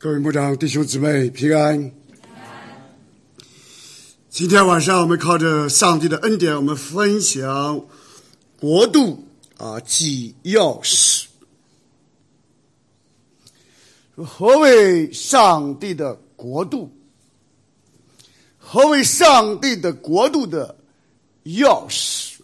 [0.00, 1.92] 各位牧长、弟兄姊妹平安。
[4.30, 7.84] 今天晚上我们靠着上帝的恩典，我们分享
[8.60, 9.26] 国度
[9.56, 11.24] 啊及钥匙。
[14.14, 16.92] 何为上帝的国度？
[18.56, 20.76] 何为上帝的国度的
[21.42, 22.36] 钥匙？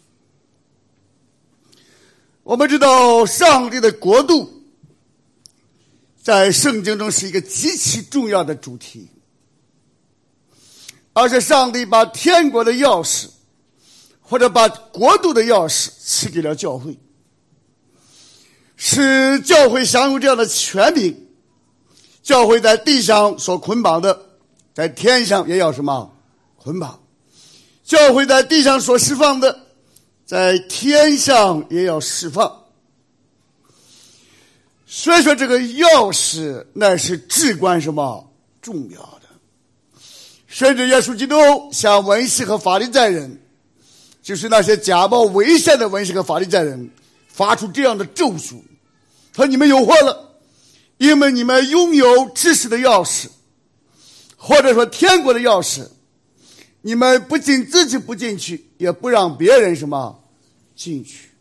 [2.43, 4.51] 我们知道，上帝的国度
[6.25, 9.07] 在圣经中是一个极其重要的主题，
[11.13, 13.27] 而且上帝把天国的钥匙，
[14.21, 16.97] 或者把国度的钥匙赐给了教会，
[18.75, 21.27] 使教会享有这样的权柄。
[22.23, 24.19] 教会在地上所捆绑的，
[24.73, 26.11] 在天上也要什么
[26.55, 26.99] 捆绑；
[27.83, 29.59] 教会在地上所释放的，
[30.25, 32.64] 在天上也要释放。
[34.85, 39.21] 所以说，这个钥匙那是至关什么重要的。
[40.47, 41.35] 甚至耶稣基督
[41.71, 43.41] 向文士和法利赛人，
[44.21, 46.89] 就是那些假冒伪善的文士和法利赛人，
[47.27, 48.61] 发出这样的咒诅：
[49.35, 50.23] 说你们有祸了。
[50.97, 53.27] 因为你们拥有知识的钥匙，
[54.37, 55.85] 或者说天国的钥匙，
[56.81, 60.23] 你们不仅自己不进去，也不让别人什么
[60.73, 61.31] 进去。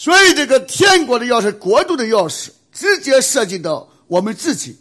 [0.00, 4.78] 所以，这个天国的钥匙、国度的钥匙，直接涉及到我们自己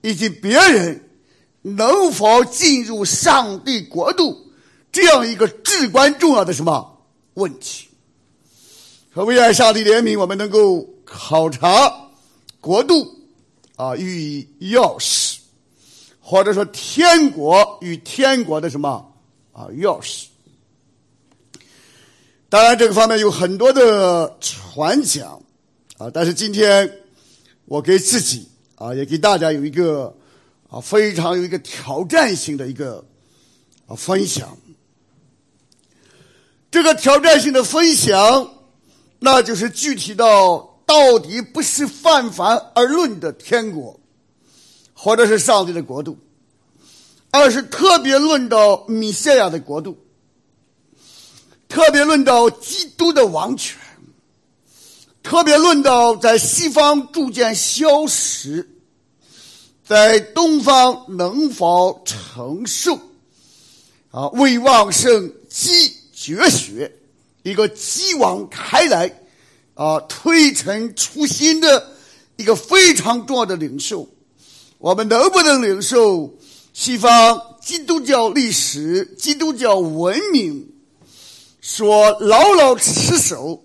[0.00, 1.10] 以及别人
[1.62, 4.52] 能否进入上帝国度
[4.92, 7.02] 这样一个至关重要的什么
[7.34, 7.88] 问题。
[9.12, 11.92] 可为爱上帝怜悯，我们能够考察。
[12.60, 13.12] 国度
[13.74, 15.38] 啊，与钥匙，
[16.20, 19.12] 或者说天国与天国的什么
[19.52, 20.26] 啊钥匙？
[22.48, 25.42] 当然，这个方面有很多的传讲
[25.98, 26.90] 啊，但是今天
[27.64, 30.16] 我给自己啊，也给大家有一个
[30.68, 33.04] 啊非常有一个挑战性的一个
[33.86, 34.56] 啊分享。
[36.70, 38.50] 这个挑战性的分享，
[39.18, 40.72] 那就是具体到。
[40.86, 43.98] 到底不是泛泛而论的天国，
[44.94, 46.16] 或者是上帝的国度，
[47.32, 49.98] 而是特别论到米歇亚的国度，
[51.76, 53.78] 特别论到基督的王权，
[55.22, 58.66] 特别论到在西方逐渐消失，
[59.86, 62.98] 在东方能否承受
[64.10, 66.90] 啊未旺盛积绝学
[67.42, 69.20] 一个继往开来。
[69.74, 71.92] 啊，推陈出新的
[72.36, 74.08] 一个非常重要的领袖，
[74.78, 76.34] 我们能不能领受
[76.72, 80.66] 西方基督教历史、基督教文明
[81.68, 83.64] 所牢牢持守，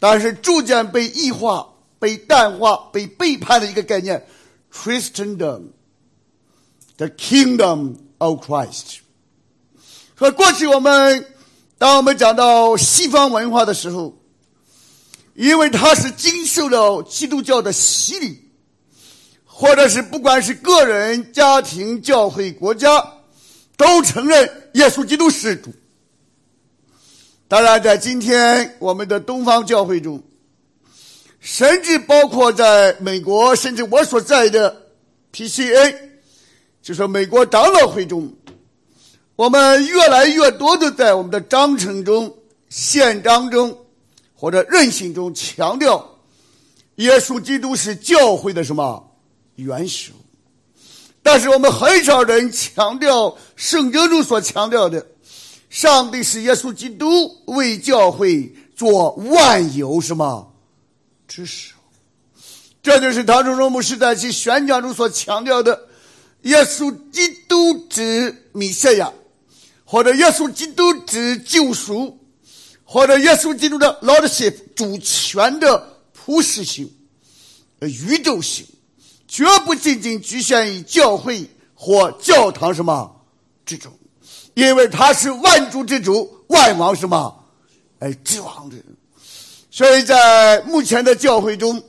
[0.00, 4.26] 但是逐渐被异化、被淡化、被背叛的一个概念
[4.72, 8.96] ：Christendom，the Kingdom of Christ。
[10.18, 11.24] 说过去我们
[11.78, 14.18] 当我们讲到西方文化的时候。
[15.38, 18.48] 因为它是经受了基督教的洗礼，
[19.44, 23.06] 或者是不管是个人、家庭、教会、国家，
[23.76, 25.70] 都承认耶稣基督是主。
[27.48, 30.22] 当然，在今天我们的东方教会中，
[31.40, 34.88] 甚至包括在美国，甚至我所在的
[35.32, 35.96] PCA，
[36.82, 38.32] 就是美国长老会中，
[39.36, 42.36] 我们越来越多的在我们的章程中、
[42.68, 43.78] 宪章中。
[44.38, 46.18] 或者任性中强调，
[46.96, 49.16] 耶稣基督是教会的什么
[49.54, 50.12] 元首？
[51.22, 55.06] 但是我们很少人强调圣经中所强调的，
[55.68, 60.54] 上帝是耶稣基督为教会做万有什么
[61.26, 61.74] 之首？
[62.82, 65.88] 这就是唐崇荣牧师在其宣讲中所强调的：
[66.42, 69.12] 耶稣基督之弥赛亚，
[69.84, 72.18] 或者耶稣基督之救赎。
[72.88, 76.88] 或者耶稣基督的 lordship 主权的普世性、
[77.80, 78.64] 宇宙性，
[79.26, 83.26] 绝不仅仅局限于教会或教堂什么
[83.64, 83.92] 之中，
[84.56, 87.44] 因为他是万主之主、万王什么
[87.98, 88.76] 哎之王的。
[89.70, 91.82] 所以在目前的教会中，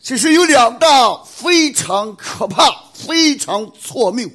[0.00, 4.28] 其实有两大非常可怕、非常错谬，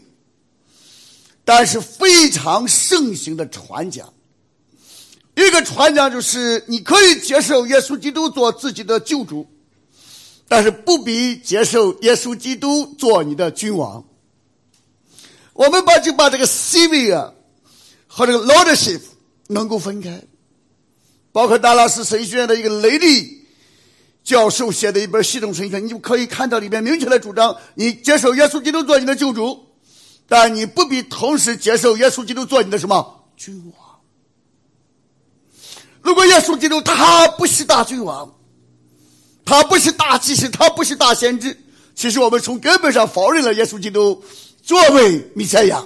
[1.43, 4.13] 但是非常盛行的传讲。
[5.35, 9.45] 一个传讲就是，你可以接受耶稣基督做自己的救主，
[10.47, 14.01] 但是不必接受耶稣基督做你的君王。
[15.55, 17.31] 我们把就把这个 civil
[18.07, 18.99] 和这个 lordship
[19.47, 20.21] 能够分开，
[21.31, 23.47] 包括达拉斯神学院的一个雷利
[24.21, 29.65] 教授写的一本系统神学，你就可以看到里面明确的主张：你接受耶稣基督做你的救主，
[30.27, 33.99] 但你不必同时接受耶稣基督做你的什么君王。
[36.01, 38.29] 如果耶稣基督他不是大君王，
[39.45, 41.57] 他不是大祭司，他不是大先知，
[41.95, 44.21] 其实我们从根本上否认了耶稣基督
[44.65, 45.85] 作为弥赛亚，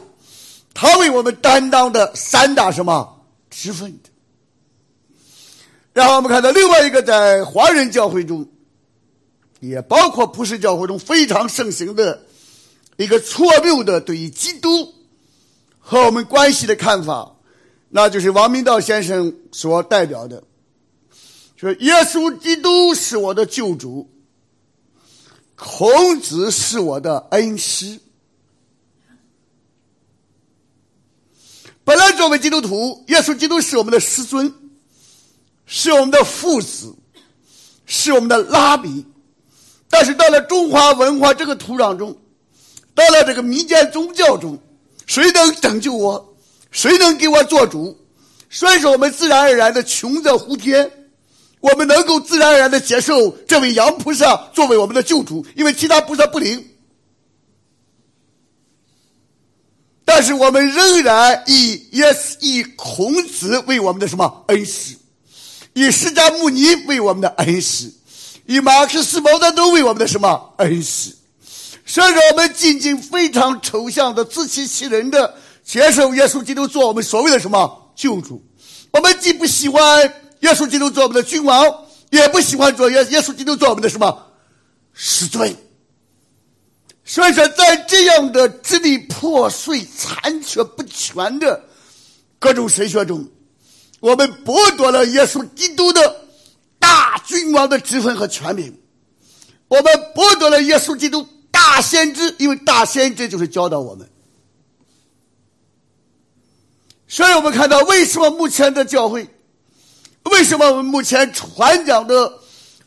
[0.74, 4.10] 他为我们担当的三大什么职分的。
[5.92, 8.48] 然后我们看到另外一个在华人教会中，
[9.60, 12.24] 也包括普世教会中非常盛行的
[12.96, 14.94] 一个错谬的对于基督
[15.78, 17.36] 和我们关系的看法。
[17.90, 20.42] 那就是王明道先生所代表的，
[21.58, 24.10] 说耶稣基督是我的救主，
[25.56, 28.00] 孔子是我的恩师。
[31.90, 34.54] 本来作为基督徒，耶稣基督是我们的师尊，
[35.66, 36.96] 是我们的父子，
[37.88, 39.04] 是我们的拉比。
[39.90, 42.16] 但是到了中华文化这个土壤中，
[42.94, 44.56] 到了这个民间宗教中，
[45.08, 46.38] 谁能拯救我？
[46.70, 47.98] 谁能给我做主？
[48.52, 50.92] 所以说，我们自然而然的穷则呼天，
[51.60, 56.69] 我们能够自然而然的接受这位杨菩萨作为我们的救主，因为其他菩萨不灵。
[60.12, 62.06] 但是我们仍然以耶
[62.40, 64.96] 以孔子为我们的什么恩师，
[65.74, 67.94] 以释迦牟尼为我们的恩师，
[68.48, 71.16] 以马克思毛泽东为我们的什么恩师？
[71.86, 75.36] 所以说，我们仅仅非常抽象的、自欺欺人的。
[75.64, 78.44] 接受耶稣基督做我们所谓的什么救主？
[78.90, 80.02] 我们既不喜欢
[80.40, 81.64] 耶稣基督做我们的君王，
[82.10, 84.26] 也不喜欢做耶耶稣基督做我们的什么
[84.92, 85.56] 师尊。
[87.10, 91.60] 所以说，在这样的支离破碎、残缺不全的
[92.38, 93.28] 各种神学中，
[94.00, 96.28] 我们剥夺了耶稣基督的
[96.78, 98.80] 大君王的职分和权柄，
[99.68, 104.08] 我们剥夺了耶稣基督大先知，因为大先知就是教导我们。
[107.08, 109.28] 所以我们看到，为什么目前的教会，
[110.26, 112.32] 为什么我们目前传讲的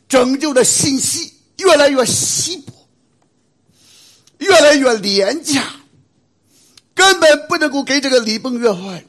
[0.08, 2.71] 拯救的信息越来越稀薄，
[4.42, 5.62] 越来越廉价，
[6.94, 9.04] 根本不能够给这个礼崩乐坏、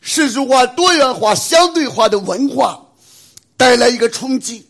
[0.00, 2.86] 世俗化、多元化、相对化的文化
[3.56, 4.66] 带来一个冲击，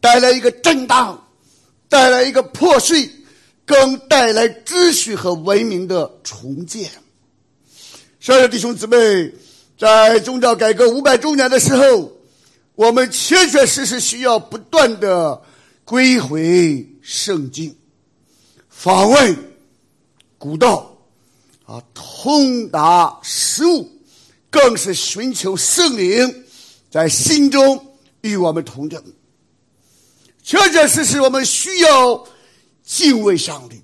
[0.00, 1.26] 带来一个震荡，
[1.88, 3.10] 带来一个破碎，
[3.66, 6.90] 更带来秩序和文明的重建。
[8.18, 9.32] 所有弟兄姊妹，
[9.78, 12.12] 在宗教改革五百周年的时候，
[12.74, 15.42] 我们确确实实需要不断的
[15.84, 17.76] 归回圣经，
[18.82, 19.54] 访问
[20.38, 20.98] 古道，
[21.66, 23.88] 啊，通达事物，
[24.50, 26.44] 更是寻求圣灵
[26.90, 29.00] 在心中与我们同在。
[30.42, 32.26] 确确实实，我们需要
[32.82, 33.80] 敬畏上帝，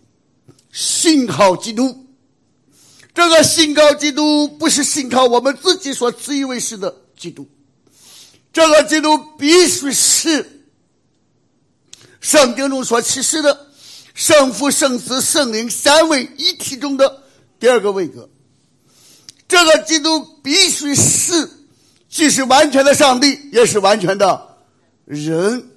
[0.73, 2.05] 信靠基督。
[3.15, 7.47] 这个信靠基督不是信靠我们自己所自以为是的基督，
[8.53, 10.65] 这个基督必须是
[12.21, 13.68] 圣经中所启示的
[14.19, 17.23] 圣父、圣子、圣灵三位一体中的
[17.61, 18.29] 第二个位格。
[19.47, 21.49] 这个基督必须是
[22.09, 24.56] 既是完全的上帝，也是完全的
[25.05, 25.70] 人。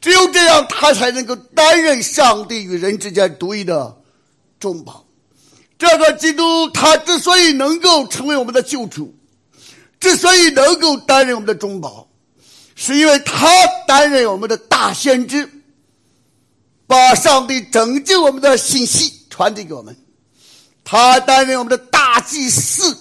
[0.00, 3.96] 只有这样，他才能够担任上帝与人之间独一的
[4.58, 5.06] 中保。
[5.78, 9.14] 这个基督，他之所以能够成为我们的救主，
[10.00, 12.08] 之所以能够担任我们的中保，
[12.74, 13.48] 是因为他
[13.86, 15.48] 担任我们的大先知，
[16.90, 19.94] 把上帝拯救我们的信息传递给我们；
[20.82, 22.98] 他担任我们的大祭司，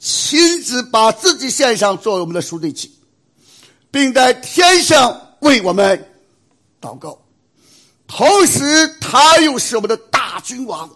[0.00, 2.90] 亲自把自己献上作为我们的赎罪祭，
[3.90, 6.10] 并在天上为我们
[6.80, 7.20] 祷告。
[8.06, 10.88] 同时，他又是我们的大君王。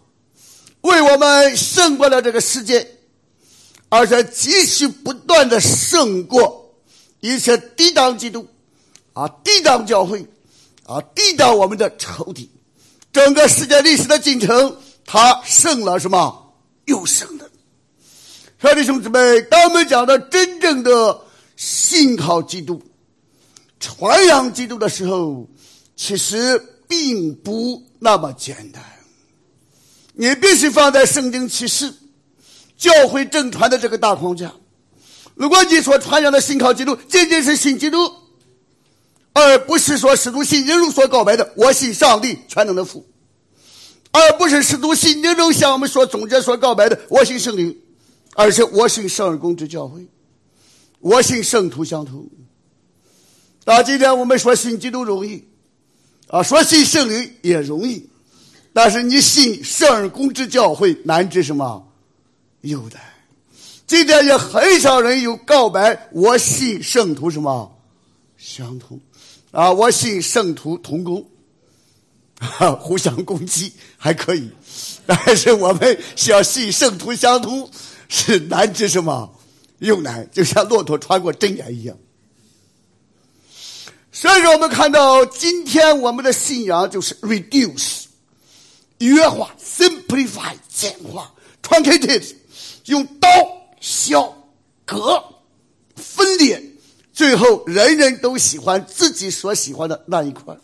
[0.80, 2.96] 为我们胜过了这个世界，
[3.90, 6.74] 而且继续不断的胜过
[7.20, 8.48] 一切抵挡基督，
[9.12, 10.26] 啊，抵挡教会，
[10.92, 12.50] 啊，递到我们的仇敌。
[13.12, 16.54] 整个世界历史的进程，他胜了什么？
[16.84, 17.48] 又胜了。
[18.74, 21.20] 弟兄姊妹，当我们讲到真正的
[21.56, 22.80] 信靠基督、
[23.80, 25.48] 传扬基督的时候，
[25.96, 28.82] 其实并不那么简单。
[30.14, 31.92] 你必须放在圣经启示、
[32.76, 34.52] 教会正传的这个大框架。
[35.34, 37.98] 如果你所传扬的信靠基督仅仅是信基督，
[39.32, 43.06] 而不是说使徒信经中所告白的“我信上帝全能的父”，
[44.12, 47.76] 而不是使徒信经中向我们所总结所告白的“我信圣灵”，
[48.34, 50.06] 而是我信圣而公之教会，
[51.00, 52.28] 我信圣徒相通。
[53.64, 55.44] 那今天我们说信基督容易，
[56.28, 58.08] 啊，说信圣灵也容易，
[58.72, 61.88] 但是你信圣人公之教会难之什么？
[62.60, 62.98] 有的。
[63.86, 67.78] 今天也很少人有告白，我信圣徒什么？
[68.36, 68.98] 相通，
[69.52, 71.24] 啊，我信圣徒同工，
[72.40, 74.50] 啊 互相攻击还可以，
[75.06, 77.70] 但是我们想信圣徒相通
[78.08, 79.32] 是难之什么？
[79.78, 81.96] 又难，就像骆驼穿过针眼一样。
[84.10, 88.04] 所以说，我们看到今天我们的信仰就是 reduce，
[88.98, 91.32] 约化，simplify，简化
[91.62, 92.34] ，truncated，
[92.86, 93.28] 用刀。
[93.84, 94.32] 削、
[94.84, 95.20] 割、
[95.96, 96.62] 分裂，
[97.12, 100.56] 最后人人都喜欢自己所喜欢的那一块。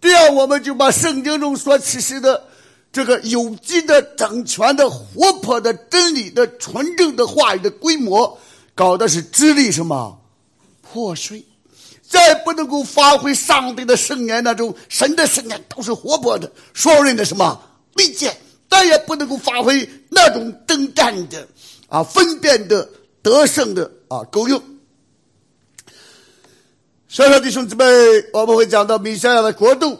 [0.00, 2.44] 这样，我们就把圣经中所启示的
[2.92, 8.38] 这个有机的、整全的、活泼的、真理的、纯正的话语的规模，
[8.74, 10.20] 搞的是支离什么
[10.82, 11.44] 破碎，
[12.06, 17.60] 再不能够发挥上帝的圣言那种神的圣言都是活泼的、双刃的什么
[17.94, 18.36] 利剑，
[18.68, 21.48] 再也不能够发挥那种征战的。
[21.88, 22.88] 啊，分辨的
[23.22, 24.62] 得胜的啊，够用。
[27.08, 27.84] 所以说，弟兄姊妹，
[28.32, 29.98] 我们会讲到米赛亚的国度，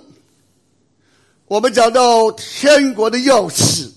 [1.47, 3.91] 我们讲到天国的钥匙，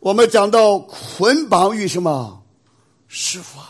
[0.00, 2.42] 我们讲到捆绑与什么
[3.06, 3.62] 释放。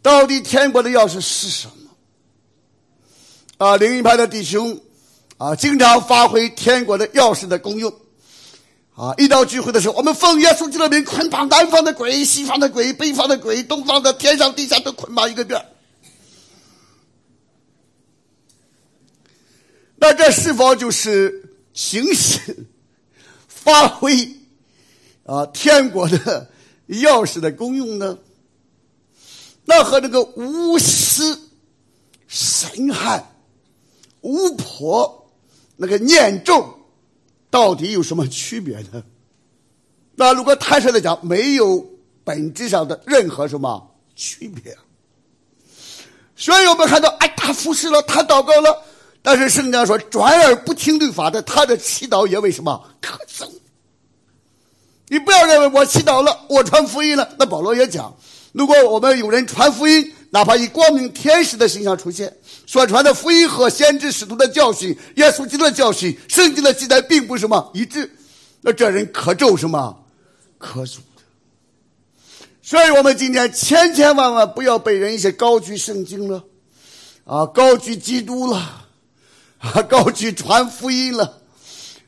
[0.00, 3.66] 到底天国的钥匙是什么？
[3.66, 4.80] 啊，灵一派的弟兄
[5.38, 7.92] 啊，经常发挥天国的钥匙的功用。
[8.94, 9.14] 啊！
[9.16, 15.58] 一到聚会的时候，我们奉耶稣基督的名捆绑南方的鬼、西方的鬼、北方的鬼、东方的、天上地下都捆绑一个遍。
[20.02, 22.66] 那这是否就是行使、
[23.46, 24.28] 发挥
[25.24, 26.50] 啊天国的
[26.88, 28.18] 钥匙的功用呢？
[29.64, 31.38] 那和那个巫师、
[32.26, 33.32] 神汉、
[34.22, 35.30] 巫婆
[35.76, 36.78] 那个念咒。
[37.48, 39.04] 到底有什么区别呢？
[40.16, 41.86] 那如果坦率的讲，没有
[42.24, 44.76] 本质上的任何什么区别。
[46.34, 48.82] 所以我们看到，哎，他服侍了，他祷告了，
[49.22, 53.48] 但是圣经说，转而不听律法的，他的祈祷也为什么可憎？
[55.08, 57.36] 你不要认为我祈祷了，我传福音了。
[57.38, 58.14] 那保罗也讲，
[58.52, 62.36] 如果我们有人传福音，哪怕以光明天使的形象出现。
[62.66, 68.10] 所传的福音和先知使徒的教训、耶稣基督的教训、圣经的记载并不是什么一致，
[68.62, 70.04] 那这人可咒什么？
[70.58, 71.22] 可诅的。
[72.62, 76.42] 所以我们今天千千万万不要被人一些高举圣经了，
[77.24, 78.81] 啊，高举基督了，
[79.62, 81.40] 啊，高举传福音了，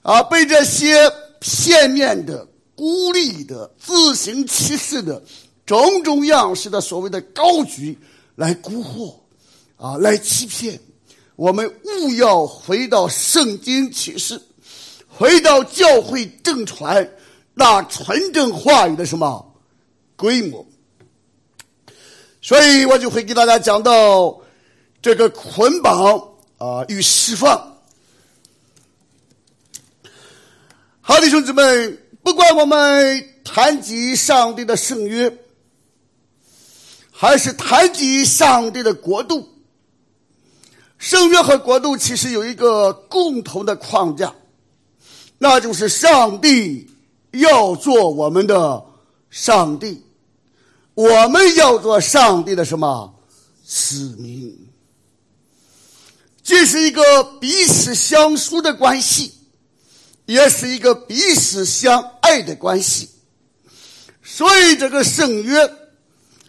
[0.02, 5.22] 啊，被这些片面的、孤立的、自行其事的
[5.64, 7.98] 种种样式的所谓的高举
[8.36, 9.14] 来蛊惑。
[9.76, 10.78] 啊，来欺骗
[11.34, 11.68] 我们！
[11.84, 14.40] 勿要回到圣经启示，
[15.08, 17.06] 回到教会正传
[17.54, 19.54] 那纯正话语的什么
[20.16, 20.64] 规模。
[22.40, 24.40] 所以我就会给大家讲到
[25.02, 27.78] 这个捆绑啊与释放。
[31.00, 35.36] 好，的兄弟们，不管我们谈及上帝的圣约，
[37.10, 39.48] 还是谈及上帝的国度。
[40.96, 44.34] 圣约和国度其实有一个共同的框架，
[45.36, 46.90] 那就是上帝
[47.32, 48.82] 要做我们的
[49.28, 50.02] 上帝，
[50.94, 53.14] 我们要做上帝的什么
[53.62, 54.63] 子民？
[56.44, 59.32] 这是一个彼此相疏的关系，
[60.26, 63.08] 也是一个彼此相爱的关系。
[64.22, 65.72] 所以，这个圣约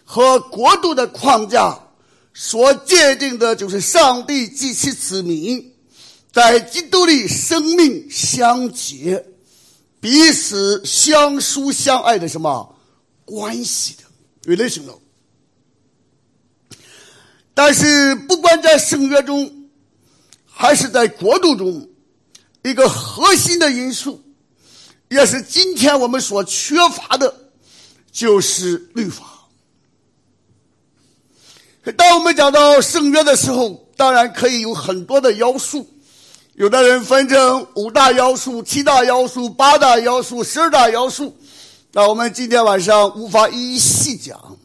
[0.04, 1.80] 和国度的框架。
[2.38, 5.72] 所界定的就是上帝及其子民
[6.30, 9.24] 在基督里生命相结、
[10.00, 12.76] 彼此相疏相爱的什么
[13.24, 14.98] 关系的 relational。
[17.54, 19.55] 但是，不管在圣约中，
[20.58, 21.86] 还是在国度中，
[22.62, 24.24] 一个核心的因素，
[25.08, 27.32] 也是今天我们所缺乏的，
[28.10, 29.24] 就是律法。
[31.94, 35.86] 当我们讲到圣约的时候，当然可以有很多的要素，
[36.54, 41.36] 有的人分成五大要素、七大要素、八大要素、十二大要素。
[41.92, 44.56] 那我们今天晚上无法一一细讲，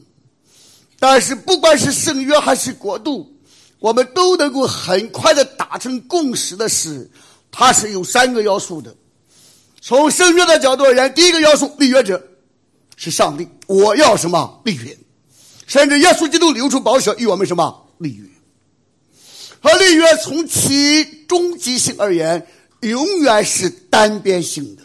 [1.00, 3.30] 但是不管是圣约还是国度，
[3.81, 7.09] 我们都能够很快的达成共识的是，
[7.51, 8.95] 它是有三个要素的。
[9.81, 12.23] 从圣约的角度而言，第一个要素立约者
[12.95, 14.95] 是上帝，我要什么立约。
[15.65, 18.23] 甚至耶稣基督流出宝血与我们什么立约？
[19.59, 22.47] 和立约从其终极性而言，
[22.81, 24.83] 永远是单边性的，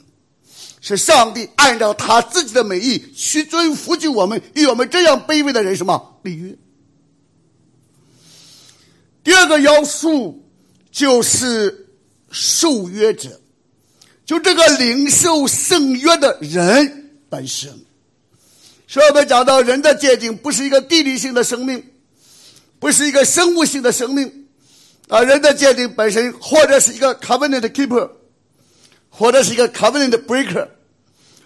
[0.81, 6.57] 是上帝按照他自己的美意去尊服就我们与我们这样卑微的人什么立约。
[9.27, 10.41] 第二个要素
[10.93, 11.89] 就是
[12.31, 13.41] 受约者，
[14.25, 17.69] 就这个领受圣约的人本身。
[18.87, 21.85] 所以我们讲到人的界定不是一个地理性的生命，
[22.79, 24.47] 不是一个生物性的生命。
[25.09, 28.09] 啊，人的界定本身，或者是一个 covenant keeper，
[29.11, 30.69] 或者是一个 covenant breaker，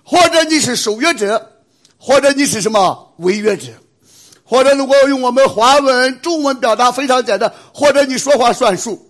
[0.05, 1.51] 或者你是守约者，
[1.97, 3.69] 或者你是什么违约者，
[4.51, 9.01] 或者如果用我们华文、中文表达非常简单，或者你说话算数，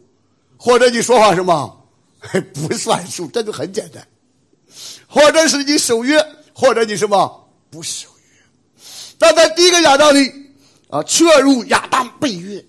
[0.59, 1.89] 或者你说话什么
[2.53, 4.07] 不算数，这就很简单，
[5.09, 8.85] 或者是你守约，或者你什么不守约。
[9.17, 10.31] 但在第一个亚当里
[10.91, 12.63] 啊，确入亚当背约，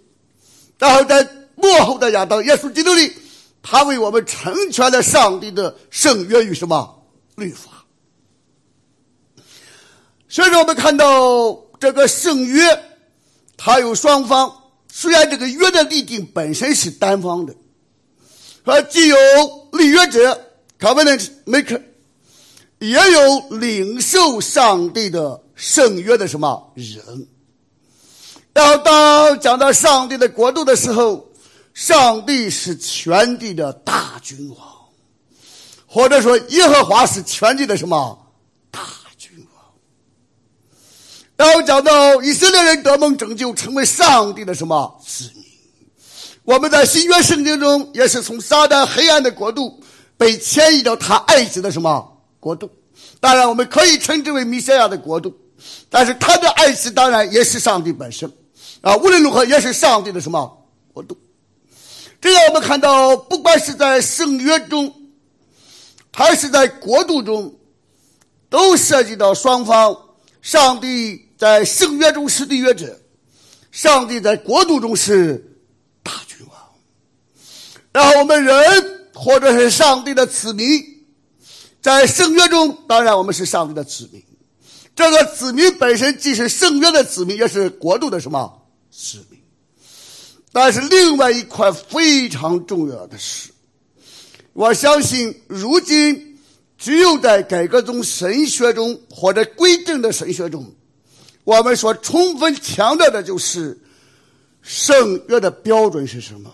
[0.80, 1.28] 然后在。
[1.54, 3.14] 幕后的亚当，耶稣基督里，
[3.62, 7.04] 他为我们成全了上帝的圣约与什么
[7.36, 7.86] 律法。
[10.28, 12.62] 所以说，我们看到这个圣约，
[13.58, 14.56] 它有双方。
[14.94, 17.56] 虽然这个约的立定本身是单方的，
[18.64, 19.18] 而既有
[19.72, 21.82] 立约者 （covenant maker），
[22.78, 27.28] 也有领受上帝的圣约的什么人。
[28.54, 31.32] 然后，当讲到上帝的国度的时候，
[31.74, 34.58] 上帝是全地的大君王，
[35.88, 38.28] 或者说耶和华是全地的什么
[38.70, 38.82] 大
[39.18, 39.64] 君王？
[41.42, 45.44] 然后讲到以色列人得蒙拯救，成为上帝的什么子民？
[46.44, 49.82] 我们在新约圣经中也是从撒旦黑暗的国度
[50.18, 52.70] 被迁移到他爱子的什么国度？
[53.20, 55.36] 当然，我们可以称之为弥赛亚的国度，
[55.90, 58.32] 但是他的爱子当然也是上帝本身
[58.82, 58.96] 啊。
[58.98, 61.18] 无论如何，也是上帝的什么国度？
[62.22, 64.94] 这样，我们看到，不管是在圣约中，
[66.14, 67.52] 还是在国度中，
[68.48, 69.98] 都涉及到双方。
[70.44, 73.02] 上帝在圣约中是立约者，
[73.72, 75.44] 上帝在国度中是
[76.04, 76.56] 大君王。
[77.92, 80.80] 然后，我们人或者是上帝的子民，
[81.82, 84.24] 在圣约中，当然我们是上帝的子民。
[84.96, 89.40] 这个子民本身既是圣约的子民，也是国度的什么子民？
[90.52, 93.50] 但是另外一块非常重要的是，
[94.54, 96.40] 我相信如今
[96.78, 100.72] 只有在改革中神学中或者规正的神学中，
[101.44, 103.80] 我们所充分强调的就是
[104.62, 106.54] 圣约的标准是什么，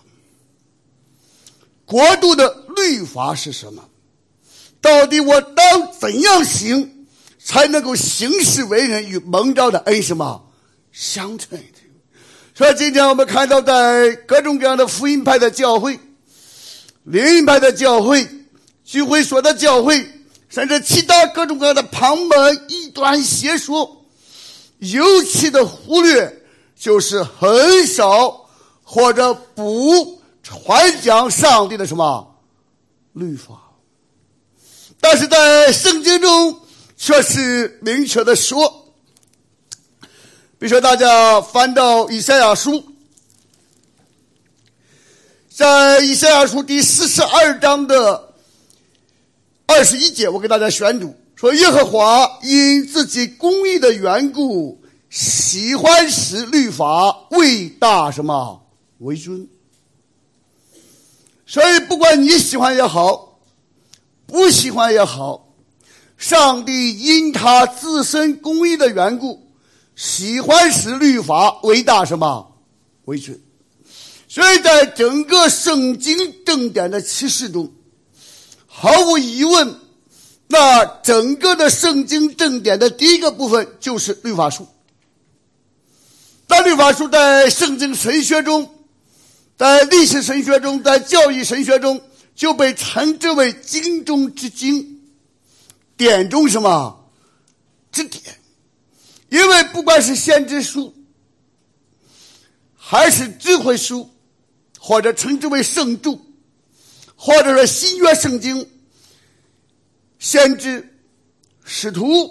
[1.86, 3.84] 国度的律法是什么，
[4.82, 7.06] 到底我当怎样行
[7.44, 10.50] 才能够行事为人与蒙召的恩什么
[10.92, 11.60] 相称？
[12.56, 16.00] 所以今天我们看到，在各种各样的福音派的教会、
[17.04, 18.28] 灵音派的教会、
[18.84, 20.10] 聚会所的教会，
[20.50, 23.97] 甚至其他各种各样的旁门异端邪说，
[24.80, 26.44] 尤其的忽略
[26.76, 28.48] 就是很少
[28.84, 32.36] 或者不传讲上帝的什么
[33.14, 33.60] 律法，
[35.00, 36.62] 但是在圣经中
[36.96, 38.86] 却是明确的说。
[40.60, 42.84] 比如说，大家翻到以赛亚书，
[45.50, 48.34] 在以赛亚书第四十二章的
[49.68, 58.60] 二十一节，我给大家宣读说：耶和华因自己公义的缘故，喜欢使律法为大什么
[58.98, 59.48] 为尊。
[61.46, 63.40] 所以，不管你喜欢也好，
[64.26, 65.54] 不喜欢也好，
[66.18, 69.46] 上帝因他自身公义的缘故。
[69.96, 72.56] 喜欢使律法为大什么
[73.06, 73.40] 为尊，
[74.28, 77.72] 所以在整个圣经正典的启示中，
[78.68, 79.76] 毫无疑问，
[80.48, 84.68] 那整个的圣经正典的第一个部分就是律法书。
[86.48, 88.74] 那律法书在圣经神学中，
[89.58, 92.02] 在历史神学中，在教育神学中，
[92.36, 95.02] 就被称之为经中之经，
[95.98, 97.12] 典中什么
[97.92, 98.24] 之典。
[99.28, 100.96] 因为不管是先知书，
[102.78, 104.10] 还是智慧书，
[104.80, 106.18] 或者称之为圣著，
[107.18, 108.66] 或者说新约圣经，
[110.20, 110.88] 先知、
[111.64, 112.30] 使徒，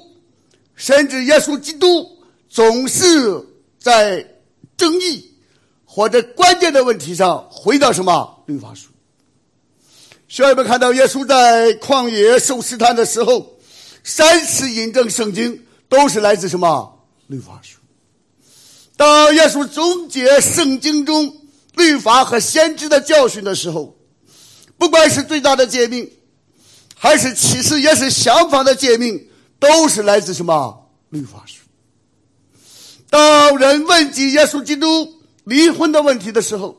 [0.74, 2.06] 甚至耶稣基督，
[2.48, 3.44] 总是
[3.78, 4.26] 在
[4.76, 5.34] 争议
[5.84, 8.88] 或者关键的问题上回到什么律法书。
[10.28, 13.58] 所以我们看到耶稣在旷野受试探的时候，
[14.02, 15.62] 三次引证圣经。
[15.88, 17.78] 都是来自什么律法书？
[18.96, 21.32] 当耶稣总结圣经中
[21.74, 23.96] 律法和先知的教训的时候，
[24.76, 26.10] 不管是最大的诫命，
[27.06, 29.28] 还是其实也是相反的诫命，
[29.60, 31.62] 都是来自什么律法书。
[33.08, 36.76] 当人问及耶稣基督离婚的问题的时候，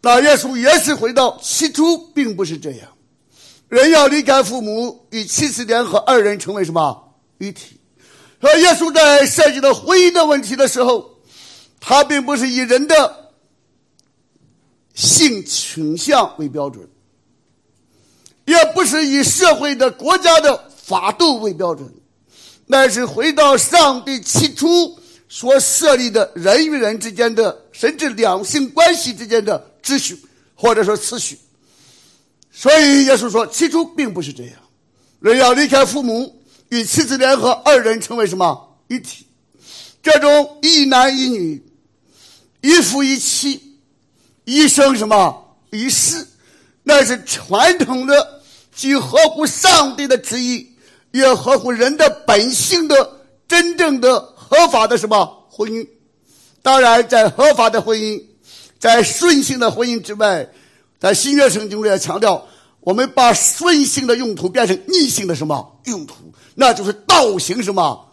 [0.00, 2.88] 那耶稣也是回到起初并不是这样，
[3.68, 7.78] 人要离开父母与妻子联合，二人成为什么一体。
[8.40, 11.20] 而耶稣在涉及到婚姻的问题的时候，
[11.78, 13.30] 他并不是以人的
[14.94, 16.88] 性倾向为标准，
[18.48, 21.86] 也不是以社会的国家的法度为标准，
[22.64, 30.18] 乃是回到上帝起初所设立的人与人之间的，甚至两性关系之间的秩序，
[30.54, 31.38] 或者说次序。
[32.50, 34.54] 所以耶稣说，起初并不是这样，
[35.20, 36.34] 人要离开父母。
[36.70, 39.26] 与妻子联合，二人成为什么一体？
[40.02, 41.62] 这种一男一女、
[42.60, 43.78] 一夫一妻、
[44.44, 46.26] 一生什么一世，
[46.82, 48.37] 那是传统的，
[48.78, 50.64] 既合乎上帝的旨意，
[51.10, 53.10] 也合乎人的本性的
[53.48, 55.84] 真正的合法的什么婚姻？
[56.62, 58.22] 当然，在合法的婚姻，
[58.78, 60.48] 在顺性的婚姻之外，
[61.00, 62.46] 在新约圣经里也强调，
[62.78, 66.14] 我们把顺性的用途变成逆性的什么用途？
[66.54, 68.12] 那就是倒行什么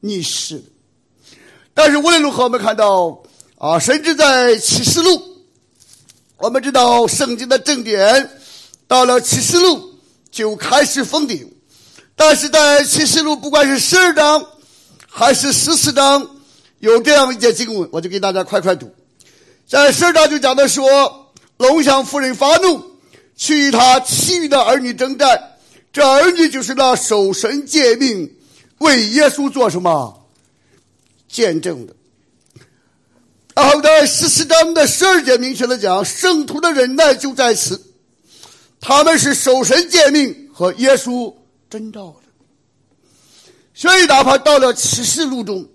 [0.00, 0.64] 逆施。
[1.74, 3.22] 但是无论如何，我们看到
[3.58, 5.20] 啊，甚至在启示录，
[6.38, 8.30] 我们知道圣经的正典
[8.88, 9.92] 到了启示录
[10.36, 11.50] 就开始封顶。
[12.14, 14.46] 但是在启示录，不管是十二章
[15.08, 16.28] 还是十四章，
[16.80, 18.94] 有这样一节经文，我就给大家快快读。
[19.66, 22.82] 在十二章就讲的说，龙向夫人发怒，
[23.34, 25.52] 去与他其余的儿女征战。
[25.90, 28.30] 这儿女就是那守神诫命、
[28.78, 30.22] 为耶稣做什么
[31.26, 31.96] 见证的。
[33.54, 37.82] 然后在十四章的十二节明确的讲，圣徒的忍耐就在此，
[38.86, 41.34] 他们是守神诫命和耶稣
[41.68, 42.28] 真道的。
[43.74, 45.68] 所以，哪怕到了启示录中，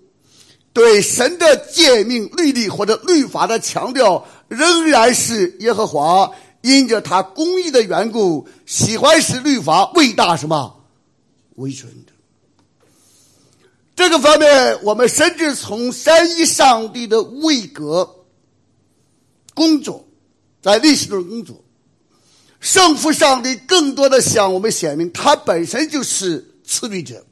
[0.72, 6.30] 对神的诫命、律例或者律法的强调，仍然是耶和华。
[6.62, 10.82] 因着他公义的缘故，喜欢使律法为大什么
[11.56, 12.12] 为准的。
[13.94, 18.24] 这个方面，我们甚至从三一上帝的位格
[19.54, 20.06] 工作，
[20.62, 21.61] 在历史中工作，
[22.62, 27.26] 圣父上帝更多的向我们显明，他本身就是赐律者。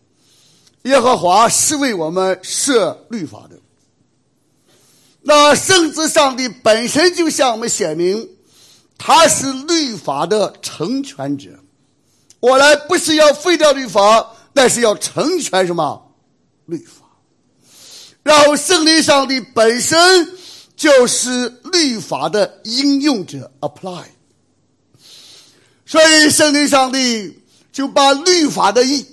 [0.82, 3.56] 耶和华是为我们设律法的。
[5.22, 8.28] 那圣子上帝本身就向我们显明。
[8.98, 11.48] 他是律法的成全者，
[12.38, 16.12] 我来不是要废掉律法，那是要成全什么
[16.66, 17.06] 律法？
[18.22, 20.28] 然后圣灵上帝本身
[20.76, 24.04] 就是律法的应用者，apply。
[25.90, 29.04] 所以圣灵上帝就把律法的意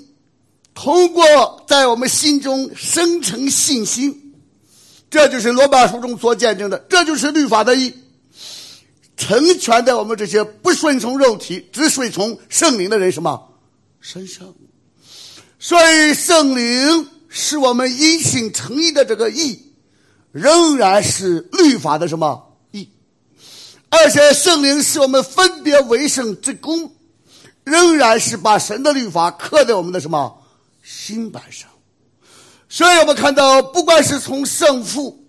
[0.76, 4.36] 通过在我们心中生成信心，
[5.10, 7.92] 这就是罗马书中所见证的，这就是律法的意。
[9.18, 13.58] 成全在我们这些不顺从肉体、只顺从圣灵的人什么
[14.00, 14.54] 身上？
[15.58, 19.74] 所以圣灵是我们因信诚意的这个义，
[20.32, 22.46] 仍然是律法的什么？
[23.89, 26.91] 而且圣灵是我们分别为圣之功，
[27.63, 30.43] 仍然是把神的律法刻在我们的什么
[30.84, 31.69] 心板上。
[32.69, 35.23] 所以我们看到，不管是从圣父。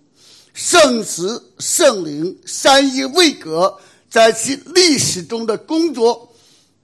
[0.51, 3.77] 圣子、圣灵三一位格
[4.09, 6.33] 在其历史中的工作，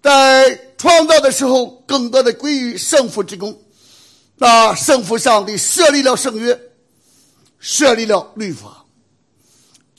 [0.02, 3.60] 在创造的时候，更多的归于圣父之功。
[4.38, 6.58] 那圣父上帝设立了圣约，
[7.60, 8.85] 设立了律法，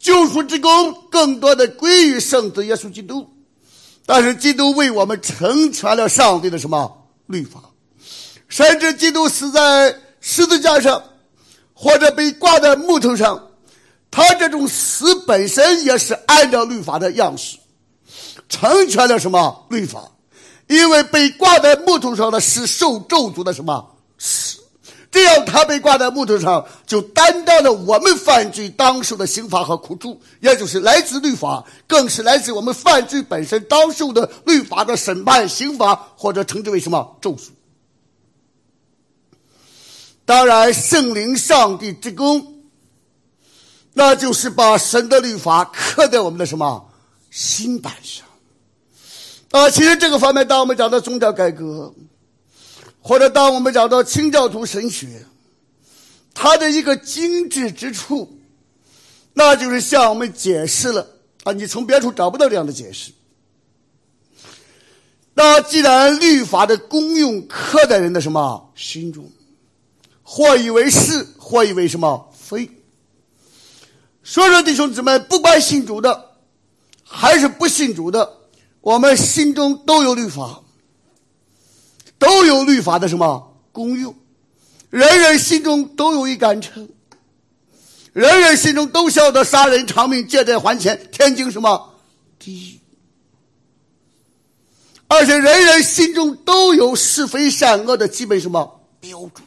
[0.06, 3.28] 救赎之功更多的归于圣子耶稣基督。
[4.06, 7.60] 但是基督为我们成全了上帝的什么律法？
[8.46, 11.02] 甚至基督死在十字架上，
[11.74, 13.48] 或者被挂在木头上。
[14.08, 17.58] 他这种死本身也是按照律法的样式，
[18.48, 20.08] 成全了什么律法？
[20.68, 23.95] 因为被挂在木头上的是受咒诅的什么？
[25.10, 37.48] 这样他被挂在木头上，就担当了我们犯罪当受的刑罚和苦处，也就是来自律法，更是来自我们犯罪本身当受的律法的审判、刑罚，或者称之为什么咒诅？
[40.24, 42.54] 当然，圣灵、上帝之功。
[43.98, 46.86] 那就是把神的律法刻在我们的什么
[47.30, 48.26] 心板上
[49.52, 49.70] 啊！
[49.70, 51.94] 其实这个方面，当我们讲到宗教改革，
[53.06, 55.24] 或者当我们讲到清教徒神学，
[56.34, 58.36] 它的一个精致之处，
[59.32, 61.06] 那就是向我们解释了
[61.44, 63.12] 啊，你从别处找不到这样的解释。
[65.34, 69.30] 那既然律法的功用刻在人的什么心中，
[70.24, 72.68] 或以为是，或以为什么非？
[74.24, 76.32] 所以说，弟兄姊妹，不管信主的
[77.04, 78.28] 还是不信主的，
[78.80, 80.60] 我们心中都有律法，
[82.18, 84.14] 都有律法的什么功用？
[84.90, 86.88] 人人心中都有一杆秤，
[88.12, 91.94] 人人心中都晓得杀人偿命、借债还钱，天经什么
[92.38, 92.80] 第一。
[95.08, 99.46] 而且人人心中都有是非善恶的基本什么标准，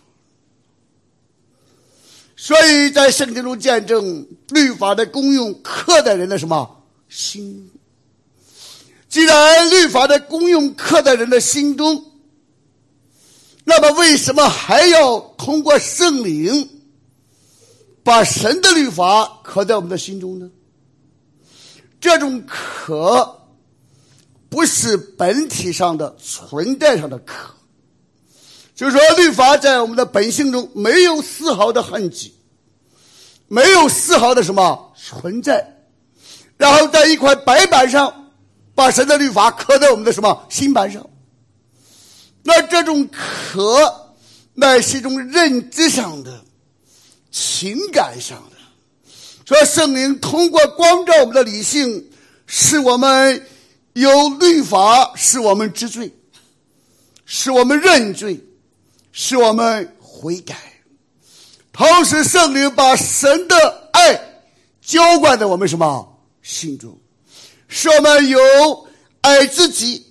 [2.35, 7.71] 所以在圣经中见证律法的功用刻在人的什么心。
[9.09, 12.05] 既然律法的功用刻在人的心中，
[13.69, 16.67] 那么为什么还要通过圣灵
[18.03, 20.49] 把神的律法刻在我们的心中呢？
[22.01, 23.35] 这种刻。
[24.51, 27.53] 不是本体上的存在上的可，
[28.73, 32.33] 就是说律法在我们的本性中没有丝毫的痕迹，
[33.47, 35.85] 没有丝毫的什么存在，
[36.57, 38.31] 然后在一块白板上
[38.73, 41.07] 把神的律法刻在我们的什么心板上，
[42.43, 44.13] 那这种渴
[44.53, 46.43] 乃是一种认知上的、
[47.31, 48.57] 情感上的，
[49.45, 52.09] 说圣灵通过光照我们的理性，
[52.45, 53.45] 使我们。
[53.93, 56.13] 有律法使我们知罪，
[57.25, 58.39] 使我们认罪，
[59.11, 60.55] 使我们悔改。
[61.73, 64.43] 同时，圣灵把神的爱
[64.81, 66.97] 浇灌在我们什么心中，
[67.67, 68.39] 使我们有
[69.21, 70.05] 爱自己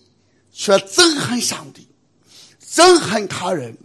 [0.52, 1.87] 却憎恨上帝、
[2.70, 3.76] 憎恨他人，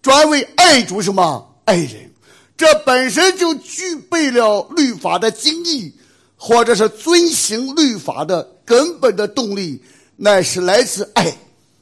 [0.00, 2.10] 专为爱主什么爱人。
[2.56, 5.92] 这本身就具备了律法的精义，
[6.36, 8.50] 或者是遵行律法的。
[8.64, 9.82] 根本的动力
[10.16, 11.36] 乃是来自爱，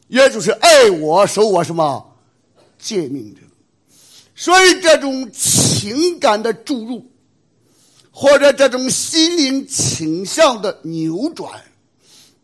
[0.08, 2.16] 也就是爱我，守我什么
[2.76, 3.40] 诫命的。
[4.34, 7.08] 所以这种情感的注入，
[8.10, 11.52] 或者这种心灵倾向的扭转，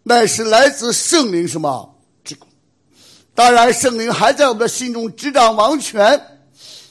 [0.05, 1.98] 乃是来自圣灵什么。
[3.39, 6.21] 当然，圣灵还在我们的心中执掌王权，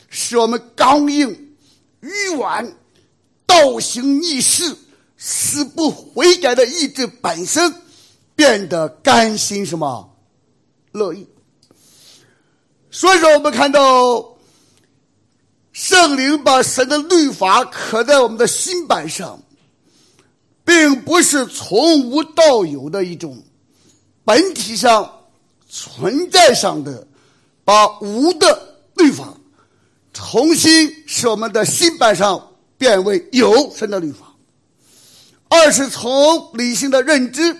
[0.07, 1.29] 使我们刚硬、
[1.99, 2.73] 愚顽、
[3.45, 4.73] 倒行逆施。
[5.17, 7.73] 死不悔改的意志本身
[8.33, 10.15] 变得甘心什么
[10.93, 11.27] 乐意，
[12.91, 14.37] 所以说我们看到
[15.73, 19.37] 圣灵把神的律法刻在我们的心板上，
[20.63, 23.43] 并不是从无到有的一种
[24.23, 25.16] 本体上
[25.69, 27.07] 存在上的
[27.63, 29.33] 把无的律法
[30.13, 34.33] 重新使我们的心板上变为有神的律法。
[35.49, 37.55] 二是从理性的认知，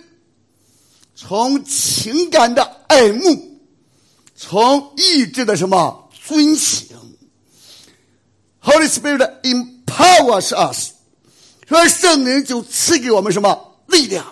[1.16, 3.60] 从情感的爱慕，
[4.36, 6.98] 从意志的什么遵行。
[8.62, 10.92] Holy Spirit empowers us，
[11.68, 14.26] 说圣灵就赐给我们什么力量？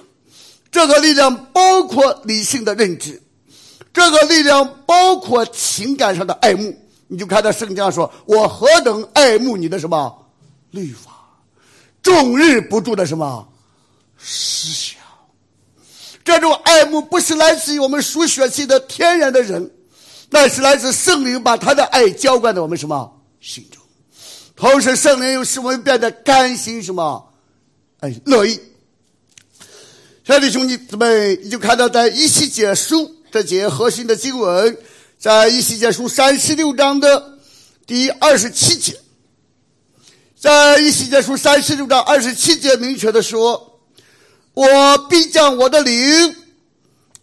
[0.69, 3.21] 这个力量包括理性的认知，
[3.95, 6.77] 这个力量包括情感上的爱慕。
[7.08, 10.27] 你就看到圣经说：“我何等爱慕你的什么
[10.71, 11.12] 律法。”
[12.03, 13.47] 终日不住的什么
[14.15, 14.99] 思想，
[16.23, 19.71] 这种爱慕不是来自于我们属血气的天然的人，
[20.29, 23.81] 那是来自圣灵把他的爱浇灌在我们什么心中，
[24.55, 27.34] 同时圣灵又使我们变得甘心什么，
[28.01, 28.60] 哎乐意。
[30.23, 34.78] 兄弟兄弟姊妹，你就看到在一起结束这节核心的经文，
[35.19, 37.38] 在一起结书三十六章的
[37.86, 38.98] 第二十七节。
[40.39, 43.82] 在以西结书三十六章二十七节明确的说
[44.56, 46.34] ：“我必将我的灵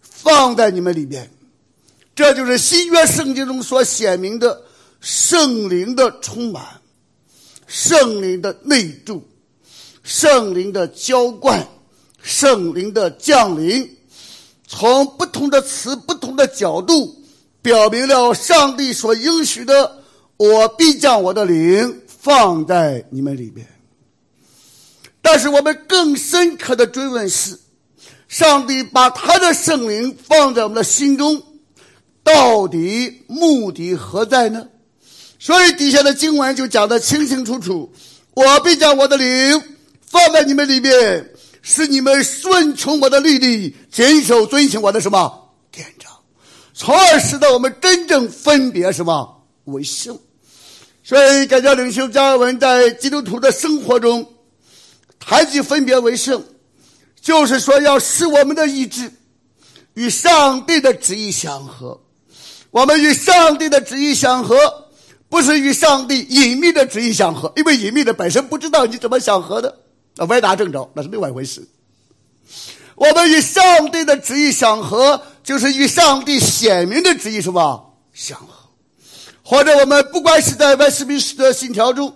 [0.03, 1.31] 放在你们里面。”
[2.14, 4.64] 这就是新约圣经中所显明的
[5.01, 6.62] 圣灵的充满、
[7.66, 9.27] 圣灵的内住、
[10.03, 11.66] 圣灵的浇灌、
[12.20, 13.96] 圣灵的降临。
[14.74, 17.14] 从不同的词、不同的角度，
[17.61, 19.98] 表明了上帝所应许的
[20.38, 23.66] ：“我必将我的灵。”放在你们里面，
[25.20, 27.58] 但是我们更深刻的追问是：
[28.28, 31.42] 上帝把他的圣灵放在我们的心中，
[32.22, 34.68] 到底目的何在呢？
[35.40, 37.92] 所以底下的经文就讲的清清楚楚：
[38.35, 39.61] 我必将我的灵
[40.00, 41.28] 放在你们里面，
[41.62, 46.11] 是你们顺从我的律例，谨守遵行我的什么典章，
[46.75, 50.18] 从而使得我们真正分别什么为圣。
[51.05, 54.35] 所以，改教领袖加尔文在基督徒的生活中，
[55.18, 56.44] 谈及分别为圣，
[57.20, 59.12] 就是说要使我们的意志
[59.94, 62.01] 与上帝的旨意相合。
[62.70, 64.88] 我们与上帝的旨意相合，
[65.29, 69.81] 不是与上帝隐秘的旨意相合，因为隐秘的本身不知道你怎么相合的，
[70.16, 71.66] 那歪打正着，那是另外一回事。
[72.94, 78.46] 我们与上帝的旨意相合，就是与上帝显明的旨意什么相合。
[79.42, 82.14] 或者我们不管是在外斯密斯的信条中，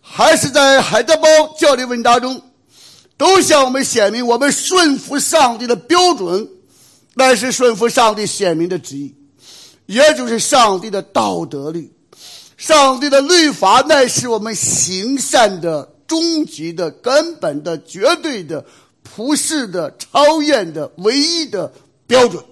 [0.00, 1.26] 还是在海德堡
[1.58, 2.42] 教理问答中，
[3.16, 6.48] 都向我们显明，我们顺服上帝的标准，
[7.14, 9.14] 乃是顺服上帝显明的旨意。
[9.86, 11.92] 也就是上帝的道德律，
[12.56, 18.64] 上帝的律法乃是我们行善的终极的、根本的、绝对的、
[19.02, 21.72] 普世的、超验的、唯一的
[22.06, 22.42] 标准。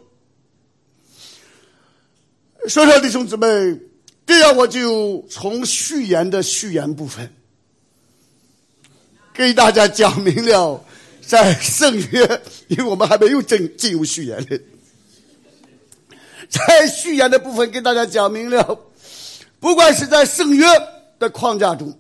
[2.69, 3.47] 说说弟兄姊妹，
[4.25, 7.29] 这样我就从序言的序言部分，
[9.35, 10.85] 给大家讲明了，
[11.21, 14.59] 在圣约，因为我们还没有进进入序言呢。
[16.49, 18.79] 在序言的部分，给大家讲明了，
[19.59, 20.67] 不管是在圣约
[21.19, 21.99] 的框架中，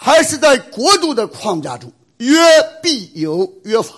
[0.00, 2.38] 还是在国度的框架中，约
[2.80, 3.94] 必有约法，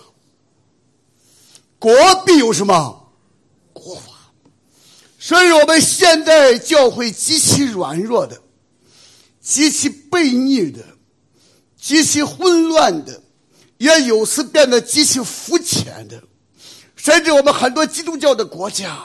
[1.78, 1.92] 国
[2.24, 3.12] 必有什么
[3.74, 4.02] 国法。
[5.18, 8.40] 所以，我们现在教会极其软弱的，
[9.42, 10.82] 极其悖逆的，
[11.78, 13.22] 极其混乱的，
[13.76, 16.22] 也有时变得极其肤浅的。
[16.96, 18.98] 甚至我们很多基督教的国家，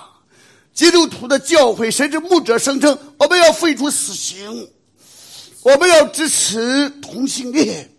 [0.74, 4.70] 基督徒的教会，甚至牧者声称我们要废除死刑，
[5.66, 7.90] 我们要支持同性恋，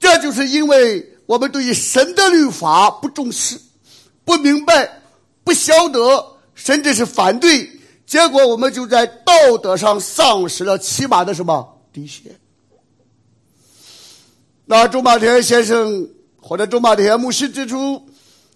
[0.00, 3.56] 这就是因为我们对于神的律法不重视、
[4.24, 5.00] 不明白、
[5.44, 7.70] 不晓得，甚至是反对，
[8.04, 12.36] 结果我们就在道德上丧失了起码的什么底线。
[14.64, 18.04] 那周马田先生或者周马田牧师指出。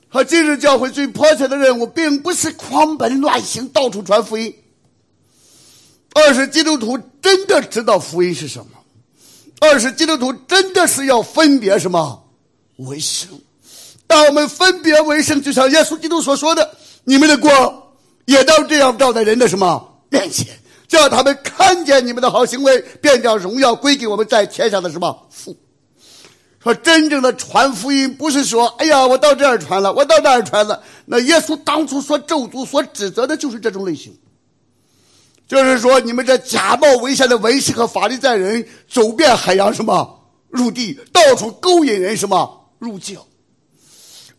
[0.08, 4.54] 和今日教会最迫切的任务，并不是狂奔乱行、到处传福音，
[6.16, 8.66] 二是基督徒真的知道福音是什么，
[9.60, 12.24] 二是基督徒真的是要分别什么
[12.76, 13.28] 为圣。
[14.06, 16.70] 当我们分别为圣，就像耶稣基督所说的
[17.04, 17.82] ：“你们的光
[18.24, 20.46] 也当这样照在人的什么面前，
[20.88, 25.54] 叫他们看见你们的好行为，便将荣耀归给我们在天上的什么父。”
[26.62, 30.82] 说真正的传福音，不是说，哎呀，我到这儿传了，我到那儿传了。
[31.04, 34.16] 那耶稣当初所咒诅、所指责的，就是这种类型。
[35.46, 43.26] 就是说，你们这假冒为善的文士和法利赛人，走遍海洋，什么入地，到处勾引人，什么入教。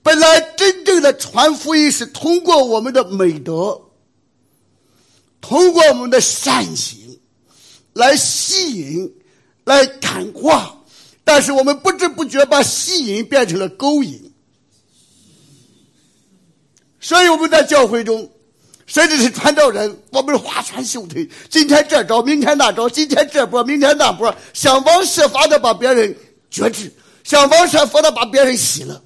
[0.04, 3.82] 本来真正的传福音是通过我们的美德，
[5.40, 7.20] 通过我们的善行，
[7.94, 9.16] 来吸引，
[9.64, 10.74] 来感化。
[11.24, 14.34] 但是我们不知不觉把吸引变成了勾引，
[17.02, 18.32] 所以我们在教会中，
[18.88, 26.16] 甚至是传道人，我们花拳绣腿，今天这招，明天那招，今天这波，明天那波，想方设法的把别人
[26.50, 26.92] 觉知，
[27.26, 29.04] 想方设法的把别人洗了，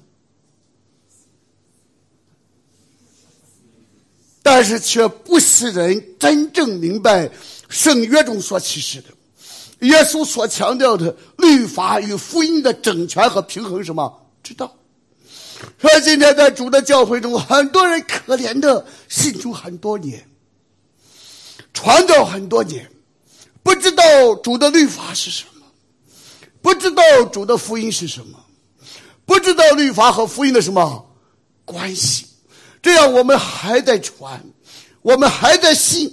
[4.40, 7.28] 但是却不使人真正明白
[7.68, 9.08] 圣约中所启示的。
[9.88, 14.72] 耶稣所强调的律法与福音的整全和平衡，什么知道？
[15.78, 20.24] 说今天在主的教会中，很多人可怜的信主很多年，
[21.72, 22.88] 传道很多年，
[23.62, 24.02] 不知道
[24.36, 25.66] 主的律法是什么，
[26.60, 28.38] 不知道主的福音是什么，
[29.24, 31.04] 不知道律法和福音的什么
[31.64, 32.26] 关系。
[32.80, 34.42] 这样我们还在传，
[35.02, 36.12] 我们还在信，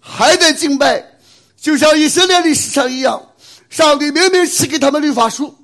[0.00, 1.04] 还在敬拜。
[1.60, 3.20] 就像以色列历史上一样，
[3.68, 5.54] 上帝明明赐给他们律法书，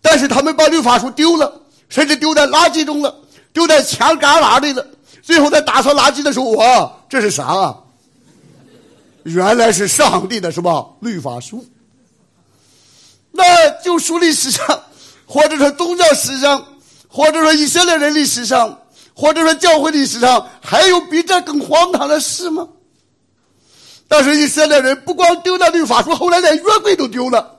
[0.00, 3.14] 但是他们把律法书丢了，甚至丢在垃圾中了，
[3.52, 4.86] 丢在墙旮旯里了。
[5.22, 7.76] 最后在打扫垃圾的时候，哇，这是啥啊？
[9.22, 11.64] 原来是上帝的什么律法书？
[13.32, 14.82] 那就书历史上，
[15.24, 16.64] 或者说宗教史上，
[17.08, 18.78] 或者说以色列人历史上，
[19.14, 22.68] 或者说教会历史上，还有比这更荒唐的事吗？
[24.06, 27.53] 但是以色列人不光丢了律法书，后来连约柜都丢了。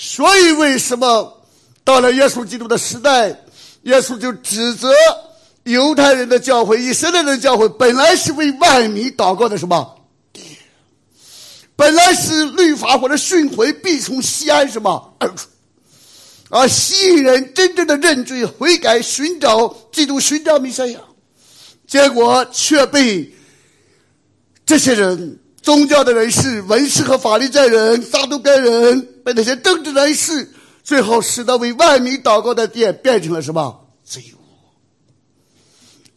[0.00, 1.42] 所以，为什么
[1.82, 3.30] 到了耶稣基督的时代，
[3.82, 4.92] 耶稣就指责
[5.64, 9.96] 犹太人的教会、以色列人的教会，本来是为万民祷告的什么？
[11.74, 15.48] 本来是律法或者训诲必从西安什么而出，
[16.48, 21.00] 而吸引人真正的认罪悔改、寻找基督、寻找弥赛亚。
[21.88, 23.32] 结果却被
[24.64, 30.52] 这些人宗教的人士、文士和法利赛人、撒都该人那些政治人士，
[30.84, 34.38] 最后使得为万民祷告的殿变成了什么贼窝。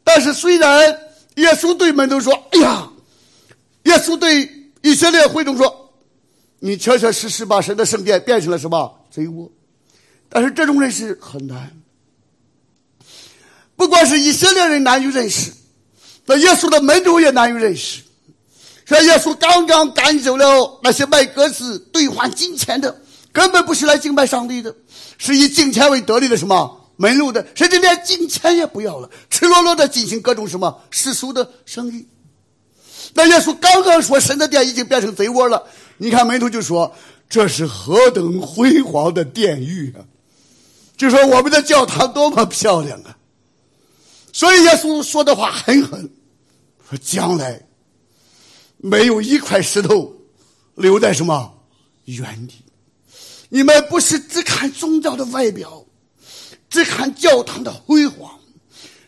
[0.03, 0.97] 但是虽然
[1.36, 2.89] 耶稣对门徒说：“哎呀！”
[3.84, 4.49] 耶稣对
[4.82, 5.93] 以色列会众说
[6.59, 9.51] ：“你确确实实把神的圣殿变成了什么贼窝。”
[10.30, 11.72] 但是这种认识很难。
[13.76, 15.51] 不光是以色列人难于认识，
[16.26, 18.03] 那耶稣的门徒也难于认识。
[18.86, 23.01] 说耶稣刚刚赶走了那些卖鸽子兑换金钱的，
[23.32, 24.75] 根本不是来敬拜上帝的，
[25.17, 32.07] 是以金钱为得利的什么门路的，甚至连金钱也不要了，赤裸裸的进行各种什么世俗的生意。
[33.13, 35.63] 那耶稣刚刚说神的殿已经变成贼窝了，
[35.97, 36.93] 你看门徒就说
[37.29, 40.05] 这是何等辉煌的殿宇啊！
[40.97, 43.17] 就说我们的教堂多么漂亮啊！
[44.34, 46.09] 所以耶稣说的话很狠，
[46.89, 47.61] 说将来。
[48.84, 50.11] 没有一块石头
[50.73, 51.53] 留在什么
[52.05, 52.55] 原地。
[53.54, 55.86] 你们不是只看宗教的外表，
[56.70, 58.39] 只看教堂的辉煌，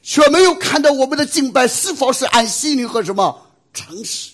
[0.02, 4.32] 却没有看到我们的敬拜是否是按心灵和什么诚实。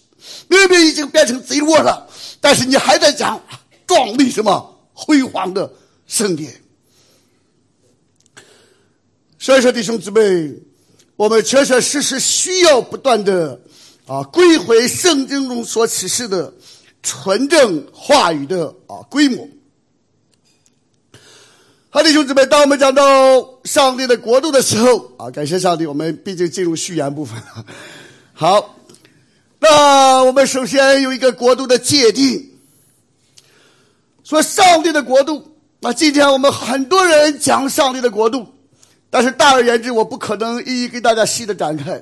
[0.47, 2.09] 明明已经变成贼窝了，
[2.41, 3.39] 但是你还在讲
[3.85, 5.71] 壮丽什么辉煌的
[6.07, 6.59] 圣殿。
[9.37, 10.53] 所以说，弟兄姊妹，
[11.15, 13.61] 我们确确实实需要不断的。
[14.07, 16.51] 啊，归回圣经中所启示的
[17.03, 19.47] 纯正话语的啊规模。
[21.91, 23.03] 好，弟兄姊妹，当我们讲到
[23.63, 27.65] 上帝的国度的时候啊，感谢上帝，我们毕竟进入序言部分了。
[28.31, 28.75] 好，
[29.57, 32.47] 那我们首先有一个国度的界定，
[34.23, 35.51] 说上帝的国度。
[35.79, 38.45] 那今天我们很多人讲上帝的国度，
[39.09, 41.99] 但是大而言之，我不可能一一给大家细的展开。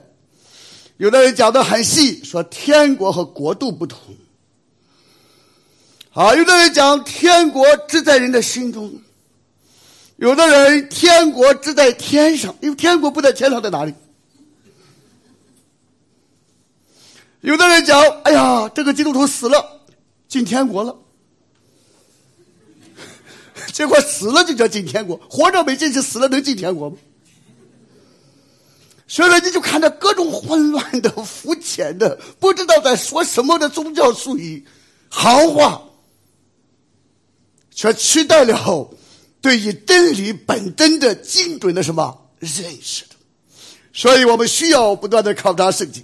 [0.98, 4.00] 有的人讲的很细，说天国和国度不同。
[6.10, 8.92] 好，有的人讲天国只在人的心中，
[10.18, 13.94] 有的人天国只在天上，因为天国不在天上，在哪里？
[17.42, 19.82] 有的人讲，哎呀，这个基督徒死了，
[20.28, 20.98] 进天国了，
[23.72, 26.98] 结果死了就叫进天国，活着没进去，死了能进天国吗？
[29.08, 34.66] 所以你就看到各种混乱的、肤浅的、不知道在说什么的宗教术语、
[35.10, 35.84] 行话，
[37.70, 38.97] 却取代了
[39.42, 43.16] 对于真理本真的精准的什么认识的。
[43.94, 46.04] 所以我们需要不断的考察圣经。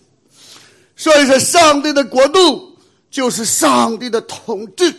[0.95, 2.77] 所以说，上帝的国度
[3.09, 4.93] 就是上帝的统治，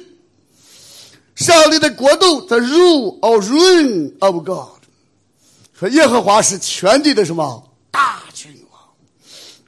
[1.35, 4.81] 上帝的国度 the rule or reign of God。
[5.79, 7.71] 说耶和华是全地的什么？
[7.91, 8.81] 大君王，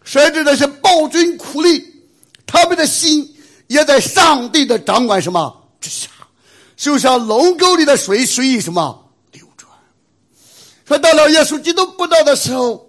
[0.04, 1.84] 甚至那些暴君苦力，
[2.44, 3.36] 他们的心
[3.66, 6.08] 也在上帝的掌管什么之下，
[6.77, 9.68] 就像龙沟里的水随意什么流转。
[10.85, 12.89] 说到了耶稣基督不到的时候，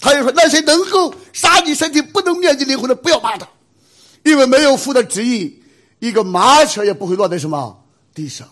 [0.00, 3.46] 他又说：“那些能够杀你身体不能灭你灵魂的，不要骂他，
[4.24, 5.62] 因为没有父的旨意，
[5.98, 7.84] 一个麻雀也不会落在什么
[8.14, 8.48] 地上，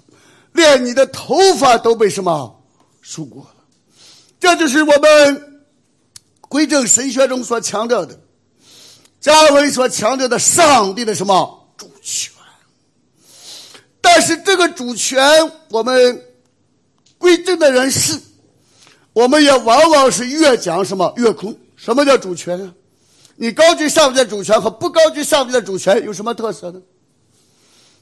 [0.53, 2.63] 连你的头发都被什么
[3.01, 3.65] 数过了。”
[4.39, 5.53] 这就是我们。
[6.49, 8.17] 归正神学中所强调的，
[9.21, 12.33] 加尔文所强调的上帝的什么主权？
[14.09, 15.21] 但是这个主权，
[15.69, 16.25] 我们
[17.19, 18.17] 归正的人士，
[19.13, 21.59] 我们也往往是越讲什么越空。
[21.75, 22.73] 什么叫主权啊？
[23.35, 26.81] 你高举上帝的主权和不高举上帝的主权有什么特色呢？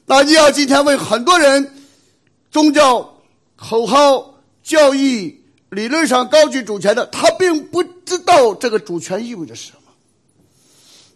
[0.05, 1.73] 那你要今天问很多人，
[2.51, 3.17] 宗教
[3.55, 5.41] 口号教义。
[5.71, 9.91] 理论上高举主权的，他并不知道这个主权意味着什么。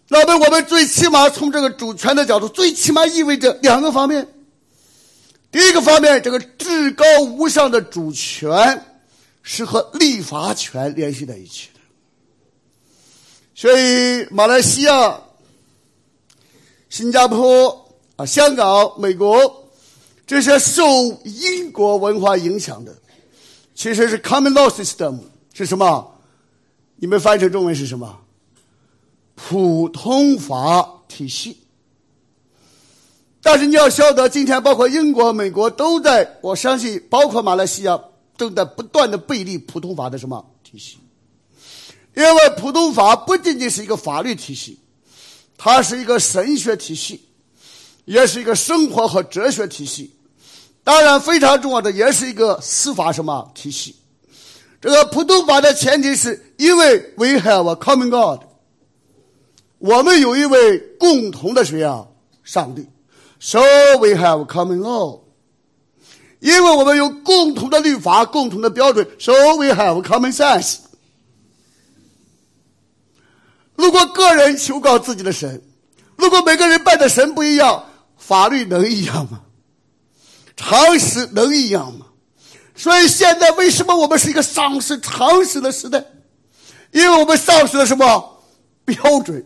[0.08, 4.26] 那么，我们最起码从这个主权的角度，最起码意味着两个方面。
[5.50, 8.84] 第一个方面，这个至高无上的主权
[9.42, 11.80] 是和立法权联系在一起的。
[13.54, 15.20] 所以，马来西亚、
[16.88, 19.68] 新加坡啊、香港、美国
[20.26, 20.82] 这些受
[21.24, 22.96] 英国文化影响的。
[23.74, 25.18] 其实是 common law system
[25.52, 26.20] 是什么？
[26.96, 28.20] 你们翻译成中文是什么？
[29.34, 31.59] 普通法体系。
[33.42, 37.98] 但是你要晓得，今天包括英国、美国都在，我相信包括马来西亚
[38.36, 40.98] 正在不断的背离普通法的什么体系？
[42.14, 44.78] 因为普通法不仅仅是一个法律体系，
[45.56, 47.24] 它是一个神学体系，
[48.04, 50.14] 也是一个生活和哲学体系。
[50.84, 53.96] 当然，非常重要的也是一个司法什么体系。
[54.80, 58.40] 这个普通法的前提是因为 we have a common God，
[59.78, 62.06] 我们有一位共同的谁啊？
[62.44, 62.86] 上帝。
[63.40, 63.60] So
[63.98, 65.20] we have common law。
[66.40, 70.76] 因为我们有共同的律法、共同的标准，So we have common sense。
[73.74, 75.62] 如果个人求告自己的神，
[76.16, 77.84] 如果每个人拜的神不一样，
[78.16, 79.40] 法律能一样吗？
[80.56, 82.06] 常识能一样吗？
[82.74, 86.04] 所以现在为什么我们是一个丧失常识的时代？
[86.92, 88.42] 因为我们丧失了什么
[88.84, 89.44] 标准？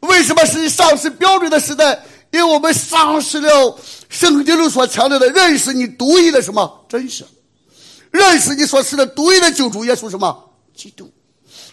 [0.00, 2.00] 为什么是丧失标准的时代？
[2.34, 3.78] 因为我们丧失了
[4.08, 7.24] 圣经中所强调的认识你独一的什么真实，
[8.10, 11.08] 认识你所是的独一的救主耶稣什么基督。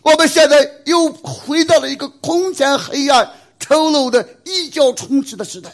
[0.04, 3.28] 我们现在又回到了一个空前黑暗、
[3.60, 5.74] 丑陋的异教充斥的时代，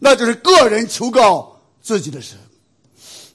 [0.00, 2.36] 那就是个人求告自己的神，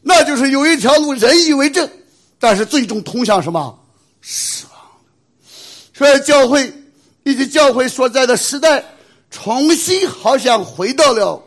[0.03, 1.89] 那就是有一条路人以为正，
[2.37, 3.79] 但是最终通向什么
[4.21, 4.79] 死亡。
[5.97, 6.71] 所以教会
[7.23, 8.85] 以及教会所在的时代。
[9.31, 11.41] 重新好像回到了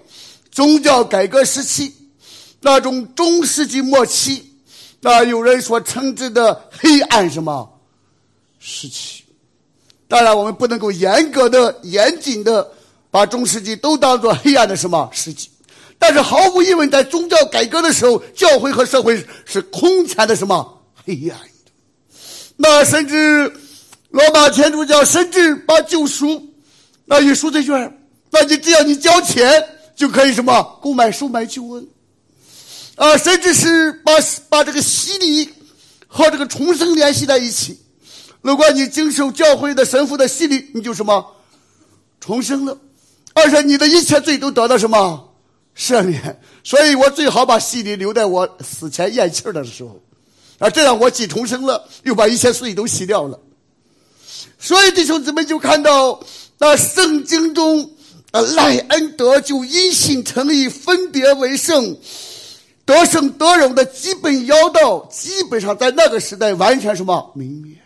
[0.51, 1.95] 宗教改革时期，
[2.61, 4.53] 那种中世纪末期，
[5.01, 7.71] 那有人所称之的黑暗什么
[8.59, 9.23] 时期？
[10.09, 12.69] 当然，我们不能够严格的、严谨的
[13.11, 15.51] 把中世纪都当做黑暗的什么时期。
[15.99, 21.71] 但是毫无疑问，在宗教改革的时候，教会和社会是空前的什么黑暗的。
[22.57, 23.53] 那甚至
[24.09, 26.54] 罗马天主教甚至把救赎。
[27.07, 29.63] 那你赎罪券，那你只要你交钱
[29.95, 31.87] 就可以什么购买收买救恩，
[32.97, 34.13] 啊，甚至是把
[34.49, 35.49] 把这个洗礼
[36.09, 37.79] 和这个重生联系在一起。
[38.41, 41.25] 如果你经受教会的神父的洗礼，你就什么
[42.21, 42.77] 重生了，
[43.35, 45.35] 而且你的一切罪都得到什么
[45.77, 46.41] 赦免。
[46.65, 50.03] 所以我最好把洗礼留在我死前咽气的时候，
[50.59, 53.39] 啊，这样我既重生了，又把一切罪都洗掉了。
[54.59, 56.19] 所以弟兄姊妹就看到。
[56.59, 57.91] 那圣经中，
[58.31, 61.97] 呃，赖恩德就因信称义，分别为圣，
[62.85, 67.77] 得胜得荣的基本要道，基本上在那个时代完全什么泯灭。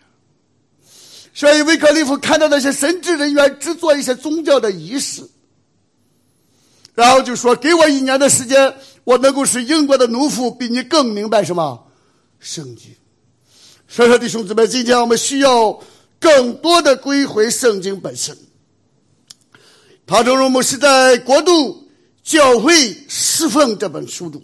[1.34, 5.22] 所以，维克利夫看到那些神职人员只做一些宗教的仪式，
[6.94, 11.86] 然后就说：“给我一年的时间，我能够使英国的农夫比你更明白什么
[12.40, 12.92] 圣经。”
[13.86, 15.80] 所以说，弟兄姊妹，今天我们需要
[16.18, 18.36] 更多的归回圣经本身。
[20.08, 21.86] 陶中荣牧师在《国度
[22.24, 24.42] 教会侍奉》这本书中，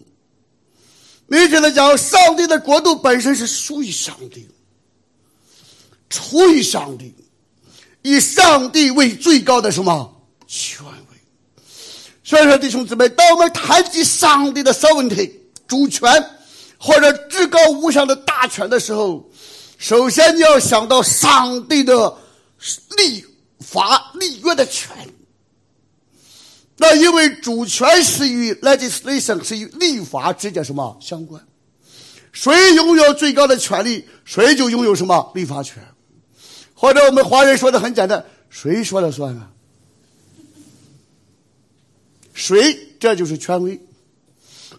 [1.27, 4.47] 明确的讲，上帝的国度本身是属于上帝，
[6.11, 7.15] 出于上帝，
[8.03, 10.15] 以上帝为最高的什么
[10.47, 11.65] 权威。
[12.23, 15.33] 所以说，弟兄姊妹，当我们谈及上帝的 sovereignty
[15.67, 16.13] 主权
[16.77, 19.27] 或者至高无上的大权的时候，
[19.79, 22.15] 首先你要想到上帝的
[22.99, 23.25] 立
[23.61, 25.14] 法立约的权利。
[26.77, 31.41] 那因为主权是与 legislation 是与立法直接什么相关？
[32.33, 35.83] 谁拥有最高的权利，谁就拥有什么立法权。
[36.75, 39.51] 或者我们华人说的很简单，谁说了算啊？
[42.35, 43.81] 谁这就是权威，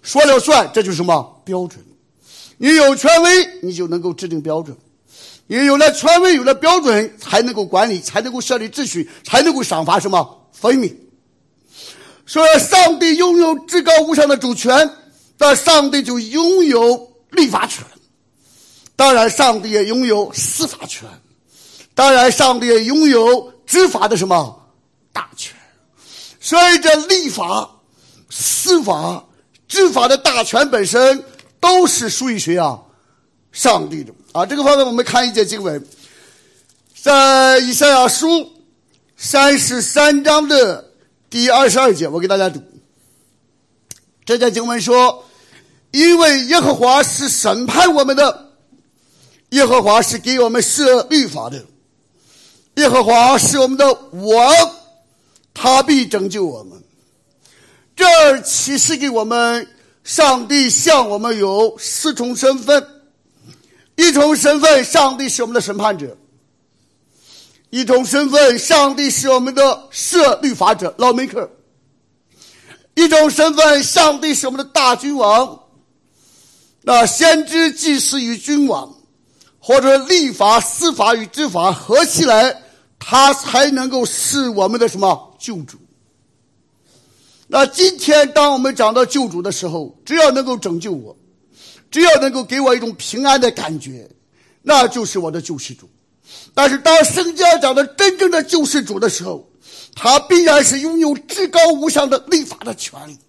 [0.02, 1.82] 说了算，这就是什么标准？
[2.58, 4.76] 你有权威，你就能够制定标准。
[5.48, 10.94] 你有了权威，有了标准，才能够管理，才能够设立秩序，才能够赏罚什么分明。
[12.26, 14.90] 说上帝拥有至高无上的主权，
[15.38, 17.86] 那上帝就拥有立法权。
[18.96, 21.08] 当然，上帝也拥有司法权。
[21.94, 24.60] 当然，上帝也拥有执法的什么
[25.14, 25.56] 大权。
[26.40, 27.70] 所以，这立法、
[28.32, 29.24] 司法、
[29.68, 31.24] 执法的大权本身
[31.60, 32.80] 都是属于谁啊？
[33.52, 34.46] 上帝的啊！
[34.46, 35.86] 这个方面，我们看一节经文，
[37.00, 38.52] 在以赛亚书
[39.16, 40.85] 三十三章的。
[41.36, 42.64] 第二十二节，我给大家读。
[44.24, 45.26] 这节经文说
[45.92, 48.52] ：“因为耶和华是审判我们的，
[49.50, 51.66] 耶和华是给我们设律法的，
[52.76, 54.72] 耶和华是我们的王，
[55.54, 56.82] 他必拯救我们。”
[57.98, 59.68] 这儿启示给我们，
[60.06, 62.88] 上帝向我们有四重身份：
[63.98, 66.16] 一重身份，上帝是我们的审判者。
[67.76, 71.46] 一种身份，上帝是我们的设律法者，老梅克；
[72.94, 75.60] 一种身份，上帝是我们的大君王。
[76.84, 78.96] 那先知、祭司与君王，
[79.60, 82.62] 或者立法、司法与执法合起来，
[82.98, 85.78] 他才能够是我们的什么救主。
[87.46, 91.14] 那今天，当我们讲到救主的时候，只要能够拯救我，
[91.92, 94.10] 只要能够给我一种平安的感觉，
[94.62, 95.90] 那就是我的救世主。
[96.56, 99.48] 但是，当圣经讲的真正的救世主的时候，
[99.94, 103.20] 他必然是拥有至高无上的立法的权利，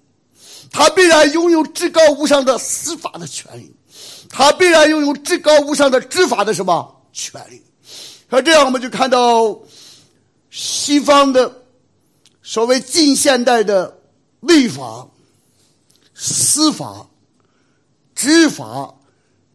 [0.70, 3.74] 他必然拥有至高无上的司法的权利，
[4.30, 7.02] 他必然拥有至高无上的执法的什么？
[7.12, 7.60] 权利？
[8.28, 9.58] 那这样我们就看到
[10.50, 11.62] 西方的
[12.42, 13.98] 所谓近现代的
[14.40, 15.08] 立法、
[16.14, 17.06] 司法、
[18.14, 18.94] 执法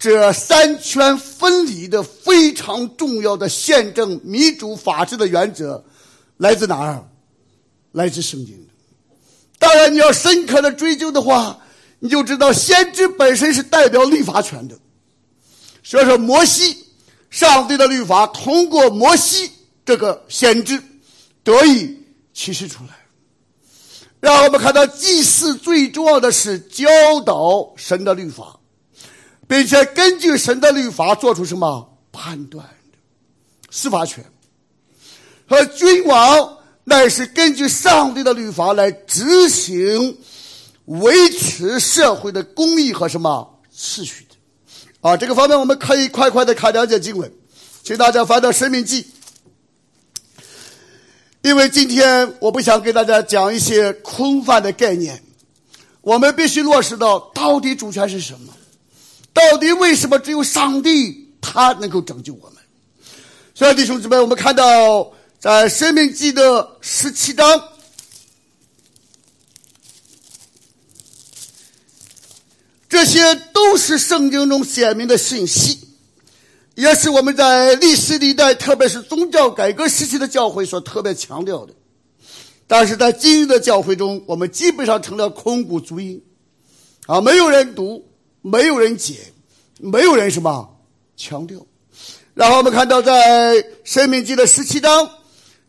[0.02, 5.86] 这三权分离的非常重要的宪政民主法治的原则。
[6.38, 7.08] 来自哪儿？
[7.91, 8.68] 来自圣经。
[9.60, 11.60] 当然，你要深刻的追究的话，
[11.99, 14.76] 你就知道先知本身是代表立法权的。
[15.84, 16.76] 所以说，摩西，
[17.30, 19.52] 上帝的律法通过摩西
[19.86, 20.82] 这个先知
[21.43, 21.95] 得以
[22.34, 22.97] 启示出来。
[24.20, 26.89] 让我们看到，祭祀最重要的是教
[27.24, 28.60] 导神的律法，
[29.52, 32.97] 并且根据神的律法做出什么判断的
[33.70, 34.24] 司法权。
[35.45, 40.18] 和君王乃是根据上帝的律法来执行、
[40.86, 44.38] 维持社会的公义和什么秩序的
[45.02, 45.18] 啊？
[45.18, 47.30] 这个方面我们可以快快的看两节经文，
[47.84, 49.04] 请大家翻到《生命记》，
[51.41, 55.22] 因为今天我不想给大家讲一些空泛的概念，
[55.99, 58.54] 我们必须落实到到底主权是什么？
[59.34, 62.57] 到底为什么只有上帝他能够拯救我们？
[63.53, 65.13] 所以弟兄姊妹，我们看到。
[65.41, 67.63] 在《生命记》的十七章，
[72.88, 75.79] 这些都是圣经中显明的信息，
[76.75, 81.73] 也是我们在历史历代，特别是宗教改革时期的教会所特别强调的。
[82.67, 86.23] 但是在今日的教会中，我们基本上成了空谷足音，
[87.07, 88.05] 啊，没有人读，
[88.42, 89.32] 没有人解，
[89.80, 90.78] 没有人什么
[91.16, 91.66] 强调。
[92.34, 95.10] 然后我们看到，在《生命记》的十七章。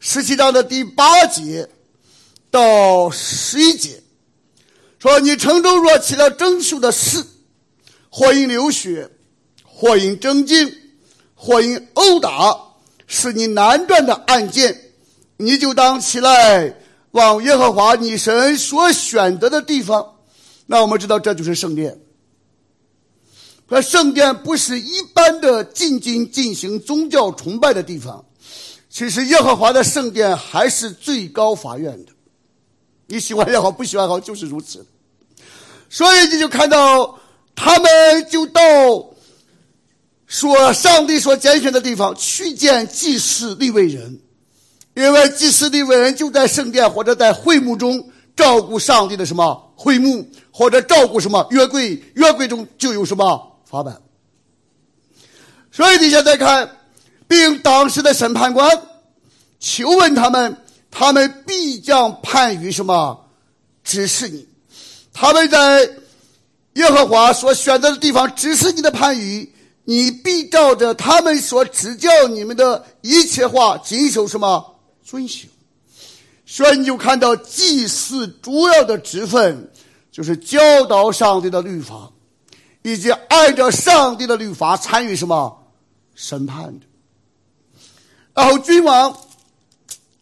[0.05, 1.69] 十七章的第八节
[2.51, 4.03] 到十一节，
[4.99, 7.25] 说：“你城中若起了争秀的事，
[8.11, 9.09] 或因流血，
[9.65, 10.75] 或因争竞，
[11.37, 12.61] 或因殴打，
[13.07, 14.77] 是你难断的案件，
[15.37, 16.75] 你就当起来
[17.13, 20.17] 往耶和华你神所选择的地方。
[20.67, 21.97] 那我们知道，这就是圣殿。
[23.75, 28.23] 那圣殿不是一般的进京进行宗教崇拜的地方。”
[28.91, 32.13] 其实耶和华的圣殿还是最高法院的，
[33.07, 34.85] 你喜欢也好，不喜欢好，就是如此。
[35.89, 37.19] 所以你就看到
[37.55, 37.89] 他们
[38.31, 38.63] 就到
[40.27, 44.21] 说上帝所拣选的地方去见祭司立位人，
[44.93, 48.07] 因为祭司立位人就在圣殿或者在会幕中
[48.37, 54.01] 照顾上帝的什么会幕，或者照顾什么约柜，约柜中就有什么法版。
[55.73, 56.79] 所以你现在看。
[57.29, 58.83] 并当时的审判官
[59.59, 60.55] 求问他们，
[60.91, 63.25] 他们必将判于什么？
[63.83, 64.47] 指示你，
[65.15, 65.89] 他们在
[66.75, 69.51] 耶和华所选择的地方指示你的判语，
[69.85, 74.77] 你必照着他们所指教你们的一切话谨守什么？
[75.03, 75.49] 遵行。
[76.45, 79.73] 所以你就看到祭祀主要的职分
[80.11, 82.11] 就是教导上帝的律法，
[82.83, 85.65] 以及按照上帝的律法参与什么
[86.15, 86.87] 审判的。
[88.35, 89.17] 然后君王，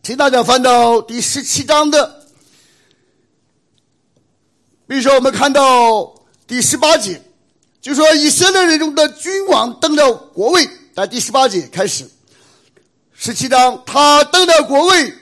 [0.02, 2.26] 请大家翻到第十七章的，
[4.86, 6.14] 比如说我们看到
[6.46, 7.22] 第十八节，
[7.80, 12.10] 就说以色列人中的君王登了国位，在第十八节开始，
[13.14, 15.14] 十七章他登了国位，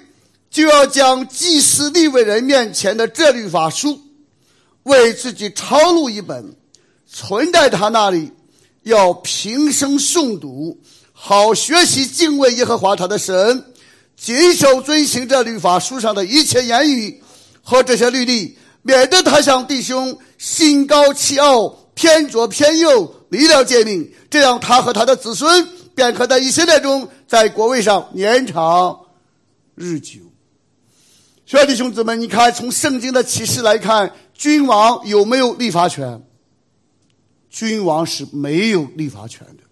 [0.50, 4.00] 就要将祭司立位人面前的这律法书，
[4.84, 6.56] 为自己抄录一本，
[7.10, 8.32] 存在他那里，
[8.82, 10.78] 要平生诵读。
[11.12, 13.64] 好学习敬畏耶和华他的神，
[14.16, 17.20] 谨守遵行这律法书上的一切言语
[17.62, 24.08] 和这些律例，免得他向弟兄心高气傲，偏左偏右，离了诫命。
[24.30, 29.00] 这样，他和他的子孙便可在以色列中，在国位上年长
[29.74, 30.20] 日久。
[31.46, 36.22] 兄，弟兄姊妹，你看，从圣经的启示来看，君王有没有立法权？
[37.58, 39.64] 君王是没有立法权的。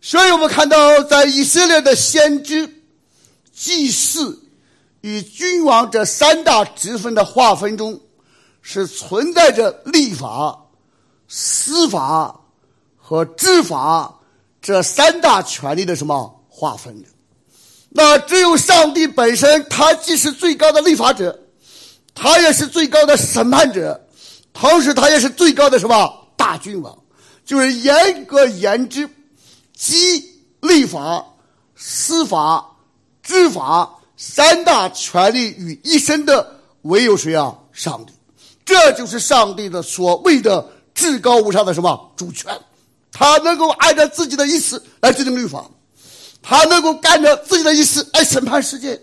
[0.00, 2.82] 所以我们看到，在以色列的先知、
[3.54, 4.42] 祭祀
[5.02, 8.00] 与君王这三大职分的划分中，
[8.62, 10.58] 是存在着立法、
[11.28, 12.40] 司法
[12.96, 14.18] 和执法
[14.60, 17.08] 这三大权力的什么划分的。
[17.90, 21.38] 那只有上帝本身，他既是最高的立法者，
[22.12, 24.04] 他也是最高的审判者，
[24.52, 26.98] 同时他也是最高的什么大君王，
[27.44, 29.06] 就是严格言之。
[29.74, 30.24] 即
[30.60, 31.22] 立法、
[31.76, 32.74] 司法、
[33.22, 37.54] 执法三大权力于一身的唯有谁啊？
[37.70, 38.14] 上帝。
[38.64, 42.58] 这就是上帝的所谓的至高无上的什么主权？
[43.12, 45.70] 他能够按照自己的意思来制定律法，
[46.40, 48.98] 他能够按照自己的意思来审判世界，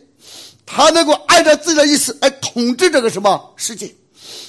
[0.66, 3.96] 他能够按照自己的意思来统治这个什么世界。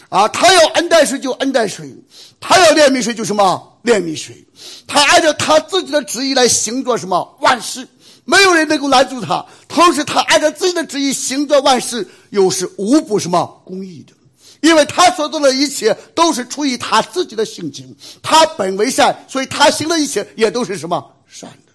[0.09, 1.92] 啊，他要恩待谁就恩待谁，
[2.41, 3.80] 他要怜悯谁就什么？
[3.84, 4.45] 怜悯谁，
[4.87, 7.39] 他按照他自己的旨意来行做什么？
[7.41, 7.87] 万事，
[8.24, 9.45] 没有人能够拦住他。
[9.68, 14.12] 同时，他按照自己的旨意行做万事，又是无不什么公义的，
[14.61, 21.14] 因为他所做的一切都是出于他自己的性情，他本为善，所以他行的一切也都是什么？
[21.28, 21.72] 善的。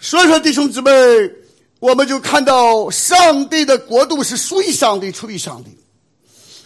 [0.00, 0.90] 所以说，弟兄姊妹。
[1.80, 5.70] 我们就看到，上帝的国度是属于上帝、出于上帝，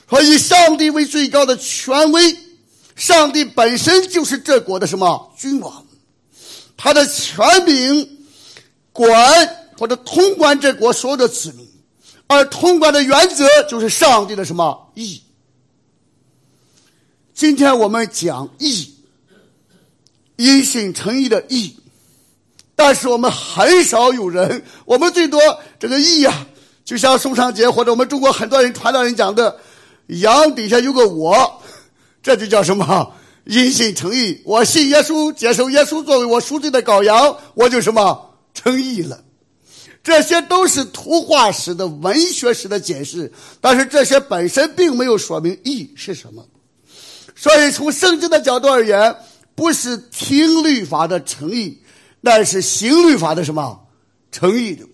[0.06, 2.38] 和以上帝为最高的权威。
[2.96, 5.84] 上帝本身就是这国的什么君王，
[6.76, 8.18] 他的权柄
[8.92, 11.68] 管或者通关这国所有的子民，
[12.28, 15.20] 而通关的原则就是上帝的什么义。
[17.34, 18.94] 今天我们讲义，
[20.36, 21.76] 因信诚意的义。
[22.76, 25.40] 但是我们很少有人，我们最多
[25.80, 26.46] 这个义呀，
[26.84, 29.58] 就像宋尚杰或者我们中国很多人传道人讲的，
[30.06, 31.62] 羊底下有个我，
[32.22, 33.12] 这就叫什么？
[33.44, 34.40] 因信诚意。
[34.44, 39.22] 我信耶稣，接受耶稣作为我赎罪的羔羊，我就什么成义了。
[40.02, 46.46] 这些都是图画史的、文学史的解释，但是这些本身并没有说明义是什么。
[47.34, 49.16] 所以从圣经的角度而言，
[49.54, 51.78] 不是听律法的诚意。
[52.20, 53.78] 那是行律法的什么
[54.32, 54.86] 诚意的？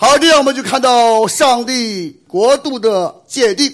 [0.00, 3.68] 好，这样我们就看到上帝国度的界定。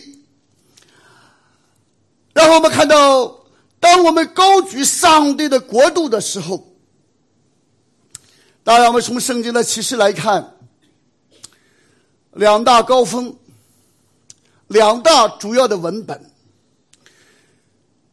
[2.32, 3.44] 然后我们看到，
[3.78, 6.66] 当我们高举上帝的国度的时候，
[8.62, 10.54] 当然我们从圣经的启示来看，
[12.32, 13.36] 两大高峰，
[14.68, 16.30] 两大主要的文本。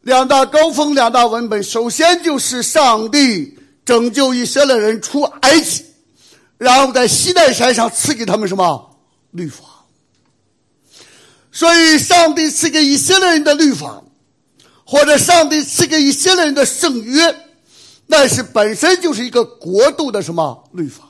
[0.01, 5.85] 两大高峰，两大文本，首先就是上帝拯救以色列人出埃及，
[6.61, 8.95] 然后在西奈山上赐给他们什么
[9.31, 9.63] 律法。
[11.51, 14.03] 所以，上帝赐给以色列人的律法，
[14.85, 17.35] 或者上帝赐给以色列人的圣约，
[18.05, 21.05] 那是本身就是一个国度的什么律法。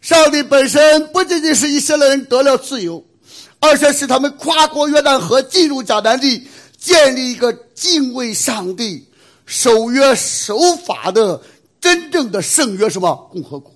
[0.00, 3.04] 上帝本身不仅仅是以色列人得了自由，
[3.60, 6.48] 而且使他们跨过约旦河进入迦南地。
[6.78, 9.06] 建立一个敬畏上帝、
[9.46, 11.40] 守约守法的
[11.80, 13.71] 真正的圣约什么共和国？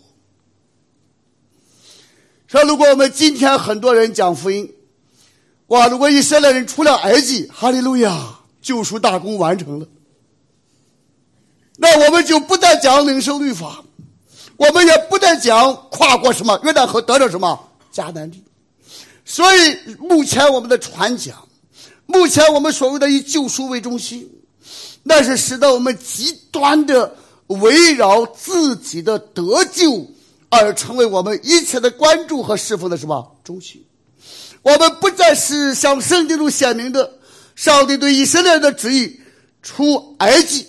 [2.49, 4.73] 说，如果我们今天很多人讲福音，
[5.69, 9.87] 哇，如果以色列人出了埃及，哈利路亚，救赎大功完成了，
[11.77, 13.83] 那我们就不再讲领受律法，
[14.57, 18.43] 我们也不再讲跨过什么约旦河得到什么迦南地。
[19.25, 21.37] 所以，目前我们的传讲。
[22.09, 24.31] 目前我们所谓的以救赎为中心，
[25.03, 27.17] 那是使得我们极端的
[27.49, 30.07] 围绕自己的得救
[30.49, 33.85] 而成为我们一切的关注和侍奉的什么中心。
[34.63, 37.19] 我们不再是像圣经中显明的，
[37.55, 39.21] 上帝对以色列人的旨意
[39.63, 40.67] 出埃及，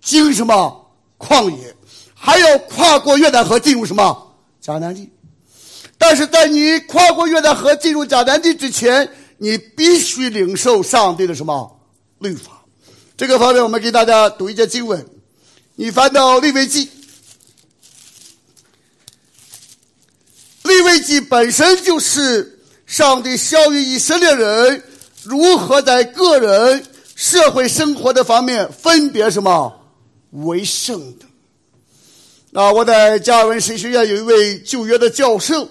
[0.00, 1.74] 经什么旷野，
[2.14, 5.10] 还要跨过约旦河进入什么迦南地。
[5.98, 9.08] 但是在你跨过约旦河进入迦南地之前。
[9.38, 11.80] 你必须领受上帝的什么
[12.20, 12.62] 律法？
[13.16, 15.04] 这个方面，我们给大家读一节经文。
[15.74, 16.88] 你翻到利未记，
[20.72, 24.82] 利未记本身就是上帝教育以色列人
[25.22, 29.72] 如何在个人社会生活的方面分别什么
[30.30, 31.26] 为圣的。
[32.60, 35.68] 啊，我在加尔文神学院有一位旧约的教授。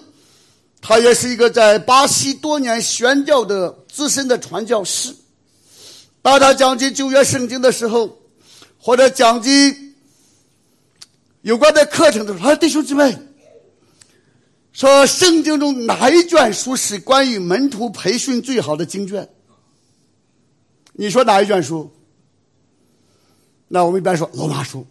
[0.84, 5.14] 他也是一个在巴西多年宣教的资深的传教士。
[6.20, 8.18] 当他讲及旧约圣经的时候，
[8.78, 9.94] 或者讲及
[11.42, 13.16] 有关的课程的时候，他说弟兄姊妹，
[14.72, 19.28] 说圣经中哪一卷书是关于门徒培训最好的经卷？
[20.94, 21.90] 你说哪一卷书？
[23.68, 24.86] 那我们一般说罗马书，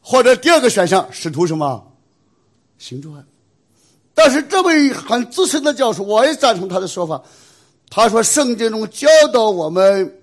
[0.00, 1.92] 或者第二个选项使徒什么
[2.78, 3.24] 行传。
[4.14, 7.22] 但是这位很资深的教授，我也赞同他的说法。
[7.90, 10.18] 他说，圣经中教导我们，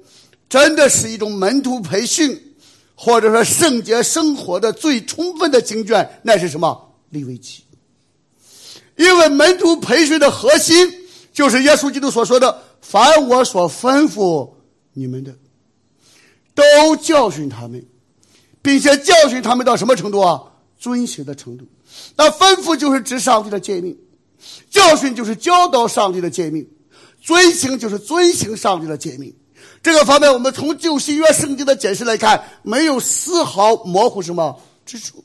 [0.50, 2.56] 真的是一种门徒培训，
[2.96, 6.96] 或者说圣洁生活的最充分的经卷，那是什么？
[7.10, 7.64] 利未记。
[8.96, 10.92] 因为门徒培训的核心，
[11.34, 14.50] 就是耶稣基督所说的：“凡我所吩咐
[14.94, 15.34] 你们的，
[16.54, 17.84] 都教训他们，
[18.62, 20.42] 并且教训他们到什么程度啊？
[20.80, 21.66] 遵行的程度。
[22.16, 23.98] 那吩咐就是指上帝的诫命，
[24.70, 26.68] 教训就是教导上帝的诫命，
[27.22, 29.34] 遵行就是遵行上帝的诫命。
[29.82, 35.24] 这个方面，我们从旧新约圣经的解释来看，没有丝毫模糊什么之处。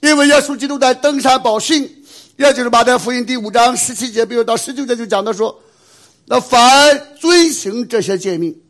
[0.00, 2.01] 因为耶稣基督在登山宝训，
[2.42, 5.62] 这就是马太福音第五章十七节，比如到十九节就讲到说，
[6.26, 8.60] 那凡遵行这些诫命，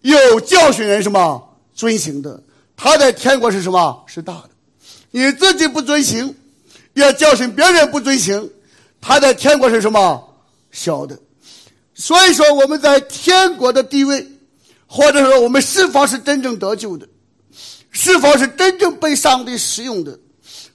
[0.00, 2.42] 有教训人什么遵行的，
[2.76, 4.02] 他在天国是什么？
[4.08, 4.50] 是大的。
[5.12, 6.34] 你自己不遵行，
[6.94, 8.50] 也教训别人不遵行，
[9.00, 10.34] 他在天国是什么？
[10.72, 11.16] 小的。
[11.94, 14.26] 所以说，我们在天国的地位，
[14.88, 17.06] 或者说我们是否是真正得救的，
[17.92, 20.18] 是否是真正被上帝使用的，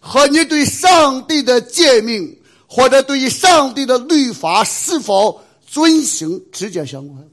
[0.05, 2.37] 和你对上帝的诫命
[2.67, 7.23] 或者对于上帝的律法是否遵行直接相关。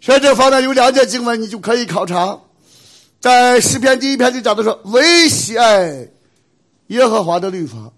[0.00, 2.40] 所以这方面有两节经文，你就可以考察。
[3.20, 6.08] 在诗篇第一篇就讲的说：“唯喜爱
[6.86, 7.92] 耶和华的律法，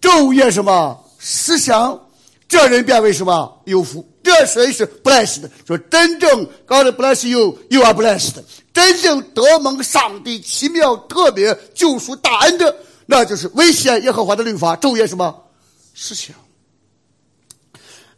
[0.00, 2.00] 昼夜什么思想，
[2.48, 4.08] 这人变为什么有福？
[4.22, 5.48] 这谁是 blessed？
[5.66, 8.34] 说真正 God bless you，you are blessed。
[8.76, 15.34] 真正得蒙上帝奇妙特别救赎大恩的，那就是唯喜爱耶和华的律法，昼夜什么
[15.94, 16.34] 事情。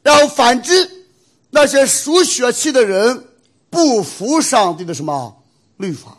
[0.02, 1.06] 然后反之，
[1.50, 3.24] 那些属血气的人
[3.70, 5.44] 不服上帝的什么？”
[5.78, 6.18] 律法，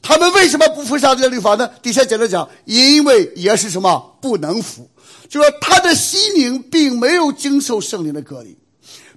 [0.00, 1.68] 他们为什么不服上帝的律法呢？
[1.82, 4.88] 底下接着讲，因为也是什么不能服，
[5.28, 8.56] 就说他的心灵并没有经受圣灵的隔离，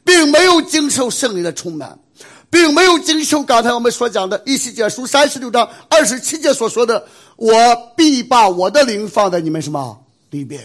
[0.04, 1.98] 并没有经受圣灵的充满，
[2.52, 7.04] 并没有经受刚才我们所讲的《一西结书》三十六章二十七节所说的
[7.36, 7.56] ：“我
[7.98, 10.00] 必把我的灵放在你们什么
[10.30, 10.62] 里边，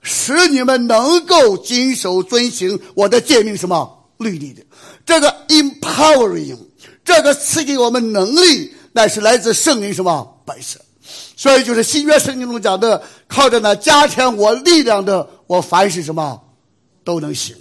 [0.00, 4.62] 使你们能够谨守遵行我的诫命什么律例的。”
[5.04, 6.56] 这个 empowering。
[7.04, 10.80] 这个赐给我们能力，乃是来自圣灵什么本身，
[11.36, 16.40] 所以就是新约圣经中讲的，靠着那加添我力量的，我凡是什么
[17.04, 17.54] 都能行。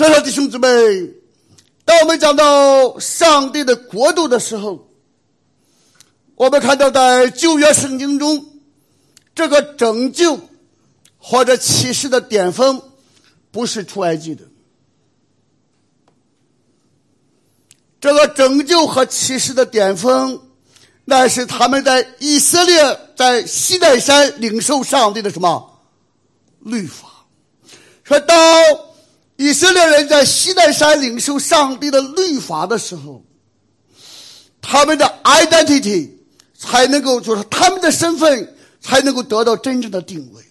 [0.00, 0.66] 所以说，弟兄姊妹，
[1.84, 4.88] 当我们讲到上帝的国度的时候，
[6.36, 8.46] 我们看到在旧约圣经中，
[9.34, 10.40] 这个拯救
[11.18, 12.82] 或者启示的巅峰，
[13.50, 14.42] 不是出埃及的。
[18.00, 20.40] 这个拯救和启示的巅峰，
[21.04, 25.78] 那是他们在以色列在西奈山领受上帝的什么
[26.60, 27.06] 律法？
[28.02, 28.34] 说到
[29.40, 33.24] 以色列人在西奈山领受上帝的律法的时候，
[34.60, 36.10] 他们的 identity
[36.58, 40.44] 才能够，就是他们的身份才能够得到真正的定位，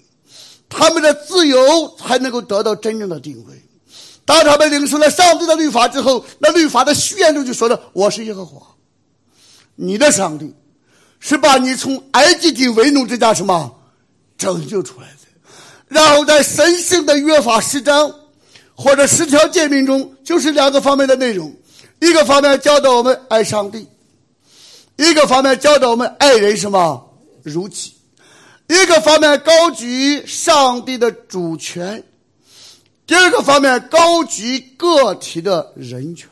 [0.67, 3.61] 他们的自由才能够得到真正的定位。
[4.25, 8.59] 当他们领受了上帝的律法之后，那律法的序言中就说了：“我是耶和华，
[9.75, 10.51] 你的上帝，
[11.19, 13.71] 是把你从埃及地为奴之家什么
[14.35, 15.13] 拯救出来的。”
[15.89, 18.11] 然后在神圣的约法十章
[18.81, 21.53] 或者十条诫命中，就是两个方面的内容：
[21.99, 23.85] 一个方面教导我们爱上帝，
[24.95, 27.13] 一个方面教导我们爱人什么
[27.43, 27.91] 如己；
[28.69, 32.01] 一个方面高举上帝的主权。
[33.05, 36.29] 第二个方面，高举个体的人权。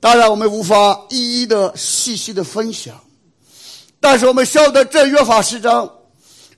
[0.00, 2.98] 当然，我们无法一一的细细的分享，
[4.00, 5.92] 但是我们晓得这约法十章，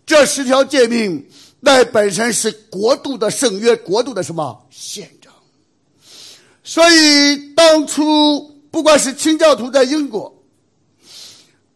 [0.07, 1.29] 这十条诫命，
[1.65, 5.33] 那本身是国度的圣约，国度的什么宪章。
[6.63, 10.43] 所以，当初不管是清教徒在英国，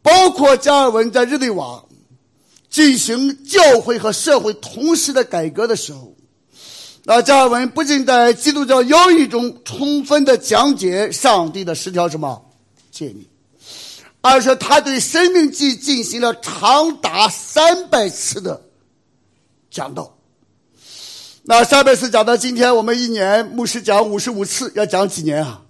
[0.03, 1.85] 包括加尔文在日内瓦。
[2.71, 6.15] 进行教会和社会同时的改革的时候，
[7.05, 12.45] 那加尔文不仅在基督教教义中充分的讲解上帝的十条什么
[12.93, 13.27] 诫命，
[14.21, 18.61] 而且他对生命记进行了长达三百次的
[19.71, 20.17] 讲道。
[21.43, 25.63] 那三百次讲到今天，我们一年牧师讲五十五次，要讲几年啊？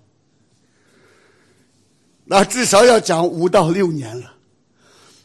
[2.24, 4.32] 那至少要讲五到六年了。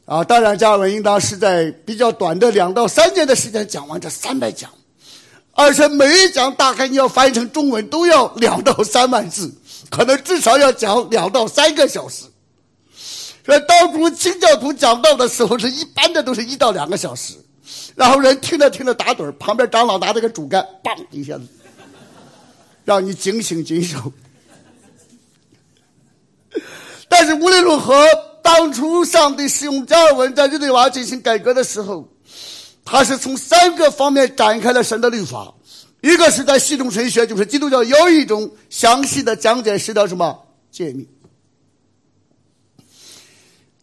[0.06, 4.70] 啊，当然，加尔文应当是在比较短的两到三年的时间讲完这三百讲，
[5.54, 9.50] 而且每一讲大概你要翻译成中文都要两到三万字，
[9.90, 12.26] 可能至少要讲两到三个小时。
[13.46, 17.34] 所以当初清教徒讲道的时候，是一般的都是一到两个小时，
[17.96, 21.48] 然后人听着听着打盹旁边长老拿着个竹竿，梆一下子，
[22.86, 24.12] 让你警醒警守。
[27.10, 28.06] 但是无论如何。
[28.44, 32.06] 当初上帝使用加尔文在日内瓦进行改革的时候，
[32.84, 35.54] 他是从三个方面展开了神的律法。
[36.02, 41.08] 一个是在系统神学，就是基督教有一种详细的讲解十条什么诫命。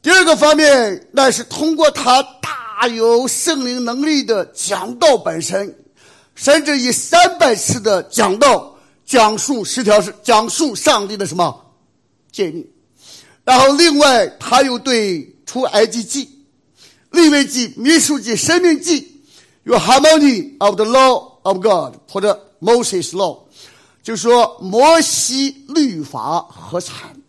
[0.03, 5.77] 第二个方面，那是通过他大有圣灵能力的讲道本身，
[6.35, 11.75] 甚至以三百次的讲道讲述十条是讲述上帝的什么
[12.33, 12.67] 诫命。
[13.45, 16.29] 然后，另外他又对出埃及记、
[17.11, 19.23] 利未记、民数记、生命记
[19.65, 23.41] 有 harmony of the law of God 或者 Moses law，
[24.03, 27.20] 就说摩西律法合参。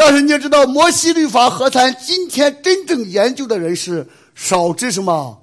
[0.00, 5.42] 但是你也知道，摩西律法和咱今天真正研究的人是少之什么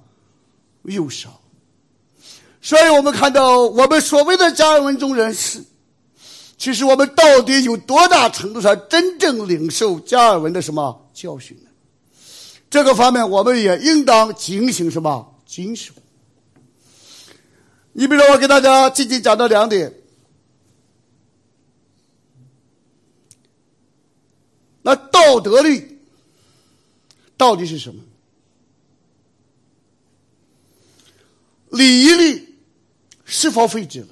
[0.83, 1.41] 又少，
[2.61, 5.61] 所以我们看到我们所谓的加尔文宗人士，
[6.57, 11.69] 其实我们到底有多大程度上真正领受加尔文的什么教训呢？
[12.69, 15.91] 这个方面我们也应当警醒什么谨守。
[17.91, 19.93] 你比如说，我给大家仅仅讲到两点。
[24.85, 25.99] 那道德律
[27.35, 28.03] 到底是什么？
[31.71, 32.55] 礼仪律
[33.25, 34.09] 是否废止了？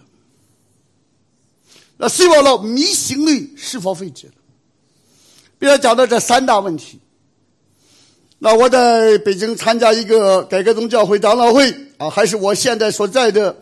[1.98, 4.34] 那希望了迷信律是否废止了？
[5.60, 7.00] 比如讲到这三大问题。
[8.40, 13.56] 那我在北京参加一个改革宗教会长老会啊，还是我现在所在的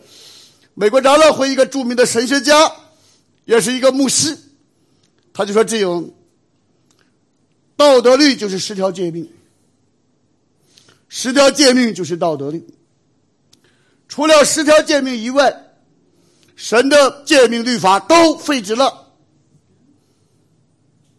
[0.72, 2.72] 美国长老会一个著名的神学家，
[3.44, 4.38] 也是一个牧师，
[5.34, 6.10] 他就说只有。
[7.82, 9.28] 道德律就是十条诫命，
[11.08, 12.64] 十条诫命就是道德律。
[14.08, 15.74] 除了十条诫命以外，
[16.54, 19.08] 神的诫命律法都废止了。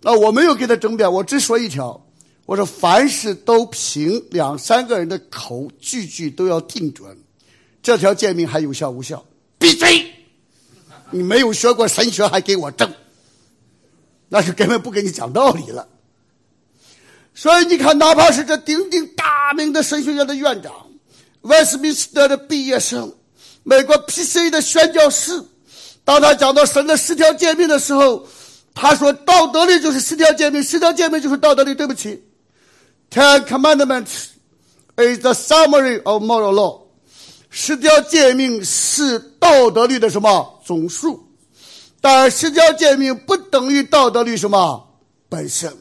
[0.01, 2.07] 那我没有给他争辩，我只说一条：
[2.45, 7.17] 我说凡事都凭两三个人的口，句句都要定准，
[7.81, 9.25] 这条诫命还有效无效？
[9.57, 10.13] 闭嘴！
[11.11, 12.93] 你没有学过神学还给我争，
[14.29, 15.89] 那是根本不跟你讲道理了。
[17.35, 20.71] 所以你看，哪怕是这鼎鼎大名的神学院的院长、
[21.41, 23.11] 威斯敏斯特的毕业生、
[23.63, 24.51] 美国 P.C.
[24.51, 25.43] 的宣教士，
[26.03, 28.27] 当他讲到神的十条诫命的时候，
[28.75, 32.23] 他说：“道德律就是十条诫命，十条诫命就是道德律。”对不起
[33.09, 34.25] ，Ten Commandments
[34.95, 36.81] is the summary of moral law。
[37.49, 41.27] 十条诫命是道德律的什么总数？
[42.01, 44.87] 但十条诫命不等于道德律什么
[45.29, 45.71] 本身。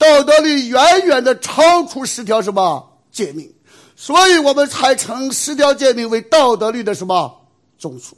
[0.00, 3.52] 道德律远远的超出十条什么诫命，
[3.94, 7.46] 所以我们才称十条诫命为道德律的什么
[7.78, 8.16] 总数。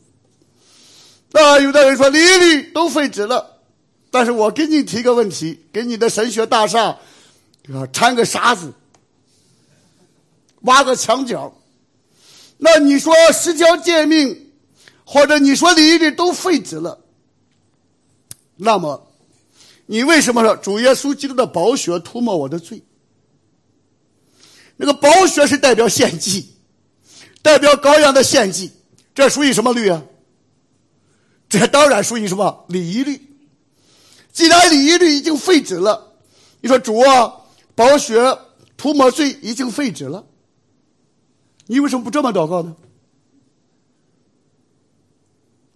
[1.32, 3.58] 那有的人说礼律都废止了，
[4.12, 6.98] 但是我给你提个问题，给你的神学大厦啊
[7.92, 8.72] 掺个沙子，
[10.60, 11.52] 挖个墙角，
[12.58, 14.52] 那你说十条诫命，
[15.04, 17.00] 或者你说礼律都废止了，
[18.54, 19.08] 那么？
[19.86, 22.82] 你为什么说主耶稣基督的宝血涂抹我的罪？
[24.76, 26.50] 那个宝血是代表献祭，
[27.42, 28.72] 代表羔羊的献祭，
[29.14, 30.02] 这属于什么律啊？
[31.48, 33.20] 这当然属于什么礼仪律。
[34.32, 36.14] 既然礼仪律已经废止了，
[36.60, 37.34] 你说主啊，
[37.74, 38.38] 宝血
[38.76, 40.24] 涂抹罪已经废止了，
[41.66, 42.74] 你为什么不这么祷告呢？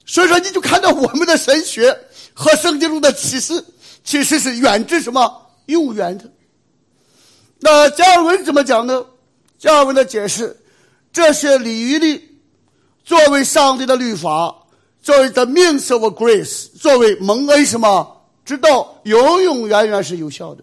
[0.07, 1.97] 所以说，你就看到我们的神学
[2.33, 3.63] 和圣经中的启示。
[4.07, 6.25] 其实是远之什么又远的。
[7.59, 9.05] 那加尔文怎么讲呢？
[9.59, 10.57] 加尔文的解释：
[11.13, 12.39] 这些礼仪律
[13.05, 14.55] 作为上帝的律法，
[15.03, 20.63] 作为 the means of grace，作为蒙恩什么直到，永永远远是有效的。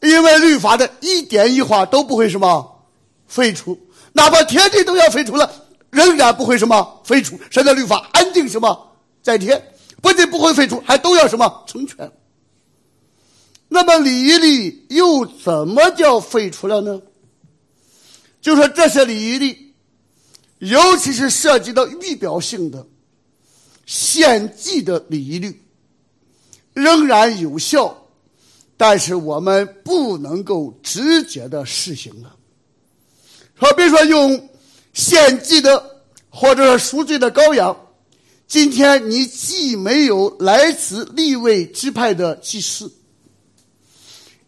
[0.00, 2.84] 因为律法的一点一划都不会什么
[3.26, 3.78] 废除，
[4.12, 5.50] 哪怕天地都要废除了，
[5.90, 7.38] 仍然不会什么废除。
[7.50, 8.92] 神的律法安定什么
[9.22, 9.71] 在天。
[10.02, 12.12] 不仅不会废除，还都要什么成全？
[13.68, 17.00] 那么礼仪律又怎么叫废除了呢？
[18.42, 19.74] 就说这些礼仪律，
[20.58, 22.84] 尤其是涉及到预表性的
[23.86, 25.62] 献祭的礼仪律，
[26.74, 27.96] 仍然有效，
[28.76, 32.36] 但是我们不能够直接的实行了。
[33.54, 34.50] 好，比如说用
[34.92, 37.74] 献祭的或者赎罪的羔羊。
[38.52, 42.92] 今天你既没有来自立位支派的祭司，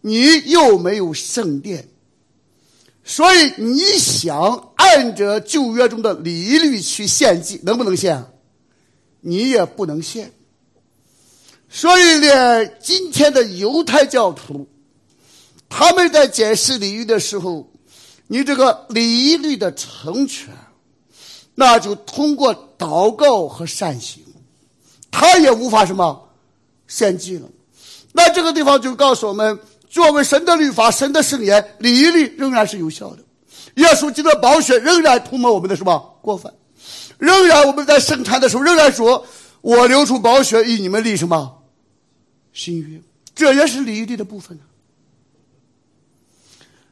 [0.02, 1.88] 你又没有圣殿，
[3.02, 8.22] 所以你想按着旧约中的礼律去献祭，能不能献？
[9.22, 10.30] 你也不能献。
[11.70, 14.68] 所以呢，今天的犹太教徒，
[15.66, 17.72] 他们在解释礼仪的时候，
[18.26, 20.54] 你这个礼仪律的成全。
[21.56, 24.22] 那就通过祷告和善行，
[25.10, 26.28] 他也无法什么
[26.86, 27.48] 献祭了。
[28.12, 29.58] 那这个地方就告诉我们，
[29.88, 33.24] 作为神的律法、神的圣言，礼仪律仍然是有效的。
[33.76, 36.52] 耶稣基督的宝血仍然涂抹我们的什么过犯，
[37.18, 39.26] 仍然我们在圣餐的时候仍然说
[39.62, 41.62] ：“我流出宝血与你们立什么
[42.52, 43.00] 新约。”
[43.34, 44.56] 这也是礼仪律的部分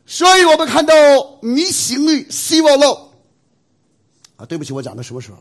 [0.05, 0.95] 所以我们看到
[1.41, 3.13] 迷行律、希望漏。
[4.37, 5.39] 啊，对不起，我讲的什么时候？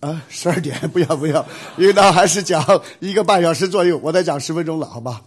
[0.00, 1.44] 啊，十二点，不要不要，
[1.76, 2.64] 因为呢还是讲
[3.00, 5.22] 一个半小时左右，我再讲十分钟了，好吧？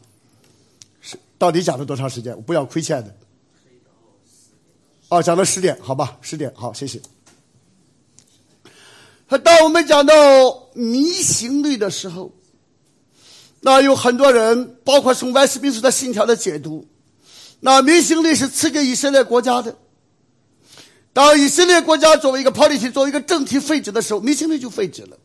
[1.01, 2.33] 是，到底讲了多长时间？
[2.35, 3.13] 我不要亏欠的。
[5.09, 7.01] 哦，讲到十点，好吧，十点，好，谢谢。
[9.43, 10.13] 当我们讲到
[10.73, 12.31] 迷信律的时候，
[13.59, 16.87] 那有很多人，包括从外斯宾斯的信条的解读，
[17.59, 19.75] 那迷信律是赐给以色列国家的。
[21.13, 25.19] 当以色列国家作为一个 polity 作为一个政体废止的时候，迷信律就废止了。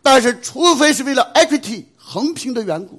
[0.00, 2.98] 但是，除非是为了 equity 横平的缘故，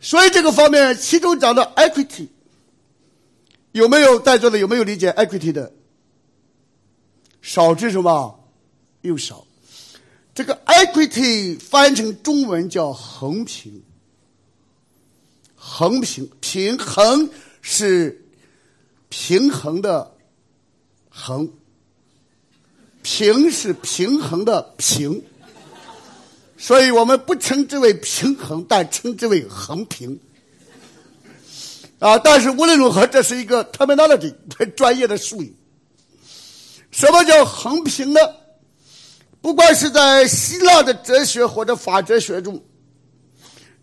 [0.00, 2.28] 所以这个方面其中讲的 equity
[3.72, 5.70] 有没有在座的有没有理解 equity 的？
[7.42, 8.48] 少之什么？
[9.02, 9.46] 又少。
[10.34, 13.82] 这个 equity 翻译成中文叫横平，
[15.54, 17.28] 横平平衡
[17.60, 18.21] 是。
[19.12, 20.10] 平衡的
[21.10, 21.46] 衡，
[23.02, 25.22] 平是平衡的平，
[26.56, 30.18] 所以我们不称之为平衡，但称之为横平。
[31.98, 34.34] 啊，但是无论如何，这是一个 terminology
[34.74, 35.54] 专业的术语。
[36.90, 38.20] 什么叫横平呢？
[39.42, 42.58] 不管是在希腊的哲学或者法哲学中，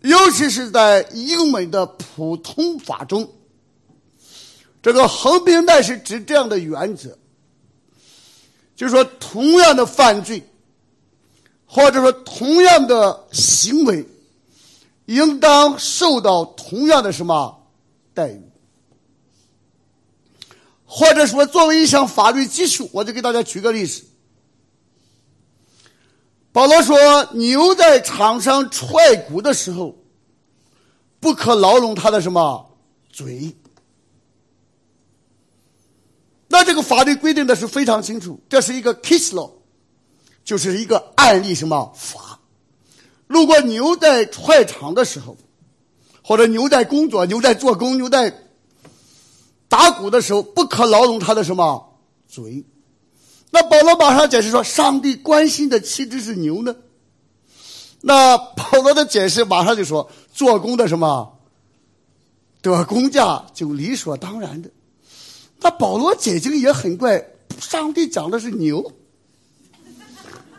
[0.00, 3.32] 尤其是在英文的普通法中。
[4.82, 7.18] 这个横平带是指这样的原则，
[8.74, 10.42] 就是说，同样的犯罪，
[11.66, 14.06] 或者说同样的行为，
[15.04, 17.62] 应当受到同样的什么
[18.14, 18.42] 待遇，
[20.86, 24.02] 或者说作为一项法律基础，我就给大家举个例子。
[26.52, 26.96] 保罗说，
[27.34, 29.94] 牛在场上踹鼓的时候，
[31.20, 32.78] 不可劳笼它的什么
[33.12, 33.54] 嘴。
[36.52, 39.52] 那这个法律规定的是非常清楚，这是一个 case law，
[40.44, 42.40] 就是一个案例什么法。
[43.28, 45.36] 如果牛在踹场的时候，
[46.24, 48.36] 或者牛在工作、牛在做工、牛在
[49.68, 51.96] 打鼓的时候，不可劳动他的什么
[52.26, 52.64] 嘴。
[53.52, 56.74] 那保罗马上解释说，上帝关心的岂止是牛呢？
[58.00, 61.38] 那保罗的解释马上就说，做工的什么
[62.60, 64.68] 得工价就理所当然的。
[65.60, 67.22] 那保罗解经也很怪，
[67.60, 68.92] 上帝讲的是牛，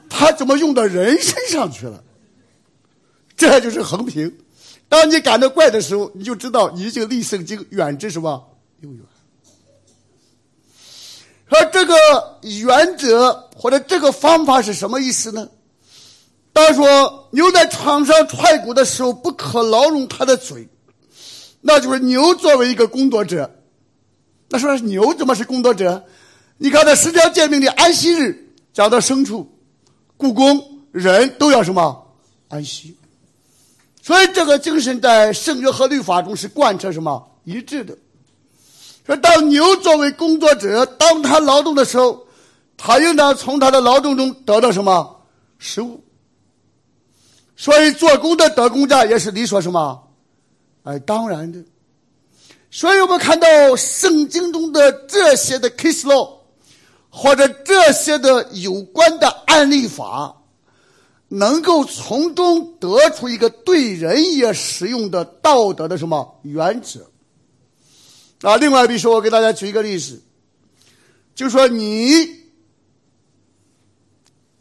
[0.10, 2.04] 他怎么用到人身上去了？
[3.36, 4.32] 这就是横平。
[4.88, 9.02] 当你感到怪的时候，你就知道你已经离圣经远之什么又远。
[11.48, 11.96] 而这个
[12.44, 15.50] 原则或者这个方法是什么意思呢？
[16.54, 20.68] 他说牛在床上踹鼓的时候不可劳动它的嘴，
[21.62, 23.50] 那就是牛作为一个工作者。
[24.52, 26.04] 那说牛怎么是工作者？
[26.58, 29.50] 你看，在十条诫命的安息日讲到牲畜、
[30.18, 32.16] 故宫人都要什么
[32.50, 32.96] 安息，
[34.02, 37.98] 所以这个精神在圣约和律法中是贯彻什么一致的。
[39.06, 42.28] 说当牛作为工作者，当他劳动的时候，
[42.76, 45.24] 他应当从他的劳动中得到什么
[45.60, 46.04] 食物。
[47.56, 50.12] 所以做工的得工价也是理所什么，
[50.84, 51.64] 哎，当然的。
[52.74, 56.38] 所以我们看到圣经中的这些的 case law，
[57.10, 60.34] 或者这些的有关的案例法，
[61.28, 67.12] 能够从中得出一个对人也适用的道德的什么原则？
[68.42, 70.24] 啊，另外，比如说，我给大家举一个例子，
[71.36, 72.26] 就说你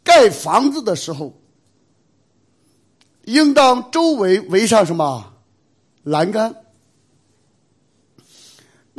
[0.03, 1.33] 盖房子的时候，
[3.23, 5.33] 应当周围围上什么
[6.03, 6.53] 栏杆？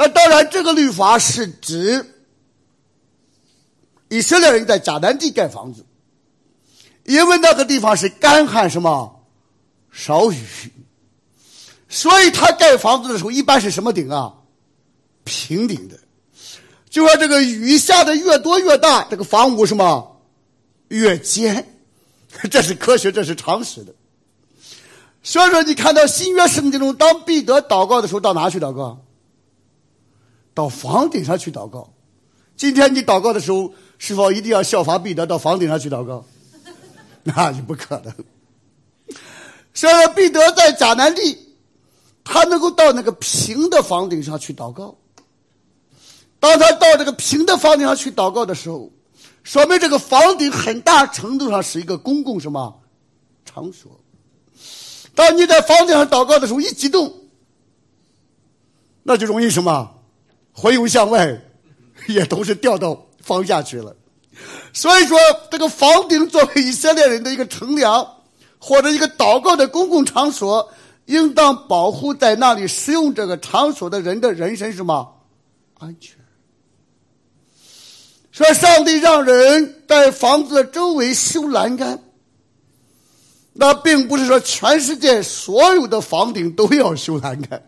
[0.02, 2.04] 那当然，这个律法是指
[4.08, 5.86] 以色列人在迦南地盖房子，
[7.04, 9.24] 因为那个地方是干旱什么
[9.92, 10.44] 少雨，
[11.88, 14.34] 所以他盖房子的时候一般是什么顶啊？
[15.22, 15.96] 平顶的。
[16.90, 20.20] 就说这个雨下的越多越大，这个房屋什么
[20.88, 21.78] 越尖，
[22.50, 23.94] 这是科学，这是常识的。
[25.22, 29.00] 所以说，你看到新约圣经中，当彼得祷告的时候，到哪去祷告？
[30.54, 31.92] 到房顶上去祷告。
[32.56, 36.24] 今天你祷告的时候，是否一定要效法彼得到房顶上去祷告？
[37.24, 38.14] 那就不可能。
[39.74, 41.38] 所以彼得在迦南地，
[42.22, 44.96] 他能够到那个平的房顶上去祷告。
[46.38, 48.90] 当他到这个平的房顶上去祷告的时候，
[49.42, 52.80] 说明这个房顶很大程度上是一个公共什么
[53.44, 53.98] 场所。
[55.14, 57.12] 当你在房顶上祷告的时候，一激动，
[59.02, 60.01] 那就容易什么
[60.52, 61.40] 回游向外，
[62.08, 63.94] 也都是掉到房下去了。
[64.72, 65.18] 所以说，
[65.50, 68.06] 这个房顶作为以色列人的一个乘凉
[68.58, 70.72] 或者一个祷告的公共场所，
[71.06, 75.20] 应当保护在那里使用这个场所的人的人身什么
[75.78, 76.16] 安全。
[78.30, 82.02] 说上帝让人在房子周围修栏杆，
[83.52, 87.62] 那并不是说全世界所有的房顶都要修栏杆，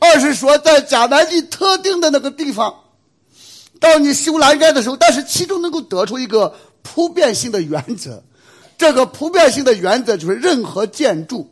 [0.00, 2.74] 二是说在迦南地特定的那个地方，
[3.78, 8.22] 当你修栏杆的时候，但是其中能够得出一个普遍性的原则，
[8.76, 11.48] 这个普遍性的原则就是任何建筑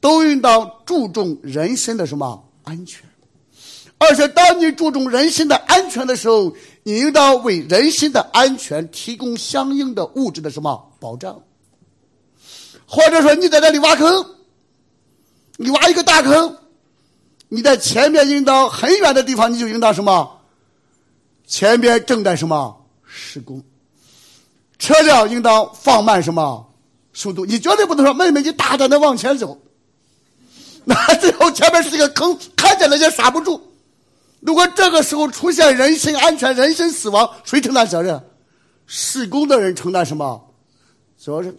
[0.00, 3.02] 都应当注重人身的什么安全。
[3.96, 11.40] 而且，当你注重人身的安全的时候，你应当为人身的安全提供相应的物质的什么保障？
[12.84, 14.26] 或者说，你在那里挖坑，
[15.56, 16.54] 你挖一个大坑，
[17.54, 20.40] 你在前面应当很远的地方，你就应当什么？
[21.46, 23.62] 前边正在什么施工？
[24.78, 26.66] 车辆应当放慢什么
[27.12, 27.46] 速度？
[27.46, 29.56] 你绝对不能说妹妹，你大胆的往前走，
[30.84, 33.62] 那最后前面是一个坑，看见了也刹不住。
[34.40, 38.20] 如果这个时候出现人身安全、人身死亡，谁承担责任？
[38.86, 40.52] 施工的人承担什么
[41.16, 41.56] 责任？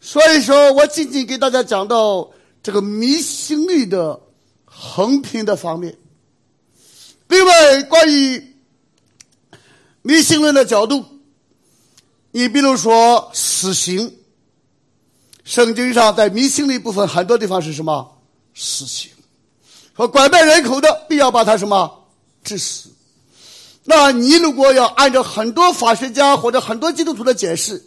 [0.00, 2.30] 所以说我仅仅给大家讲到
[2.62, 4.20] 这个迷信率的
[4.80, 5.98] 横平的方面。
[7.26, 8.54] 另外，关于
[10.02, 11.04] 迷信论的角度，
[12.30, 14.16] 你比如说死刑，
[15.42, 18.18] 圣经上在迷信的一部分很多地方是什么
[18.54, 19.10] 死刑？
[19.92, 22.06] 和拐卖人口的，必要把他什么
[22.44, 22.90] 致死？
[23.82, 27.84] 那你如果要按照很多法学家或者很多基督徒的解释，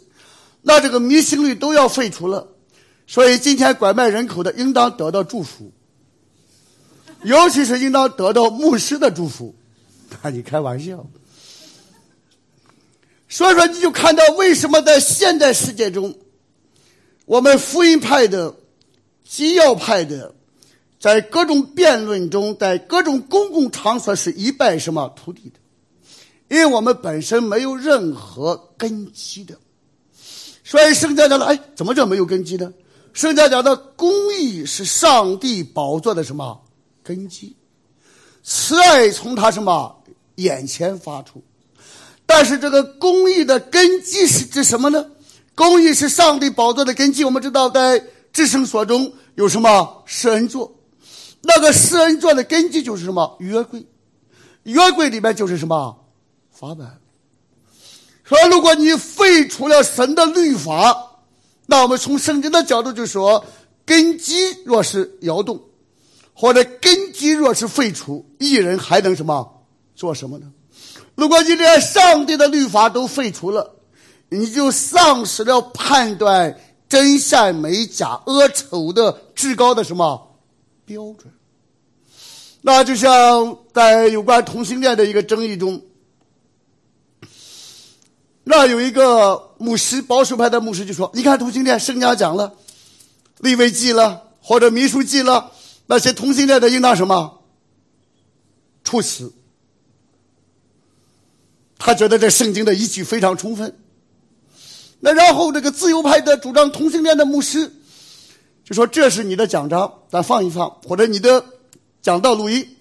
[0.60, 2.46] 那这个迷信律都要废除了。
[3.06, 5.72] 所以今天拐卖人口的应当得到祝福，
[7.24, 9.54] 尤其是应当得到牧师的祝福。
[10.22, 11.06] 那你开玩笑？
[13.28, 16.14] 所以说，你就看到为什么在现代世界中，
[17.24, 18.54] 我们福音派的、
[19.24, 20.34] 基要派的。
[21.00, 25.58] 在各种辩论中，在各种公共场所是一败什么涂地的，
[26.48, 29.58] 因为我们本身没有任何根基的。
[30.62, 32.72] 所以圣家讲的，哎，怎么叫没有根基呢？
[33.12, 36.62] 圣家讲的公义是上帝宝座的什么
[37.02, 37.56] 根基？
[38.42, 40.02] 慈爱从他什么
[40.36, 41.42] 眼前发出？
[42.26, 45.06] 但是这个公义的根基是指什么呢？
[45.54, 47.24] 公义是上帝宝座的根基。
[47.24, 48.02] 我们知道，在
[48.32, 50.74] 至圣所中有什么施恩座？
[51.42, 53.36] 那个施恩座的根基就是什么？
[53.40, 53.84] 约柜，
[54.62, 56.04] 约柜里面就是什么？
[56.50, 56.98] 法版。
[58.24, 61.18] 说如果你废除了神的律法，
[61.66, 63.44] 那我们从圣经的角度就说，
[63.84, 64.34] 根基
[64.64, 65.60] 若是摇动，
[66.42, 69.62] 或者根基若是废除，一人还能什么
[69.94, 70.52] 做什么呢？
[71.14, 73.76] 如果你连上帝的律法都废除了，
[74.28, 76.58] 你就丧失了判断
[76.88, 80.36] 真善美、假恶丑的至高的什么？
[80.84, 81.32] 标准，
[82.62, 85.80] 那就像在有关同性恋的一个争议中，
[88.42, 92.52] 那有一个牧师，保守派的牧师就说：“你看同性恋，圣家讲了，
[93.38, 95.52] 立位记了，或者秘书记了，
[95.92, 97.42] 那些同性恋的应当什么
[98.82, 99.30] 处死？”
[101.76, 103.76] 他觉得这圣经的依据非常充分。
[105.00, 107.70] 那然后这个自由派的主张同性恋的牧师。
[108.64, 111.44] 就说这是你的奖章，咱放一放，或者你的
[112.00, 112.76] 讲道录音。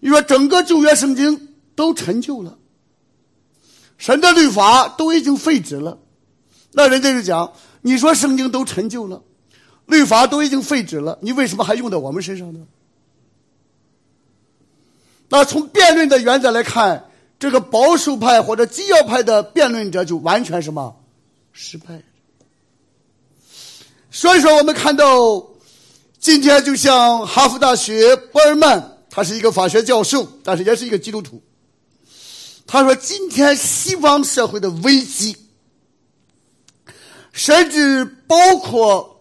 [0.00, 2.56] 你说整个旧约圣经都陈旧了，
[3.98, 5.98] 神的律法都已经废止了，
[6.72, 7.52] 那人家就讲，
[7.82, 9.22] 你说圣经都陈旧了，
[9.86, 12.60] 律法都已经废止了，你为什么还用在我们身上呢？
[15.28, 20.96] 那从辩论的原则来看，这个保守派或者基要派的辩论者就完全什么
[21.52, 22.02] 失败。
[24.10, 25.46] 所以说，我们看到
[26.18, 31.42] 今天，就像哈佛大学波尔曼，他是一个法学教授，但是也是一个基督徒。
[32.66, 35.36] 他说，今天西方社会的危机，
[37.32, 39.15] 甚至包括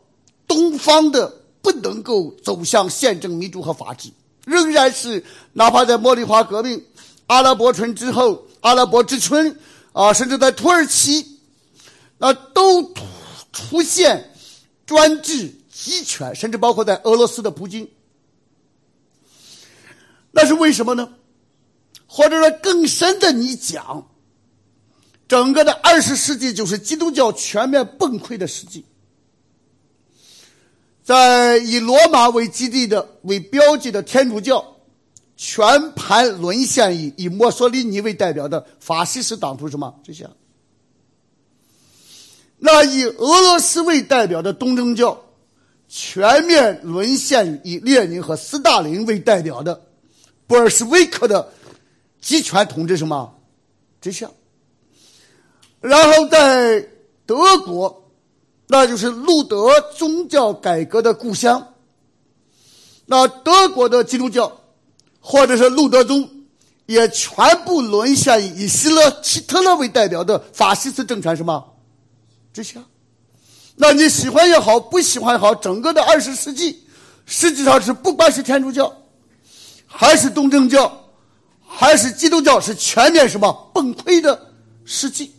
[0.48, 1.28] 东方的
[1.62, 4.10] 不能够走向宪政民主和法治，
[4.46, 5.24] 仍然是
[5.54, 6.84] 哪怕在茉莉花革命、
[7.28, 9.60] 阿拉伯春之后、阿拉伯之春
[9.94, 11.40] 啊，甚至在土耳其，
[12.18, 12.94] 那都
[13.52, 14.32] 出现
[14.86, 17.90] 专制集权，甚至包括在俄罗斯的普京。
[20.32, 21.10] 那是为什么呢？
[22.06, 24.08] 或者说更深的，你讲，
[25.28, 28.86] 整个的二十世纪就是基督教全面崩溃的世纪。
[31.06, 34.76] 在以罗马为基地的、为标记的天主教，
[35.38, 40.28] 全盘沦陷于以墨索里尼为代表的法西斯党徒什么之下。
[42.58, 45.24] 那以俄罗斯为代表的东正教，
[45.88, 49.80] 全面沦陷于以列宁和斯大林为代表的
[50.48, 51.54] 布尔什维克的
[52.20, 53.32] 集权统治什么
[54.02, 54.28] 之下。
[55.82, 56.84] 然后在
[57.28, 58.02] 德国。
[58.68, 61.74] 那就是路德宗教改革的故乡。
[63.06, 64.52] 那德国的基督教，
[65.20, 66.28] 或者是路德宗，
[66.88, 71.64] 也全部沦陷以希勒、希特勒为代表的法西斯政权什么
[72.52, 72.84] 之下。
[73.76, 76.82] 那你喜欢也好，不喜欢也好，整个的二十世纪，
[77.26, 78.92] 实际上是不管是天主教，
[79.86, 81.06] 还是东正教，
[81.68, 84.48] 还是基督教，是全面什么崩溃的
[84.86, 85.35] 世纪。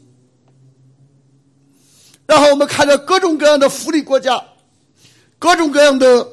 [2.27, 4.43] 然后我们看到各种各样的福利国家，
[5.39, 6.29] 各种各样的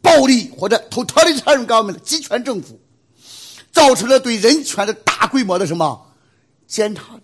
[0.00, 2.80] 暴力或者投特里产人 government 的集权政府，
[3.72, 6.14] 造成了对人权的大规模的什么
[6.66, 7.22] 践踏的。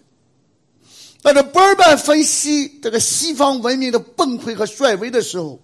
[1.22, 5.58] 那这博尔曼分析这个西方文明的崩溃和衰微的时候，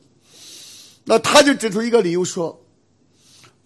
[1.04, 2.58] 那他就指出一个理由说，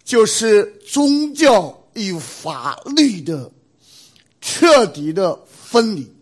[0.03, 3.49] 就是宗教与法律的
[4.41, 6.14] 彻底的分离。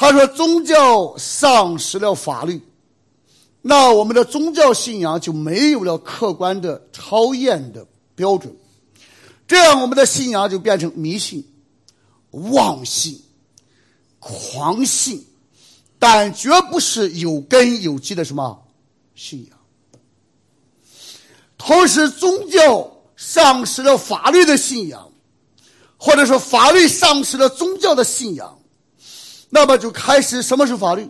[0.00, 2.58] 他说：“宗教丧失了法律，
[3.60, 8.50] 那我们的宗教信仰就没有了客观的超验的标准，
[9.46, 11.46] 这样我们的信仰就变成迷信、
[12.30, 13.20] 妄信、
[14.18, 15.22] 狂信，
[15.98, 18.58] 但绝不是有根有基的什么
[19.14, 19.58] 信仰。
[21.58, 25.12] 同时，宗教丧失了法律的信仰，
[25.98, 28.56] 或者说法律丧失了宗教的信仰。”
[29.50, 31.06] 那么就开始，什么是法律？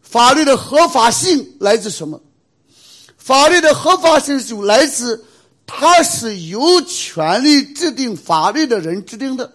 [0.00, 2.20] 法律的合法性来自什么？
[3.16, 5.24] 法律的合法性就来自
[5.66, 9.50] 它是有权利制定法律的人制定的，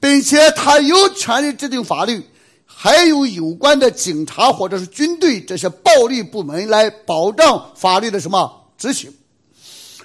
[0.00, 2.26] 并且他有权利制定法律，
[2.64, 9.12] 还有有关的警察或者是军队这些暴力部门来保障法律的什么执行，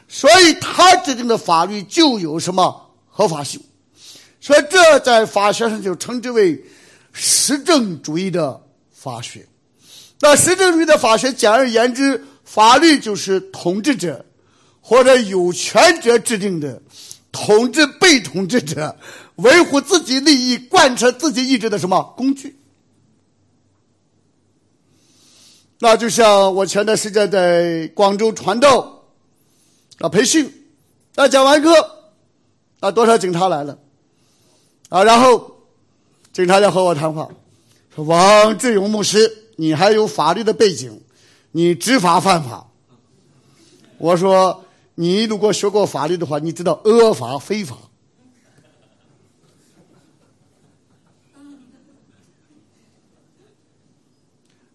[0.10, 3.62] 所以他制定的法律就有什么合法性。
[4.41, 6.64] 所以，这在法学上就称之为
[7.11, 8.61] 实证主义的
[8.91, 9.45] 法学。
[10.22, 14.26] 那实证主义的法学，简而言之，法律就是统治者
[14.82, 16.82] 或者有权者制定的，
[17.32, 18.98] 统治被统治者、
[19.36, 22.57] 维护自己利益、贯彻自己意志的什么工具？
[25.80, 29.03] 那就像我前段时间在广州传道
[29.99, 30.52] 啊培训，
[31.16, 31.72] 那讲完课，
[32.80, 33.78] 啊多少警察来了。
[34.90, 35.56] 啊，然后
[36.34, 37.30] 警察就和我谈话，
[37.95, 40.99] 说：“王志勇牧师，你还有法律的背景，
[41.52, 42.66] 你执法犯法。”
[43.99, 47.78] 我说：“你如果学过法律的话，你知道恶法非法。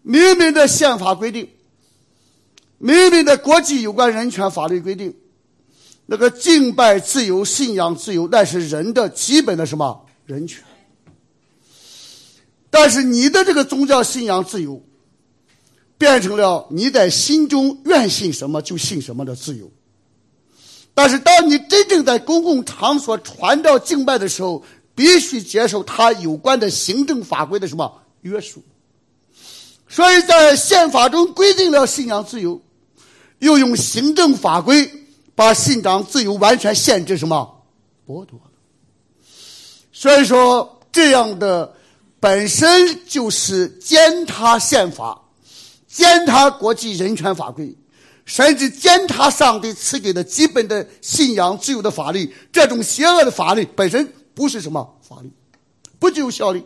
[0.01, 1.49] 明明的宪法规定，
[2.77, 5.13] 明明的国际有关人权法律规定，
[6.05, 10.63] 那个敬拜自由、信仰自由，那是人的基本的什么？”人权，
[12.69, 14.81] 但是你的这个宗教信仰自由，
[15.97, 19.71] 变成了你在心中愿信什么就信什么的自由。
[20.93, 24.63] 但是当你真正在公共场所传道敬拜的时候，
[24.95, 28.63] 必须接受他有关的行政法规的什么约束。
[29.87, 32.59] 所以在宪法中规定了信仰自由，
[33.39, 34.89] 又用行政法规
[35.35, 37.63] 把信仰自由完全限制什么
[38.07, 38.39] 剥夺。
[40.05, 41.73] 所以说，这样的
[42.19, 45.19] 本身就是践踏宪法、
[45.87, 47.75] 践踏国际人权法规，
[48.23, 52.31] 甚至践踏上帝赐给的基本的信仰自由的法律。
[52.51, 55.31] 这种邪恶的法律本身不是什么法律，
[55.97, 56.63] 不具有效力。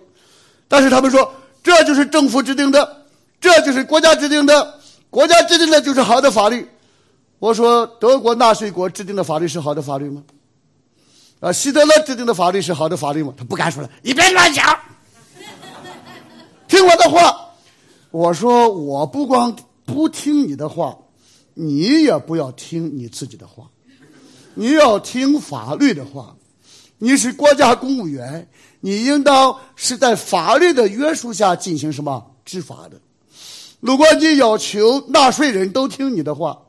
[0.67, 1.31] 但是他们说，
[1.63, 3.05] 这就是政府制定的，
[3.39, 6.67] 这就是国家制定的，国家制定的就是好的法律。
[7.39, 10.21] 我说，德国纳粹国制定的法律是好的法律吗？
[11.39, 13.33] 啊，希特勒制定的法律是好的法律吗？
[13.37, 14.77] 他不敢说了，你别乱讲，
[16.67, 17.45] 听我的话。
[18.11, 19.55] 我说，我不光
[19.85, 20.97] 不听你的话，
[21.53, 23.65] 你也不要听你自己的话，
[24.55, 26.35] 你要听法律的话。
[26.97, 28.49] 你是国家公务员，
[28.81, 32.99] 你应当是在法律的约束下进行什么执法的。
[33.79, 36.59] 如果你要求纳税人都听你的话，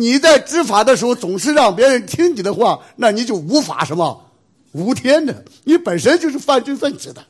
[0.00, 4.26] 你在执法的时候总是让别人听你的话，那你就无法什么？
[4.72, 7.22] 无天的，你本身就是犯罪分子的。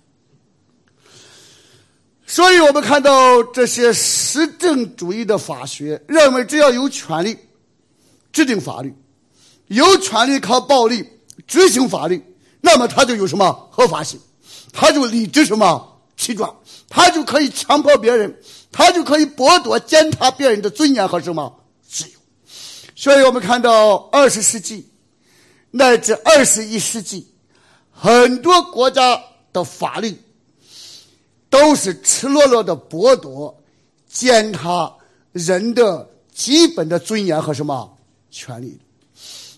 [2.26, 7.36] 所以我们看到这些实证主义的法学认为，只要有权利
[8.30, 8.94] 制定法律，
[9.66, 11.04] 有权利靠暴力
[11.48, 12.22] 执行法律，
[12.60, 13.68] 那么他就有什么？
[13.72, 14.20] 合法性，
[14.72, 16.54] 他就理直什么气壮，
[16.88, 18.38] 他就可以强迫别人，
[18.70, 21.56] 他就可以剥夺践踏别人的尊严和什么。
[23.00, 24.86] 所以我们看到二十世纪
[25.70, 27.26] 乃至二十一世纪，
[27.90, 29.18] 很多国家
[29.54, 30.14] 的法律。
[31.48, 33.58] 都是赤裸裸的剥夺、
[34.06, 34.94] 践踏
[35.32, 37.96] 人的基本的尊严和什么
[38.30, 38.78] 权利。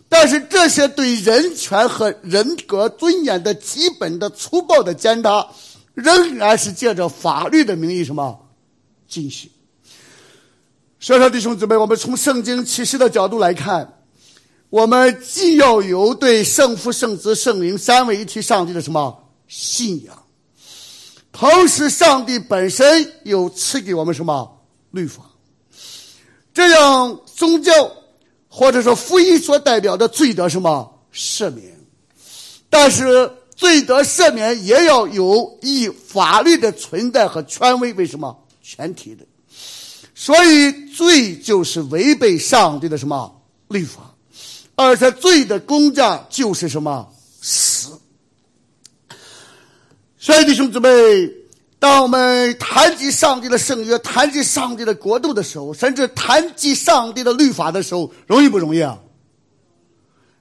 [0.09, 5.47] 但是这些对人权和人格尊严的基本的粗暴的践踏，
[5.95, 8.39] 仍然是借着法律的名义什么
[9.09, 9.51] 进行。
[11.03, 14.05] 所以说，弟兄姊妹，我们从圣经启示的角度来看，
[14.71, 20.17] 我们既要有对圣父、圣子、圣灵三位一体上帝的什么信仰。
[21.33, 24.61] 同时，上帝本身又赐给我们什么
[24.93, 25.25] 律法？
[26.55, 27.73] 这样宗教
[28.47, 31.77] 或者说福音所代表的罪得什么赦免？
[32.71, 39.27] 但是罪得赦免也要有以法律的存在和权威为什么前提的？
[40.25, 44.15] 所以罪就是违背上帝的什么律法？
[44.77, 47.99] 而且罪的公价就是什么死？
[50.17, 50.89] 所以，弟兄姊妹，
[51.81, 58.97] 当我们谈及上帝的圣约、谈及上帝的国度的时候，甚至谈及上帝的律法的时候，容易不容易啊？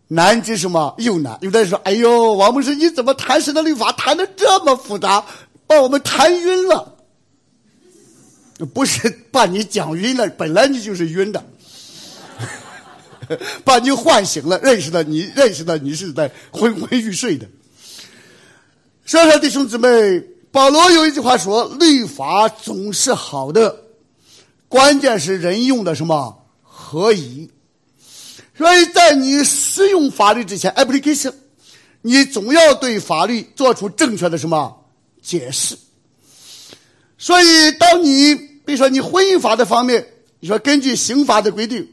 [0.09, 0.93] 难之什么？
[0.99, 1.39] 又难。
[1.41, 5.25] 有的人说：“哎呦，王牧师，你怎么谈神的律法谈的这么复杂，
[5.65, 6.97] 把我们谈晕了？”
[8.65, 11.43] 不是把你讲晕了，本来你就是晕的，
[13.63, 17.47] 把你唤醒了，认识了你，认识了你是在昏昏欲睡的。
[19.05, 23.83] 所以说，弟兄姊妹，保罗有一句话说：“律法总是好的，
[24.67, 27.49] 关键是人用的什么合宜。”
[28.57, 31.33] 所以在你使用法律之前，application，
[32.01, 34.85] 你总要对法律做出正确的什么
[35.21, 35.75] 解释。
[37.17, 38.35] 所以，当你
[38.65, 40.05] 比如说你婚姻法的方面，
[40.39, 41.87] 你说根据刑法的规定，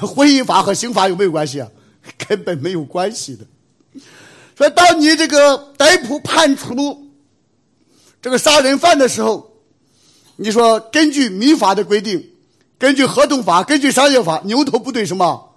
[0.00, 1.68] 婚姻法和刑法有没有关系啊？
[2.28, 3.46] 根本没有关系的。
[4.56, 7.10] 说，当你这个逮捕判处
[8.20, 9.56] 这个杀人犯的时候，
[10.36, 12.30] 你说根据民法的规定，
[12.78, 15.56] 根据合同法，根据商业法，牛头不对什么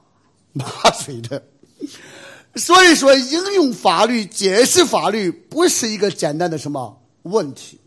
[0.53, 1.43] 马嘴的。
[2.55, 7.79] 所以说，应用法律、解释法律不是一个简单的什么问题。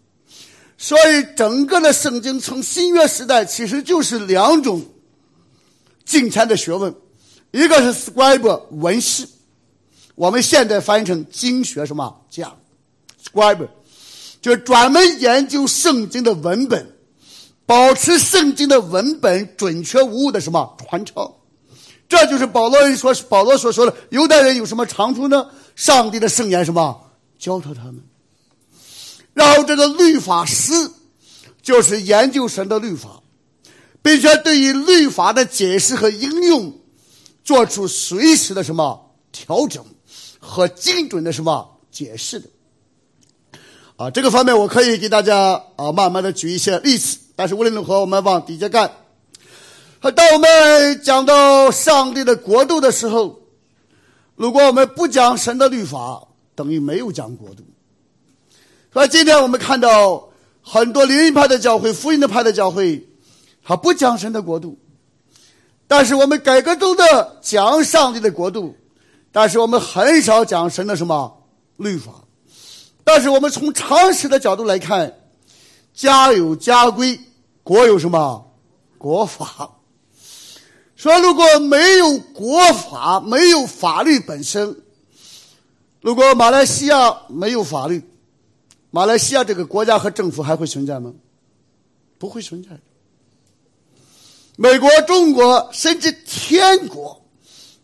[0.81, 4.81] 所以，整个的圣经从新约时代其实就是两种
[6.05, 6.95] 金钱的学问，
[7.51, 9.27] 一个是 scribe 文士。
[10.15, 12.53] 我们现在翻译成经学什么家
[13.21, 13.69] ，scribe，
[14.41, 16.95] 就是专门研究圣经的文本，
[17.67, 21.29] 保持圣经的文本准确无误的什么传承。
[22.09, 25.51] 这就是保罗人说，保罗所说的犹太人有什么长处呢？
[25.75, 27.01] 上帝的圣言什么
[27.37, 28.01] 教导他们。
[29.39, 30.73] 然后这个律法师
[31.63, 33.23] 就是研究神的律法，
[34.03, 36.79] 并且对于律法的解释和应用
[37.43, 39.83] 做出随时的什么调整。
[40.41, 42.49] 和精准的什么解释的
[43.97, 44.09] 啊？
[44.09, 47.19] 这个方面我可以给大家啊慢慢的举一些例子。
[47.35, 48.91] 但是无论如何，我们往底下看。
[50.01, 53.41] 当我们讲到上帝的国度的时候，
[54.37, 56.23] 如果我们不讲神的律法，
[56.55, 57.65] 等于没有讲国度。
[58.93, 60.29] 所以今天我们看到
[60.63, 63.07] 很多灵音派的教会、福音的派的教会，
[63.63, 64.79] 他不讲神的国度，
[65.87, 68.77] 但是我们改革中的讲上帝的国度。
[69.31, 71.47] 但是我们很少讲神的什么
[71.77, 72.13] 律法，
[73.05, 75.15] 但是我们从常识的角度来看，
[75.93, 77.21] 家有家规，
[77.63, 78.51] 国有什么
[78.97, 79.71] 国法。
[80.97, 84.75] 说如果没有国法，没有法律本身，
[86.01, 88.03] 如果马来西亚没有法律，
[88.91, 91.13] 马来西亚这个国家和政府还会存在吗？
[92.19, 92.71] 不会存在。
[94.57, 97.23] 美国、中国，甚至天国。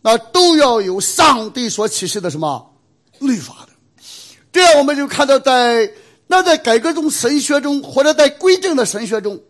[0.01, 2.75] 那都要有上帝所启示的什么
[3.17, 4.03] 律法的，
[4.51, 5.91] 这样我们就看到，在
[6.27, 9.41] 那在改革中神学中，或者在归正的神学中，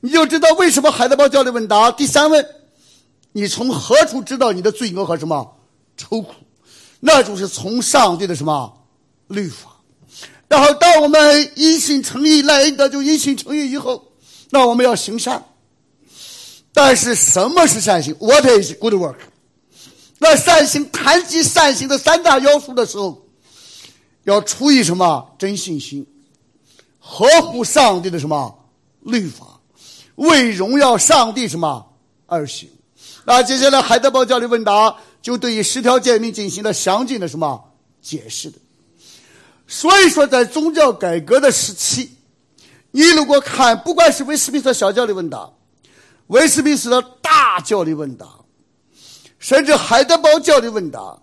[0.00, 2.46] 你就知道为什么海德堡教的问答第三问：
[3.32, 5.56] 你从何处知道你的罪恶和什么
[5.96, 6.34] 愁苦？
[7.00, 8.70] 那就是从上帝的什么
[9.28, 9.69] 律法。
[10.50, 14.12] 然后，当我们因信诚意，赖恩德就因信诚意以后，
[14.50, 15.44] 那我们要行善。
[16.74, 19.14] 但是，什么是善行？What is good work？
[20.18, 23.24] 那善行谈及善行的三大要素的时候，
[24.24, 26.04] 要出于什么真信心，
[26.98, 28.68] 合乎上帝的什么
[29.02, 29.60] 律法，
[30.16, 31.92] 为荣耀上帝什么
[32.26, 32.68] 而行。
[33.24, 37.72] 那接下来海德堡教的问答就对于十条诫命进行了详尽的什么
[38.02, 38.58] 解释的。
[39.72, 42.10] 所以说，在宗教改革的时期，
[42.90, 45.48] 你如果看，不管是威斯敏斯特小教的问答，
[46.26, 48.26] 威斯敏斯特大教的问答，
[49.38, 51.16] 甚至海德堡教的问答，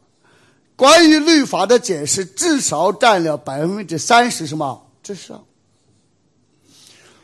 [0.77, 5.43] 关于律法的解释，至少占了百分之三十什么之上。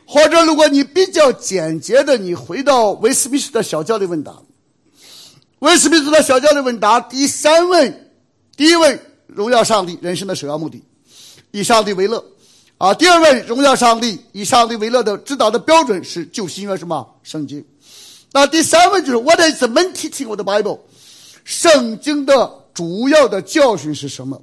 [0.04, 4.42] 或者，如果你比较简洁的，你回到威斯敏斯特小教的问答，
[5.60, 8.10] 威斯敏斯特小教的问答第三问，
[8.58, 10.84] 第一问：荣耀上帝，人生的首要目的。
[11.54, 12.22] 以上帝为乐，
[12.78, 17.64] 啊，第二位荣耀上帝，以上帝为乐的指导的标准是旧新约什么圣经？
[18.32, 20.80] 那第三位就是 What is the main teaching of the Bible？
[21.44, 24.42] 圣经的主要的教训是什么？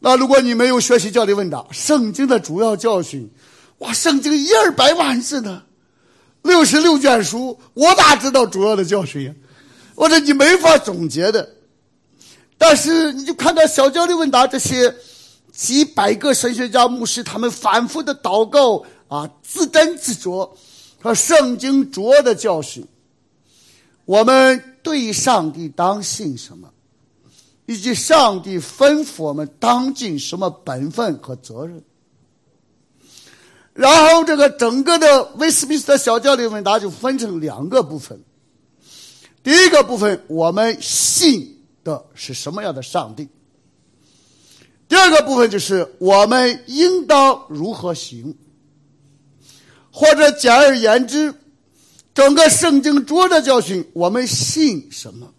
[0.00, 3.30] 那如果你没有学习教理问答，圣经的主要教训，
[3.80, 5.62] 哇，圣经一二百万字呢，
[6.40, 9.34] 六十六卷书，我哪知道主要的教训呀？
[9.94, 11.46] 或者你没法总结的。
[12.56, 14.94] 但是你就看到小教的问答这些。
[15.56, 20.50] 几百个神学家、牧师，他们反复的祷告啊，自斟自酌，
[21.00, 22.86] 和圣经主要的教训。
[24.04, 26.68] 我们对上帝当信什么，
[27.64, 31.82] 以及上帝吩咐我们当尽什么本分和责任。
[33.72, 38.22] 然后，这个整个的威斯敏斯特小教理问答就分成两个部分。
[39.42, 43.26] 第一个部分，我们信的是什么样的上帝？
[44.88, 48.36] 第二个部分就是我们应当如何行，
[49.90, 51.34] 或者简而言之，
[52.14, 55.32] 整个圣经主的教训，我们信什么？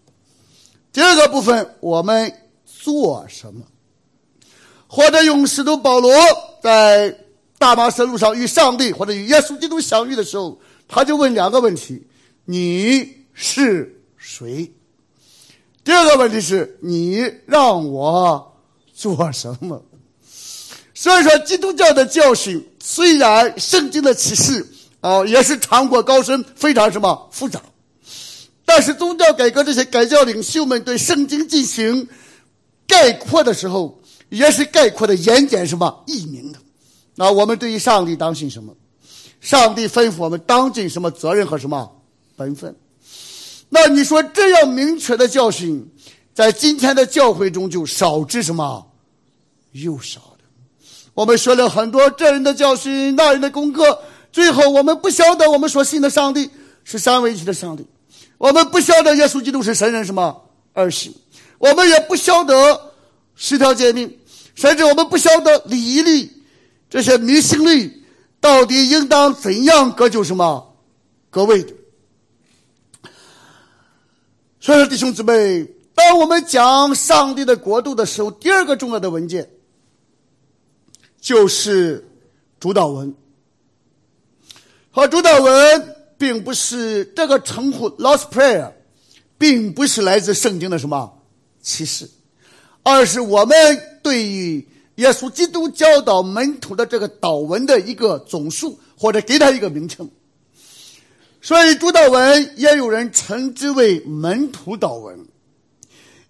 [0.92, 2.30] 第二个部分，我们
[2.66, 3.62] 做什么？
[4.86, 6.12] 或者用使徒保罗
[6.62, 7.18] 在
[7.58, 12.06] 大马士路上与上帝或者与耶稣基督相遇的时候，他就问两个问题：
[12.44, 14.70] 你是谁？
[15.82, 18.47] 第二个问题是你让我。
[18.98, 19.80] 做什么？
[20.92, 24.66] 所以说，基督教的教训虽然圣经的启示
[25.00, 27.62] 啊也是长过高深，非常什么复杂，
[28.64, 32.08] 但是宗教改革这些改教领袖们对圣经进行
[32.88, 36.58] 概括的时候，也是概括的言简什么易明的。
[37.14, 38.74] 那我们对于上帝当信什么？
[39.40, 41.88] 上帝吩咐我们当尽什么责任和什么
[42.34, 42.74] 本分？
[43.68, 45.88] 那你说这样明确的教训，
[46.34, 48.84] 在今天的教会中就少之什么？
[49.72, 50.44] 又少的，
[51.14, 56.50] 我们学了很多这人的教训，那人的功课，最后我们不晓得我们所信的上帝
[56.84, 57.86] 是三位一体的上帝，
[58.38, 61.14] 我们不晓得耶稣基督是神人什么二性，
[61.58, 62.92] 我们也不晓得
[63.34, 64.18] 十条诫命，
[64.54, 66.30] 甚至我们不晓得礼仪律
[66.88, 68.04] 这些迷信律
[68.40, 70.76] 到底应当怎样各就什么
[71.30, 71.74] 各位的。
[74.60, 79.48] 所以说，弟兄姊妹，当我们讲上帝的国度的时候，第二个重要的文件。
[81.20, 82.08] 就是
[82.60, 83.14] 主导文，
[84.90, 88.72] 和主导文并不是这个称呼 “lost Prayer”，
[89.36, 91.20] 并不是来自圣经的什么
[91.60, 92.08] 启示，
[92.82, 93.56] 而是我们
[94.02, 94.66] 对于
[94.96, 100.08] 耶稣基督教导门徒的这个祷文的一个总数，或者给他一个名称。
[101.40, 105.26] 所以主导文也有人称之为门徒祷文，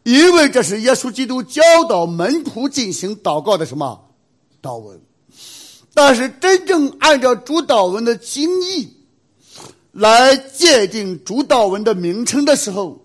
[0.03, 4.08] 因为这是耶稣基督教导门徒进行祷告的什么。
[4.63, 5.01] 祷文，
[5.95, 8.93] 但是真正按照主祷文的经义
[9.93, 13.05] 来界定主祷文的名称的时候，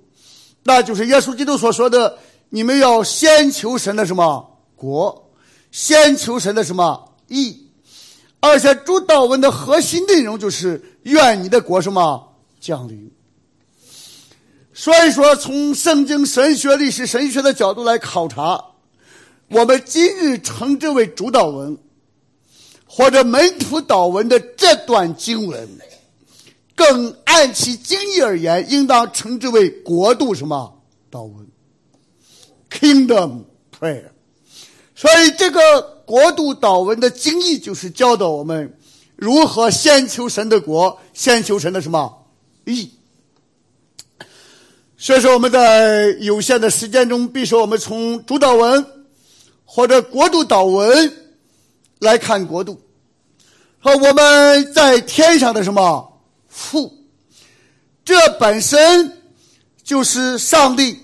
[0.64, 2.18] 那就是耶稣基督所说的
[2.50, 5.32] ：“你们要先求神的什么国，
[5.72, 7.68] 先求神的什么义。”
[8.40, 13.12] 而且主祷文的核心内容就是“愿你的国什么降临。”
[14.74, 18.73] 所以说，从圣经神学、历史神学的角度来考察。
[19.54, 21.78] 我们今日称之为主导文，
[22.88, 25.70] 或者门徒导文的这段经文，
[26.74, 30.82] 更按其经义而言，应当称之为国度什么
[31.12, 31.48] 祷文
[32.72, 33.44] （Kingdom
[33.80, 34.10] Prayer）。
[34.96, 38.76] 所以，这个国度导文的经义就是教导我们
[39.16, 42.26] 如何先求神的国，先求神的什么
[42.66, 42.92] 义。
[44.98, 48.86] 所以说，我们在有限的时间中，必须我们从主导文
[49.76, 51.12] 或者国度祷文
[51.98, 52.80] 来看国度。
[53.80, 56.94] 和我们在天上的什么父，
[58.06, 59.24] 这本身
[59.84, 61.00] 就是上帝，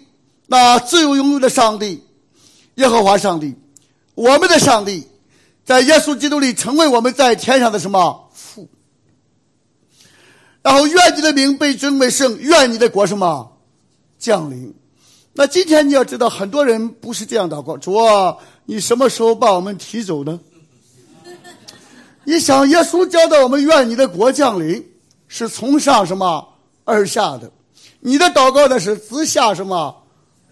[0.46, 2.04] 那自由拥有的上帝，
[2.76, 3.56] 耶和华上帝，
[4.14, 5.08] 我们的上帝，
[5.66, 8.70] 在耶稣基督里成为我们在天上的什么父。
[10.62, 13.58] 然后愿你的名被尊为圣，愿你的国什么
[14.20, 14.76] 降临。
[15.34, 18.38] 那今天你要知道，很多人不是这样祷告：主啊，
[18.70, 20.40] 你什么时候把我们提走呢？
[22.24, 24.88] 你想，耶稣教导我们愿你的国降临，
[25.28, 26.48] 是从上什么
[26.84, 27.50] 而下的；
[28.00, 30.04] 你的祷告呢是自下什么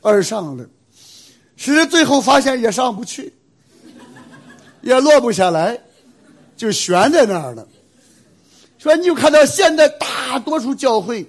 [0.02, 0.68] 而上的。
[1.56, 3.32] 其实最后发现也上不去，
[4.82, 5.80] 也落不下来，
[6.56, 7.68] 就悬在那儿了。
[8.80, 11.24] 说你就看到现在大多数教会，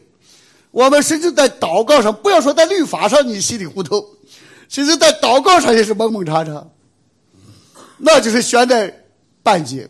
[0.71, 4.03] 我们甚至在祷告上，不要说在律法上你稀里糊涂，
[4.71, 6.67] 其实在祷告上也是蒙蒙查查，
[7.99, 9.05] 那就是悬在
[9.43, 9.89] 半截。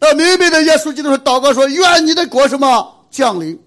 [0.00, 3.58] 那明明的耶稣基督说祷告说愿你的国什么降临，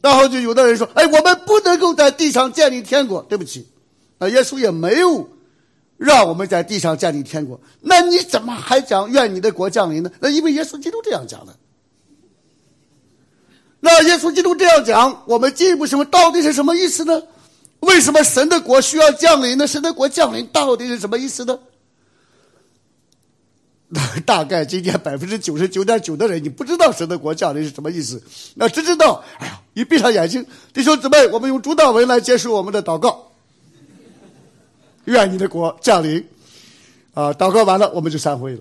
[0.00, 3.22] 然后就有的人说，哎，我们不能够在地上建立天国。
[3.28, 3.68] 对不起，
[4.18, 5.28] 那耶稣也没有
[5.96, 7.60] 让我们在地上建立天国。
[7.80, 10.10] 那你怎么还讲愿你的国降临呢？
[10.18, 11.54] 那因为耶稣基督这样讲的。
[13.78, 16.04] 那耶稣基督这样讲，我们进一步什么？
[16.06, 17.22] 到底是什么意思呢？
[17.80, 19.66] 为什么神的国需要降临呢？
[19.66, 21.58] 神的国降临到底是什么意思呢？
[24.24, 28.22] 大概今天百分之九十九点九的人，你不知道神的国降临是什么意思，
[28.54, 33.30] 那只知道，哎呀，一闭上眼睛，弟兄姊妹，我们用主祷文来结束我们的祷告。
[35.04, 36.26] 愿你的国降临，
[37.12, 38.60] 啊，祷告完了我们就散会了。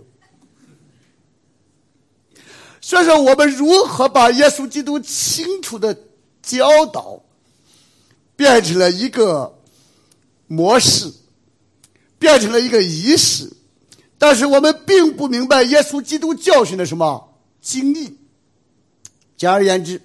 [2.81, 5.95] 所以说，我们如何把耶稣基督清楚的
[6.41, 7.21] 教导
[8.35, 9.55] 变成了一个
[10.47, 11.13] 模式，
[12.19, 13.53] 变成了一个仪式？
[14.21, 18.19] 但是我们并不明白耶稣基督教训的什么经历。
[19.35, 19.99] 简而言之，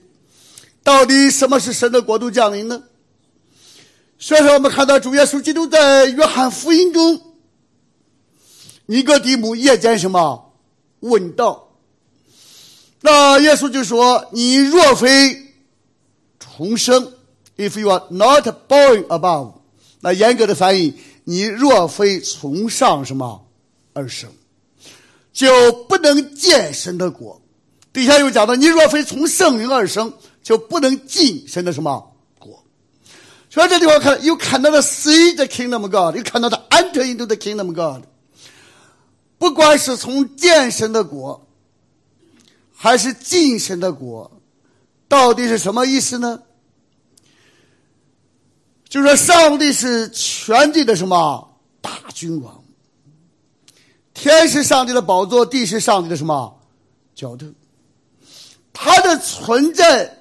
[0.82, 2.82] 到底什么是神的国度降临呢？
[4.18, 7.20] 所以说，我们看到主耶稣基督在约翰福音中，
[8.86, 10.54] 尼哥底母夜间什么
[11.00, 11.68] 问道？
[13.02, 15.52] 那耶稣就说：“你若非
[16.38, 17.12] 重生
[17.58, 19.56] ，if you are not born above，
[20.00, 20.94] 那严格的翻译，
[21.24, 23.42] 你若非从上什么？”
[23.96, 24.30] 而生，
[25.32, 27.40] 就不能见神的国。
[27.94, 30.12] 底下又讲到，你若非从圣灵而生，
[30.42, 32.62] 就不能进神的什么国。
[33.48, 38.04] 所以这地方看，又看到了 see the kingdom God，又看到了 enter into the kingdom God。
[39.38, 41.48] 不管是从见神的国，
[42.74, 44.30] 还是进神的国，
[45.08, 46.42] 到底是什么意思呢？
[48.88, 52.62] 就说上帝是全地的什么大君王。
[54.16, 56.58] 天是上帝的宝座，地是上帝的什么
[57.14, 57.54] 脚凳？
[58.72, 60.16] 它的存在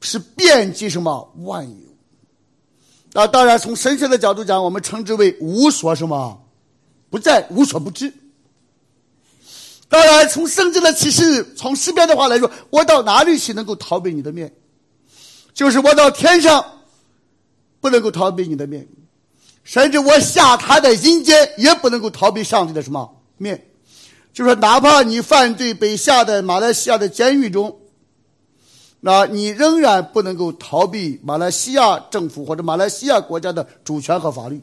[0.00, 1.76] 是遍及什么万有？
[3.12, 6.44] 那当然，从神学的角度讲，我们称之为无所什么
[7.08, 8.12] 不在，无所不知。
[9.88, 14.52] 当然，从圣经的启示，从诗篇的话来说，我到哪里去能够逃避你的面？
[15.54, 16.82] 就是我到天上
[17.80, 18.86] 不能够逃避你的面。
[19.66, 23.60] 甚至我下他的阴间也不能够逃避上帝的什么面，
[24.32, 27.76] 就说哪怕你犯罪被下在马来西亚的监狱中，
[29.00, 34.62] 那你仍然不能够逃避马来西亚政府或者马来西亚国家的主权和法律。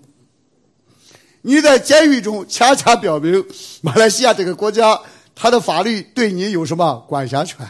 [1.41, 3.45] 你在监狱中恰恰表明
[3.83, 4.97] 马来西亚这个国家
[5.35, 7.69] 它的法律对你有什么管辖权。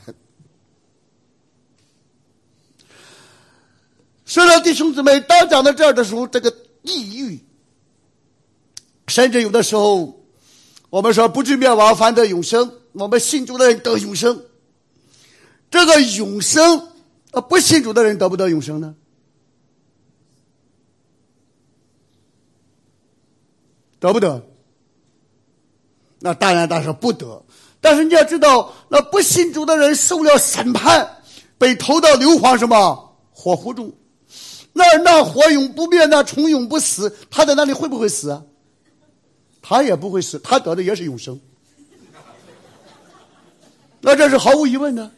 [4.23, 6.55] 所以，弟兄姊妹，当讲到这儿的时候，这个。
[6.84, 7.39] 抑郁，
[9.07, 10.23] 甚至有的时候，
[10.89, 12.80] 我们说不至灭亡，反得永生。
[12.93, 14.45] 我们信主的人得永生，
[15.72, 16.89] 这个永生，
[17.31, 18.95] 啊，不信主的人得不得永生呢？
[23.99, 24.45] 得不得？
[26.19, 27.43] 那当然，当然不得。
[27.81, 31.23] 但是你要知道，那不信主的人受了审判，
[31.57, 33.91] 被投到硫磺什么火湖中。
[34.74, 38.41] 那那火永不灭，那虫永不死，他在那里会不会死啊？
[39.62, 41.40] 他也不会死，他得的也是永生。
[44.02, 45.10] 那这是毫无疑问的。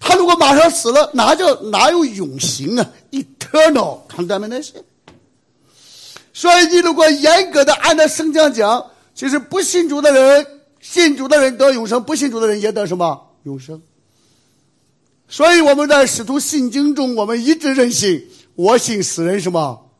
[0.00, 4.82] 他如果马上死了，哪叫哪有永刑啊？Eternal condemnation。
[6.32, 10.46] 所以你如果严格的按照圣经讲，其实不信主的人
[10.80, 13.80] 信主的人得永生，不信主的人也得什么永生。
[15.32, 19.90] 所以我们在使徒信经中，我们一直认信，我信死人什么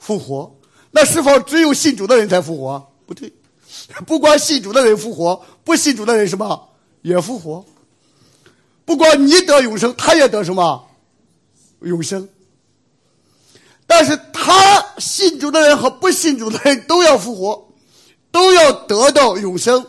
[0.00, 0.52] 复活。
[0.90, 2.90] 那是否只有信主的人才复活？
[3.06, 3.32] 不对，
[4.04, 6.70] 不光信主的人复活，不信主的人什么
[7.02, 7.64] 也复活。
[8.84, 10.84] 不光你得永生，他也得什么
[11.82, 12.28] 永生。
[13.86, 17.68] 但是他信主的人和不信主的人都要复活，
[18.32, 19.86] 都要得到永生。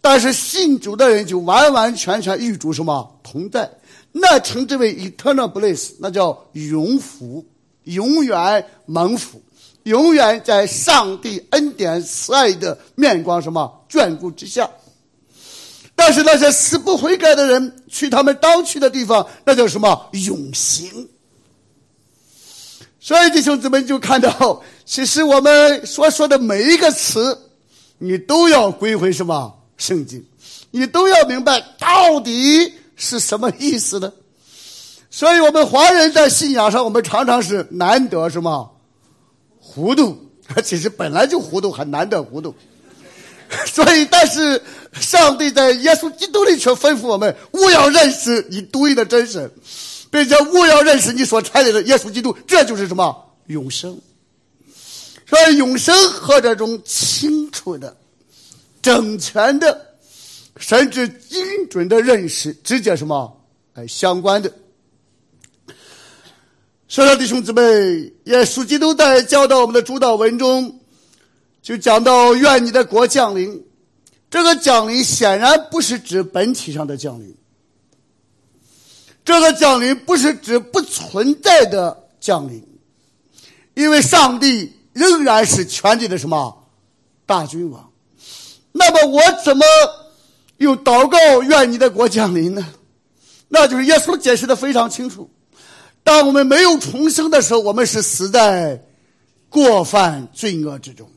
[0.00, 3.68] 但是信主的人就完完全全与主什么同在，
[4.12, 7.44] 那称之为 eternal bliss，那叫永福，
[7.84, 9.40] 永远蒙福。
[9.84, 14.68] 永远在上帝恩典慈爱的面光什么眷顾之下，
[15.94, 21.08] 但是那些死不悔改的人去他们当去的地方，那叫什么永刑。
[23.00, 27.38] 所以弟兄姊妹就看到，其实我们所说的每一个词，
[27.96, 30.22] 你都要归回什么圣经，
[30.70, 34.12] 你都要明白到底是什么意思呢。
[35.10, 38.70] 所以我们华人在信仰上，我们常常是难得什么。
[39.58, 40.30] 糊涂，
[40.62, 42.54] 其实本来就糊涂，很难得糊涂。
[43.64, 44.60] 所以，但是
[45.00, 49.50] 上帝在耶稣基督里却吩咐我们：勿要认识你独一的真神，
[50.10, 52.36] 并且勿要认识你所差来的耶稣基督。
[52.46, 53.16] 这就是什么
[53.46, 53.98] 永生？
[55.26, 57.96] 所以，永生和这种清楚的、
[58.82, 59.87] 整全的，
[60.58, 61.40] 甚至精
[61.70, 63.40] 准的认识，直接什么
[63.74, 64.52] 哎相关的。
[66.88, 67.62] 所以，弟兄姊妹，
[68.24, 70.80] 耶稣基督在教导我们的主导文中，
[71.62, 73.64] 就讲到“愿你的国降临”。
[74.30, 77.34] 这个降临显然不是指本体上的降临，
[79.24, 82.62] 这个降临不是指不存在的降临，
[83.72, 86.68] 因为上帝仍然是全地的什么
[87.24, 87.90] 大君王。
[88.72, 89.64] 那么，我怎么
[90.58, 92.64] 又祷告“愿你的国降临”呢？
[93.48, 95.28] 那就是耶稣解释的非常清楚。
[96.04, 98.84] 当我们没有重生的时候，我们是死在
[99.48, 101.10] 过犯罪恶之中。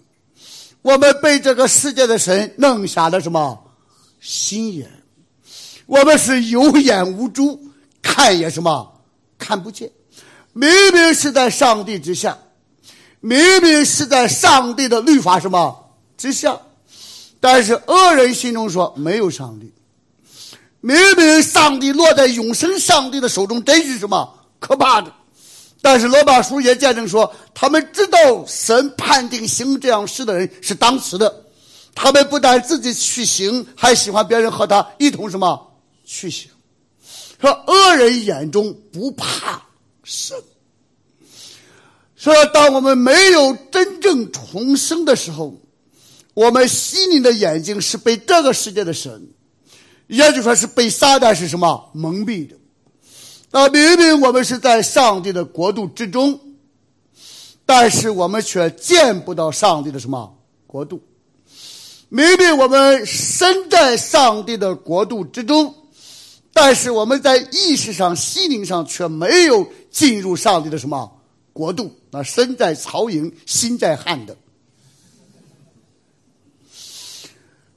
[0.81, 3.61] 我们被这个世界的神弄瞎了什么
[4.19, 4.89] 心眼？
[5.85, 7.59] 我们是有眼无珠，
[8.01, 9.01] 看也什么
[9.37, 9.91] 看不见。
[10.53, 12.37] 明明是在上帝之下，
[13.19, 16.57] 明明是在上帝的律法什么之下，
[17.41, 19.73] 但是恶人心中说没有上帝。
[20.79, 24.33] 明明上帝落在永生上帝的手中，真是什么？
[24.59, 25.13] 可怕的，
[25.81, 31.45] 但是罗马书也见证说，他们知道神判定行这样事的人是当死的，
[31.93, 35.71] 他们不但自己去行，还喜欢别人和他一同什么
[36.03, 36.49] 去行。
[37.39, 39.61] 说恶人眼中不怕
[40.03, 40.35] 神，
[42.15, 45.55] 说当我们没有真正重生的时候，
[46.33, 49.29] 我们心灵的眼睛是被这个世界的神，
[50.07, 52.55] 也就说是被撒旦是什么蒙蔽的。
[53.51, 56.39] 那明明我们是在上帝的国度之中，
[57.65, 61.03] 但是我们却见不到上帝的什么国度。
[62.07, 65.75] 明明我们身在上帝的国度之中，
[66.53, 71.11] 但是我们在意识上、心灵上却没有进入上帝的什么
[71.51, 71.93] 国度。
[72.09, 74.35] 那身在曹营心在汉的。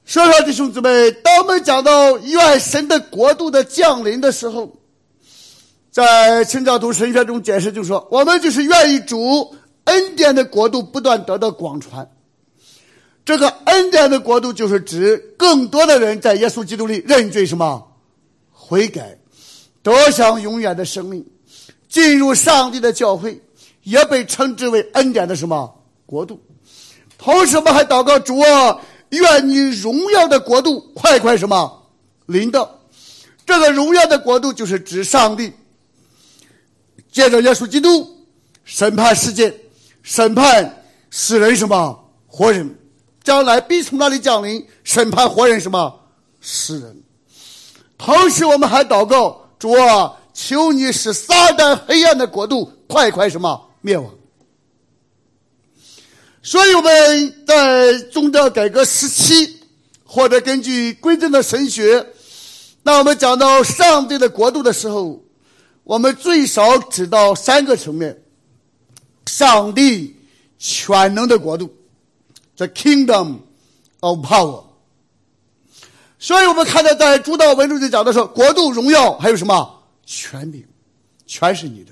[0.05, 4.71] 说说弟兄姊妹，当我们讲到愿神的国度的降临的时候。
[5.91, 9.55] 在清教徒神学中解释，就说我们就是愿意主
[9.85, 12.11] 恩典的国度不断得到广传。
[13.23, 17.81] 这个恩典的国度就是指更多的人在耶稣基督里认罪什么
[18.51, 19.17] 悔改，
[19.81, 21.25] 得享永远的生命，
[21.87, 23.41] 进入上帝的教会，
[23.83, 26.41] 也被称之为恩典的什么国度。
[27.17, 31.89] 同时，我们还祷告主啊，愿你荣耀的国度快快什么
[32.25, 32.79] 临到。
[33.45, 35.53] 这个荣耀的国度就是指上帝。
[37.11, 38.25] 借着耶稣基督
[38.63, 39.55] 审判世界，
[40.03, 42.77] 审判死人什么活人，
[43.23, 45.97] 将来必从那里降临审判活人什么
[46.41, 47.03] 死人。
[47.97, 54.11] 同时，我们还祷告主啊，求你使撒旦黑暗的国度快快什么灭亡。
[56.45, 59.57] 所以我们在宗教改革时期，
[60.03, 62.05] 或者根据归正的神学，
[62.83, 65.21] 那我们讲到上帝的国度的时候。
[65.83, 68.19] 我们最少知道三个层面：
[69.27, 70.15] 上帝
[70.57, 71.71] 全能的国度
[72.57, 73.37] ，the kingdom
[73.99, 74.63] of power。
[76.17, 80.63] 所以我们看到在主导文中就讲的说，国度荣耀还有什么权柄，
[81.27, 81.91] 全是你的。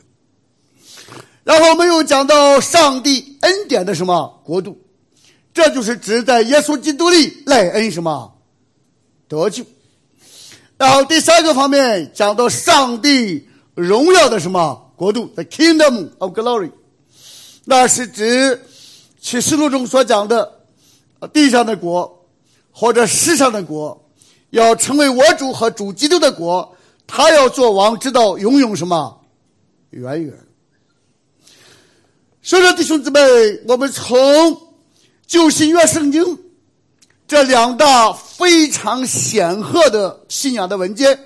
[1.44, 4.78] 然后我们又讲到上帝恩典的什么国度，
[5.54, 8.34] 这就是指在耶稣基督里赖恩什么
[9.28, 9.66] 得救。
[10.78, 16.72] 然后第三个方面讲到上帝荣耀的什么国度，the kingdom of glory，
[17.66, 18.62] 那是指
[19.20, 20.60] 启示录中所讲的
[21.32, 22.26] 地上的国
[22.72, 24.10] 或者世上的国，
[24.50, 26.76] 要成为我主和主基督的国，
[27.06, 29.22] 他要做王，直到永永什么
[29.92, 30.34] 远远。
[32.44, 33.20] 所以说，弟兄姊妹，
[33.68, 34.62] 我们从
[35.26, 36.38] 旧新约圣经。
[37.26, 41.18] 这两大非常显赫的信仰的文件，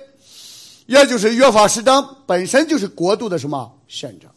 [0.86, 4.30] 也就是约法十章，本身就是国度的什么宪章。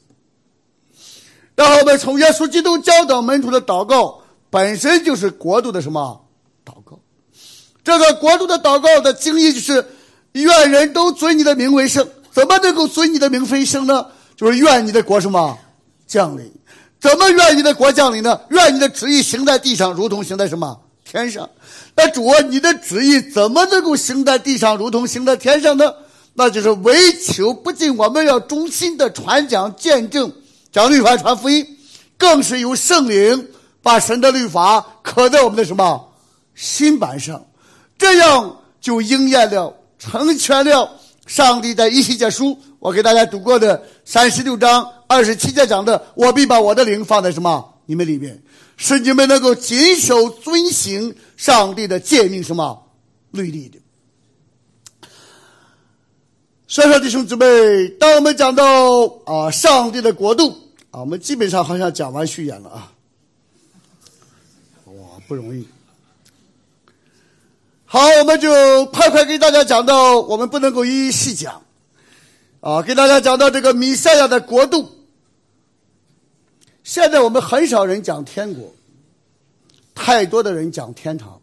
[1.56, 6.26] 然后我们从耶稣基督教导门徒的祷告，本身就是国度的什么
[6.66, 7.00] 祷告。
[7.84, 9.86] 这个国度的祷告的经义就是：
[10.32, 12.06] 愿人都尊你的名为圣。
[12.32, 14.08] 怎么能够尊你的名为圣呢？
[14.36, 15.58] 就是愿你的国什么
[16.08, 16.52] 降临？
[17.02, 18.40] 怎么愿你的国降临呢？
[18.50, 21.50] 愿你的旨意行在地上，如同行在什么天上。
[21.96, 25.92] 那主啊，你的旨意怎么能够行在地上，如同行在天上呢？
[26.34, 30.32] 那就是唯求不仅我们要忠心的传讲、见证、
[30.72, 31.66] 讲律法、传福音，
[32.18, 33.50] 更是由圣灵
[33.82, 36.14] 把神的律法刻在我们的什么
[36.56, 37.44] 心板上，
[37.98, 41.01] 这样就应验了、成全了
[41.32, 48.44] 上帝在一西结书我给大家读过的三十六章二十七节讲的：“我必把我的灵放在什么你们里面。”
[48.76, 52.86] 使你们能够谨守遵行上帝的诫命，什么
[53.32, 53.80] 律例的。
[56.68, 60.50] 所以说，弟兄姊妹，当我们讲到啊上帝的国度
[60.90, 62.92] 啊，我们基本上好像讲完序言了啊。
[64.86, 64.94] 哇，
[65.30, 65.66] 不容易。
[67.94, 71.62] 好，我们就快快给大家讲到，我们不能够一一细讲
[72.62, 74.90] 啊，给大家讲到这个弥赛亚的国度。
[76.86, 78.74] 现在我们很少人讲天国，
[79.94, 81.42] 太多的人讲天堂。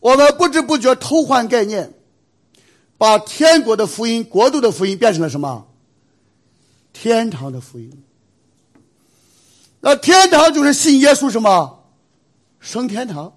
[0.00, 1.94] 我们不知不觉偷换概念，
[2.98, 5.68] 把天国的福音、国度的福音变成了什么？
[6.92, 8.02] 天堂的福音。
[9.78, 11.84] 那天堂就是信耶稣什么？
[12.58, 13.34] 升天堂。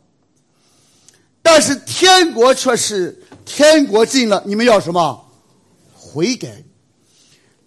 [1.44, 5.30] 但是天国却是天国近了，你们要什么？
[5.94, 6.64] 悔改。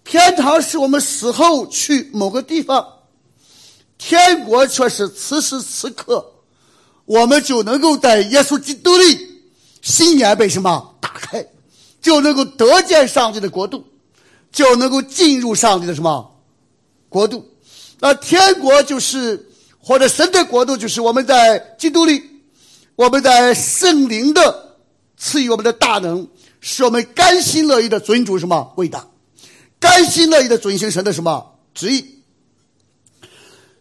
[0.02, 2.86] 天堂是我们死后去某个地方，
[3.98, 6.24] 天国却是此时此刻，
[7.04, 9.42] 我们就能够在耶稣基督里，
[9.82, 11.44] 心眼被什么打开，
[12.00, 13.84] 就能够得见上帝的国度，
[14.52, 16.40] 就能够进入上帝的什么
[17.08, 17.44] 国度。
[17.98, 19.50] 那天国就是
[19.80, 22.22] 或者神的国度，就是我们在基督里，
[22.96, 24.76] 我们在圣灵的
[25.16, 26.26] 赐予我们的大能，
[26.60, 29.06] 使我们甘心乐意的尊主什么伟大。
[29.78, 32.04] 甘心乐意的遵行神的什么旨意？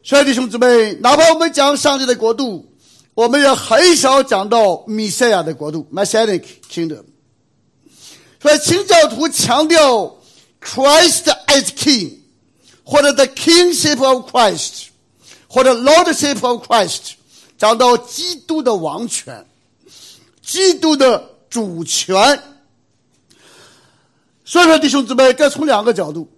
[0.04, 2.70] 所以弟兄姊妹，哪怕我们讲上帝的国度，
[3.14, 7.06] 我们也很少讲到弥赛亚的国度 （Messianic Kingdom）。
[8.42, 10.18] 所以清教徒强调
[10.62, 12.18] Christ as King，
[12.84, 14.88] 或者 The Kingship of Christ，
[15.48, 17.15] 或者 Lordship of Christ，
[17.58, 19.46] 讲到基督的王权、
[20.42, 22.42] 基督的主权。
[24.44, 26.30] 所以说，弟兄姊妹，这从两个角度：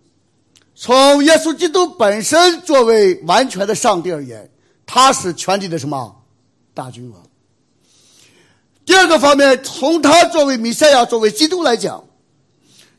[0.75, 4.49] 从耶稣基督本身作为完全的上帝而言，
[4.85, 6.15] 他是全体的什么
[6.73, 7.21] 大君王；
[8.85, 12.01] 第二个方面，从他作为弥赛亚、作为基督来讲，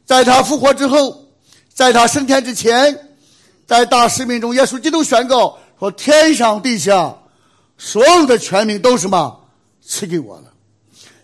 [0.04, 1.24] 在他复活之后，
[1.72, 3.08] 在他升天之前，
[3.66, 7.16] 在大使命中，耶稣基督宣告说：“天上地下
[7.78, 9.48] 所有的权柄都什么
[9.80, 10.52] 赐给我了。”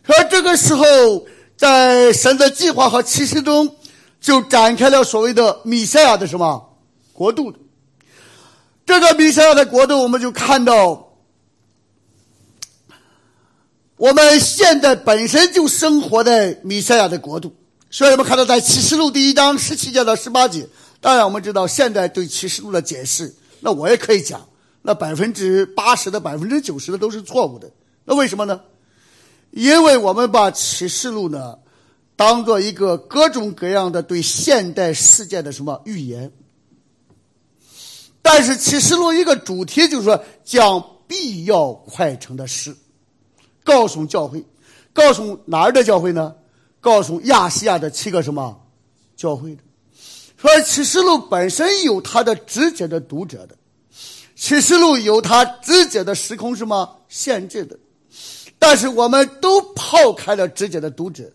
[0.08, 0.84] 而这个时候。
[1.56, 3.76] 在神的计划和启示中，
[4.20, 6.76] 就展开了所谓的米赛亚的什么
[7.12, 7.54] 国度？
[8.84, 11.14] 这个米赛亚的国度，我们就看到，
[13.96, 17.54] 我们现在本身就生活在米赛亚的国度。
[17.88, 20.68] 所以我们看到，在启示录第一章十七节到十八节，
[21.00, 24.44] 当然我们知道，现在对启示录的解释，那我也可以讲，
[24.86, 27.70] 那百分之八十的、百分之九十的都是错误的。
[28.04, 28.60] 那为什么呢？
[29.50, 31.58] 因为我们把启示录呢，
[32.16, 36.30] 当做一个各种各样的对现代世界的什么预言，
[38.20, 42.76] 但是启示录一个主题就是说将必要快成的事，
[43.64, 44.44] 告诉教会，
[44.92, 46.34] 告诉哪儿的教会呢？
[46.82, 48.60] 告诉亚细亚的七个什么
[49.16, 49.62] 教会的？
[50.36, 53.56] 说启示录本身有它的直接的读者的，
[54.44, 57.74] 启示录有它直接的时空什么限制的。
[58.58, 61.32] 但是我们都抛开了直接的读者，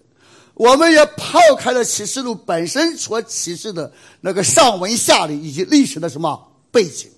[0.54, 3.92] 我们也抛开了启示录本身所启示的
[4.22, 7.10] 那个上文下理以及历史的什么背景，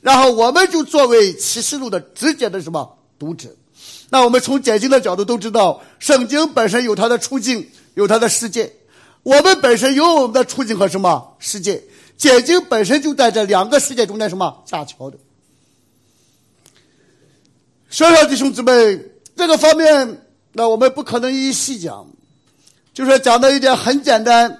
[0.00, 3.48] 然后我们就作为启示录的直接的什么读者，
[4.10, 8.72] 那我们从解经的角度都知道，圣经本身有它的处境，有它的世界。
[9.24, 11.82] 我们本身有我们的处境和什么世界？
[12.16, 15.18] 解经本身就在这两个世界中间什么架桥的。
[17.92, 18.98] 所以说，弟兄姊妹，
[19.36, 20.22] 这个方面，
[20.54, 22.08] 那我们不可能一一细讲，
[22.94, 24.58] 就是讲的一点很简单，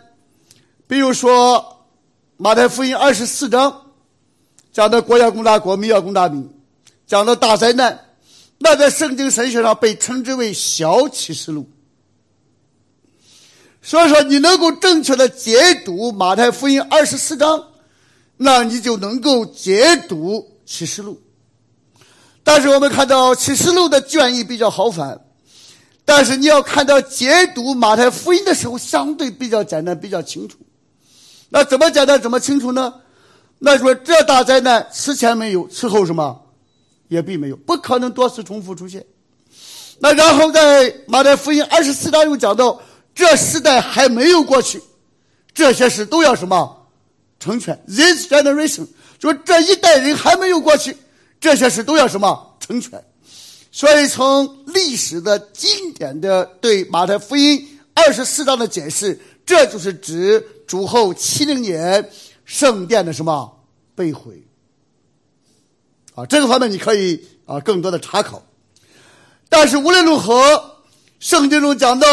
[0.86, 1.86] 比如说
[2.36, 3.86] 马太福音二十四章
[4.70, 6.46] 讲的国要攻大国，民要攻大民，
[7.06, 7.98] 讲的大灾难，
[8.58, 11.66] 那在圣经神学上被称之为小启示录。
[13.80, 17.64] 所以说，你能够正确的解读马太福音二十四章，
[18.36, 21.18] 那你就能够解读启示录。
[22.44, 25.20] 但是我们看到启示录的卷意比较豪繁，
[26.04, 30.58] 但是你要看到解读马太福音的时候，相对比较简单，比较清楚。
[31.48, 32.94] 那怎么简单，怎么清楚呢？
[33.58, 36.40] 那说这大灾难此前没有，此后什么
[37.08, 39.04] 也并没有，不可能多次重复出现。
[39.98, 42.80] 那然后在马太福音二十四章又讲到。
[43.14, 44.82] 这时代还没有过去，
[45.52, 46.88] 这些事都要什么
[47.38, 48.86] 成全？This generation
[49.20, 50.96] 说这一代人还没有过去，
[51.42, 53.04] 这些事都要什么成全？
[53.70, 62.10] 所以从历史的经典的对马太福音二十四章的解释，这就是指主后七零年
[62.46, 63.60] 圣殿的什么
[63.94, 64.42] 被毁
[66.14, 66.24] 啊？
[66.24, 68.42] 这个方面你可以啊更多的查考。
[69.50, 70.76] 但是无论如何，
[71.20, 72.08] 圣经中讲到。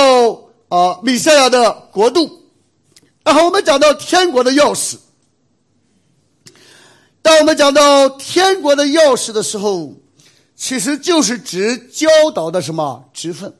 [0.69, 2.30] 啊，米赛亚的国度。
[3.23, 4.97] 然后我们讲到天国的钥匙。
[7.21, 9.93] 当我们讲到天国的钥匙的时候，
[10.55, 13.53] 其实就是指教导的什么职分。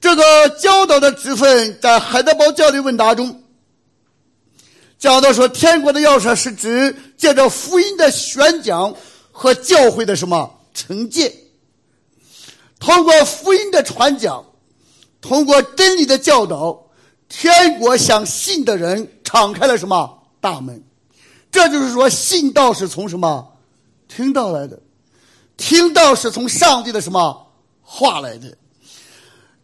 [0.00, 3.42] 这个教导的职分，在海德堡教理问答中
[4.98, 8.94] 讲到说，天国的钥匙是指借着福音的宣讲
[9.30, 11.34] 和教会的什么惩戒，
[12.78, 14.44] 通过福音的传讲。
[15.22, 16.86] 通过真理的教导，
[17.28, 20.82] 天国向信的人敞开了什么大门？
[21.50, 23.56] 这就是说，信道是从什么
[24.08, 24.80] 听到来的？
[25.56, 27.52] 听到是从上帝的什么
[27.82, 28.56] 话来的？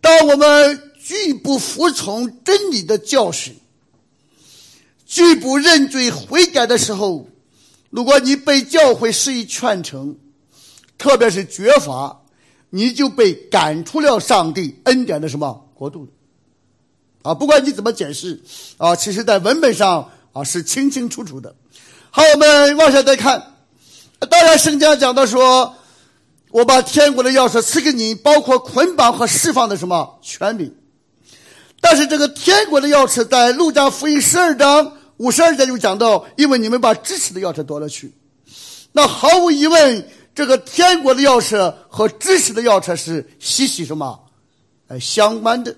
[0.00, 3.56] 当我们拒不服从真理的教训，
[5.04, 7.26] 拒不认罪悔改的时候，
[7.90, 10.14] 如果你被教会施以劝惩，
[10.98, 12.22] 特别是绝罚。
[12.70, 16.06] 你就被赶出了上帝恩典的什么国度
[17.22, 17.32] 啊！
[17.32, 18.42] 不管你怎么解释
[18.76, 21.54] 啊，其实在文本上啊是清清楚楚的。
[22.16, 23.52] 好，我们往下再看。
[24.30, 25.76] 当然，圣经讲到说，
[26.48, 30.74] 我把天国的钥匙赐给你，包括捆绑和释放的什么权柄。
[31.78, 38.14] 但是这个天国的钥匙，在路加福音十二章五十二节就讲到，因为你们把知识的钥匙夺了去。
[38.92, 40.08] 那毫无疑问。
[40.34, 44.18] 这个天国的钥匙和知识的钥匙是息息什么？
[44.88, 45.76] 呃，相关的。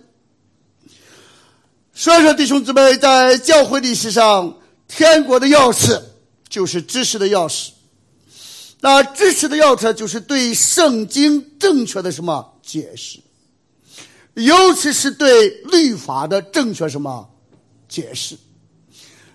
[1.93, 4.57] 所以说，弟兄姊妹，在教会历史上，
[4.87, 6.01] 天国的钥匙
[6.49, 7.71] 就是知识的钥匙。
[8.81, 13.19] 那知识的钥匙就是对圣经正确的什么解释，
[14.35, 17.29] 尤其是对律法的正确什么
[17.89, 18.37] 解释。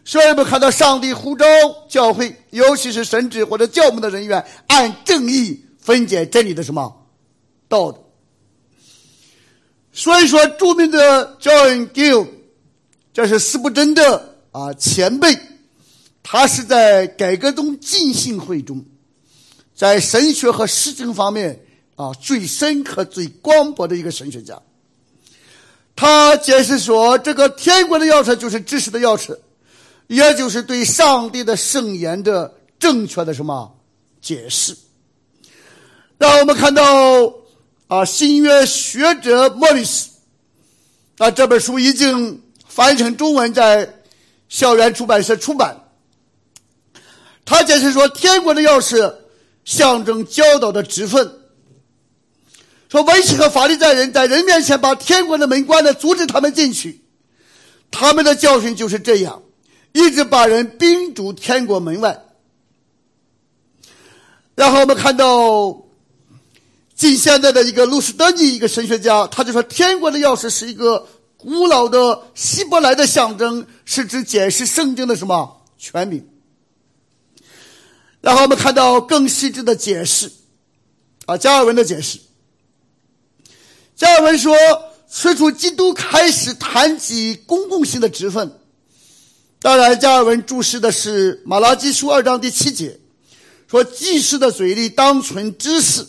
[0.06, 1.46] 所以我们看到上帝呼召
[1.90, 7.06] 教会，尤其是神职或者教牧的人员，按正义分解真理的什么
[7.68, 8.00] 道德。
[9.92, 12.28] 所以说，著名的 John Gill，
[13.14, 15.38] 这是斯布真的啊前辈，
[16.24, 18.84] 他是在改革中进信会中，
[19.76, 21.64] 在神学和实证方面
[21.96, 24.60] 啊最深刻、最广博的一个神学家。
[25.96, 29.38] 他解释说，这个天国的钥匙就是知识的钥匙。
[30.08, 33.74] 也就是对上帝的圣言的正确的什么
[34.22, 34.76] 解释？
[36.18, 37.34] 让我们看到
[37.88, 40.10] 啊，新约学者莫里斯
[41.18, 44.02] 啊，这本书已经翻译成中文，在
[44.50, 45.83] 校园出版社出版。
[47.46, 49.14] 他解释说，天国的钥匙
[49.66, 51.40] 象征教导的职分。
[52.90, 57.02] 说文士和法利赛人在人面前把天国的门关了，阻止他们进去。
[57.90, 59.42] 他们的教训就是这样。
[59.92, 62.20] 一直把人冰住天国门外，
[64.56, 65.84] 然后我们看到
[66.96, 71.08] 近现代的一个路斯德尼一个神学家，他就说天国的钥匙是一个
[71.38, 76.28] 古老的希伯来的象征，是指解释圣经的什么权柄。
[78.24, 80.32] 然后我们看到更细致的解释，
[81.26, 82.18] 啊，加尔文的解释，
[83.98, 84.56] 加尔文说，
[85.10, 88.50] 此处基督开始谈及公共性的职分。
[89.60, 92.98] 当然，加尔文注释的是《马拉基书》二章第七节，
[93.68, 96.08] 说：“祭司的嘴里当存知识，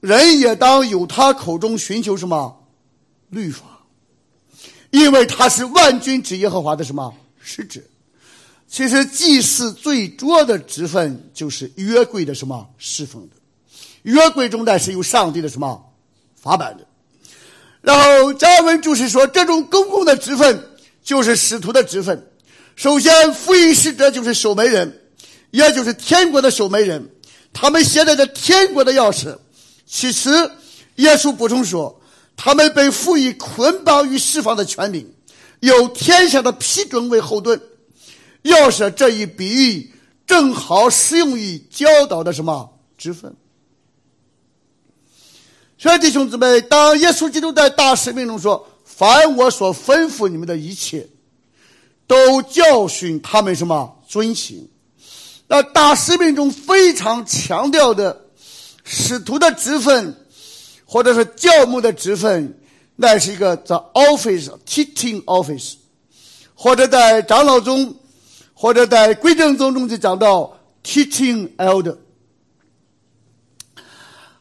[0.00, 2.66] 人也当由他口中寻求什么？
[3.28, 3.86] 律法，
[4.90, 7.14] 因为他是万军之耶和华的什么？
[7.40, 7.80] 使者。
[8.68, 13.36] 其实祭祀最主要的职分就是约柜的什么侍奉的，
[14.02, 15.82] 约柜中呢是有上帝的什么
[16.36, 16.86] 法版的。
[17.80, 20.68] 然后加文就是说，这种公共的职分
[21.02, 22.30] 就是使徒的职分。
[22.76, 25.00] 首先，福音使者就是守门人，
[25.50, 27.08] 也就是天国的守门人，
[27.52, 29.34] 他们携带着天国的钥匙。
[29.86, 30.50] 其次，
[30.96, 32.00] 耶稣补充说，
[32.36, 35.10] 他们被赋予捆绑与释放的权柄，
[35.60, 37.58] 有天上的批准为后盾。
[38.48, 39.92] 钥匙这一比喻
[40.26, 43.34] 正好适用于教导的什么职分？
[45.76, 51.06] 所以弟兄姊妹，当耶稣基督在大使命中说：“凡我所吩咐你们的一切，
[52.06, 54.68] 都教训他们什么遵行。”
[55.46, 58.24] 那大使命中非常强调的
[58.82, 60.14] 使徒的职分，
[60.84, 62.58] 或者是教牧的职分，
[62.96, 65.74] 那是一个 the office teaching office，
[66.54, 67.94] 或者在长老中。
[68.60, 71.96] 或者在规正宗中就讲到 teaching elder。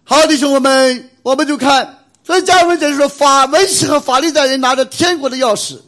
[0.03, 5.79] 好，弟兄们，我们就看，所以加尔文解释说，法文士和法利赛人拿着天国的钥匙，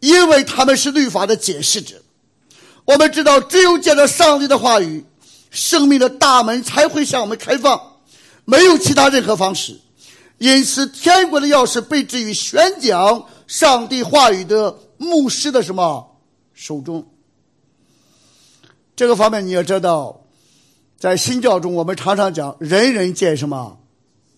[0.00, 1.96] 因为他们是律法的解释者。
[2.84, 5.02] 我们知道，只有借着上帝的话语，
[5.50, 7.80] 生命的大门才会向我们开放，
[8.44, 9.80] 没有其他任何方式。
[10.36, 16.18] 因此，天国的钥匙被置于宣讲上帝话语的牧师的什么
[16.52, 17.06] 手中。
[19.02, 20.28] 这个方面你要知道，
[20.96, 23.76] 在新教中，我们常常讲人人见什么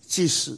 [0.07, 0.57] 祭祀，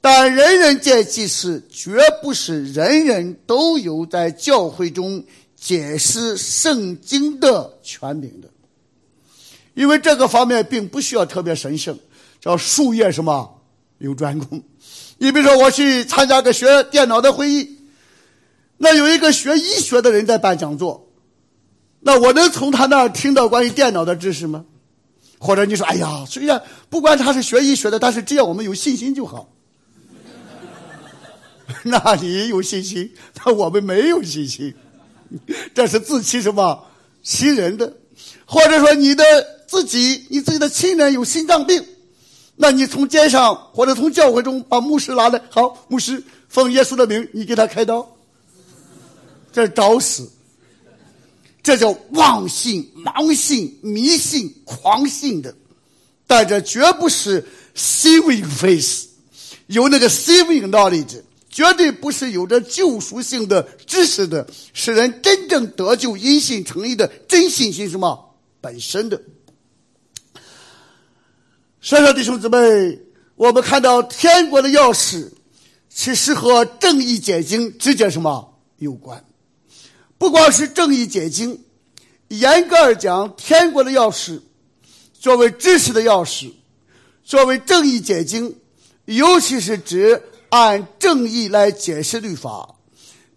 [0.00, 5.24] 但人人见祭祀，绝不是人人都有在教会中
[5.54, 8.48] 解释圣经的权柄的，
[9.74, 11.96] 因为这个方面并不需要特别神圣，
[12.40, 13.62] 叫术业什么
[13.98, 14.60] 有专攻。
[15.18, 17.78] 你比如说，我去参加个学电脑的会议，
[18.78, 21.06] 那有一个学医学的人在办讲座。
[22.00, 24.64] 那我能从他那儿听到关于电脑的知识吗？
[25.38, 29.48] 或者你说，哎呀，虽然不管他是学医学的，但是只要我们有信心就好。
[31.84, 34.74] 那你有信心，那我们没有信心，
[35.74, 36.86] 这是自欺什么
[37.22, 37.90] 欺人的？
[38.44, 39.24] 或者说你的
[39.66, 41.82] 自己，你自己的亲人有心脏病，
[42.56, 48.06] 那你从街上或者从教会中把牧师拉来，好，牧师奉耶稣的名，你给他开刀，
[49.52, 50.30] 这是找死。
[51.62, 55.54] 这叫妄信、盲信、迷信、狂信的，
[56.26, 57.46] 但这绝不是
[57.76, 59.04] saving faith，
[59.66, 61.20] 有那个 saving knowledge，
[61.50, 69.20] 绝对不是有着救赎性的知识的，使人真正得救、因信成义的真信心什么本身的。
[71.82, 72.98] 所以说，弟兄姊妹，
[73.36, 75.30] 我们看到天国的钥匙，
[75.88, 79.22] 其实和正义解经直接什么有关。
[80.20, 81.64] 不光是正义解经，
[82.28, 84.38] 严格而讲，天国的钥匙，
[85.18, 86.52] 作为知识的钥匙，
[87.24, 88.54] 作为正义解经，
[89.06, 92.74] 尤其是指按正义来解释律法，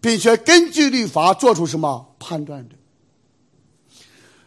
[0.02, 2.76] 并且根据律法做出什么判断的。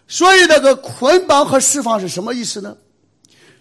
[0.07, 2.77] 所以，那个捆绑和释放是什么意思呢？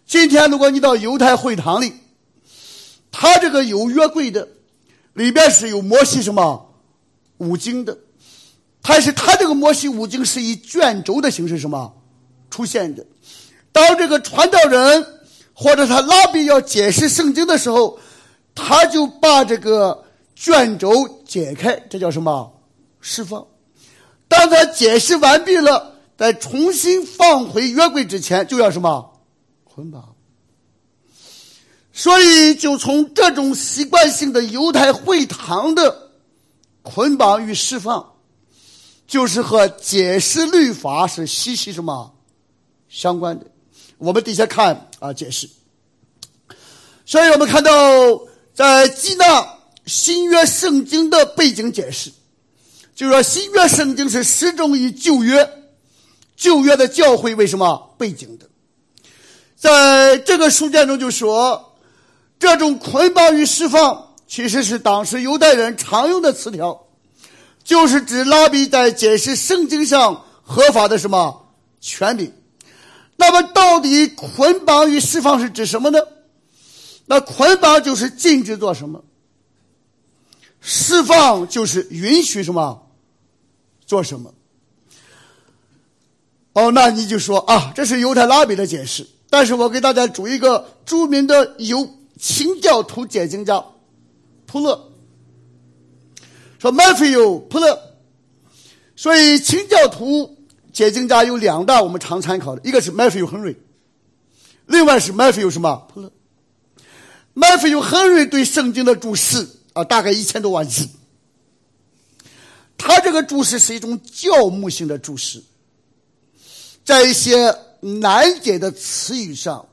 [0.05, 1.93] 今天，如果你到犹太会堂里，
[3.09, 4.49] 他这个有约柜的，
[5.13, 6.75] 里边是有摩西什么
[7.37, 7.99] 五经的。
[8.87, 11.91] 但是他这个摩西五经是以卷轴的形式什么
[12.51, 13.03] 出现的？
[13.71, 15.05] 当这个传道人
[15.53, 17.99] 或者他拉比要解释圣经的时候，
[18.53, 20.05] 他就把这个
[20.35, 22.53] 卷轴解开，这叫什么
[23.01, 23.45] 释放？
[24.27, 29.13] 当他解释完毕了，在重新放回约柜之前，就要什么
[29.63, 30.15] 捆绑？
[31.91, 36.11] 所以，就从这种习惯性的犹太会堂的
[36.83, 38.11] 捆绑与释放。
[39.07, 42.13] 就是和解释律法是息息什么
[42.89, 43.45] 相关的。
[43.97, 45.49] 我们底下看啊，解释。
[47.05, 47.71] 所以我们看到，
[48.53, 52.11] 在基纳新约圣经的背景解释，
[52.95, 55.47] 就是说新约圣经是始终以旧约、
[56.35, 58.49] 旧约的教会为什么背景的。
[59.55, 61.77] 在这个书卷中就说，
[62.39, 66.84] 这种捆绑与释放其实是当时犹太人常用的词条。
[67.65, 71.47] 就是指拉比在解释圣经上合法的什么
[71.81, 72.31] 权柄？
[73.17, 75.99] 那么到底捆绑与释放是指什么呢？
[77.07, 79.03] 那捆绑就是禁止做什么，
[80.61, 82.87] 释放就是允许什么
[83.85, 84.33] 做什么。
[86.53, 89.07] 哦，那你就说啊，这是犹太拉比的解释。
[89.29, 93.63] 但是我给大家举一个著名的犹清教徒解经家
[94.45, 94.91] 普勒，
[96.65, 97.79] 说 Matthew 普勒，
[98.95, 100.35] 所以清教徒
[100.73, 103.55] 解经家有两大我们常参考的，一个是 Matthew Henry，
[104.65, 106.11] 另外是 Matthew 什么普勒
[107.35, 110.87] ，Matthew Henry 对圣经的注释啊，大概一千多万字。
[112.79, 115.43] 他这个注释是一种教牧性的注释，
[116.83, 119.67] 在一些难解的词语上，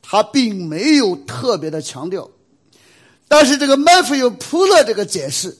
[0.00, 2.30] 他并没有特别的强调。
[3.28, 5.58] 但是这个麦菲有普勒这个解释，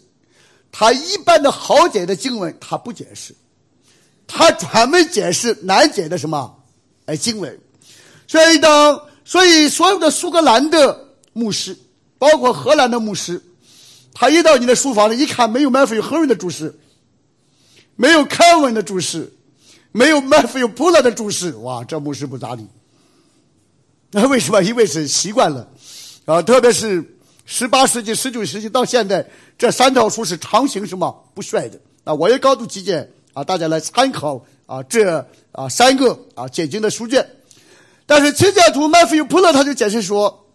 [0.72, 3.32] 他一般的好解的经文他不解释，
[4.26, 6.64] 他专门解释难解的什么
[7.06, 7.60] 哎经文。
[8.26, 11.78] 所以当所以所有的苏格兰的牧师，
[12.18, 13.40] 包括荷兰的牧师。
[14.14, 16.78] 他一到你的书房里，一看没有麦菲有亨瑞的注释，
[17.96, 19.32] 没有凯文的注释，
[19.90, 22.66] 没有麦菲有普勒的注释，哇，这牧师不咋地。
[24.10, 24.62] 那 为什么？
[24.62, 25.66] 因为是习惯了，
[26.26, 27.11] 啊，特别是
[27.54, 31.78] 十八世纪、十九世纪到现在，这三套书是常行什么不衰的。
[32.02, 35.18] 啊，我也高度推荐啊，大家来参考啊这
[35.52, 37.28] 啊三个啊解经的书卷。
[38.06, 40.46] 但是清教徒麦菲有普勒他就解释说，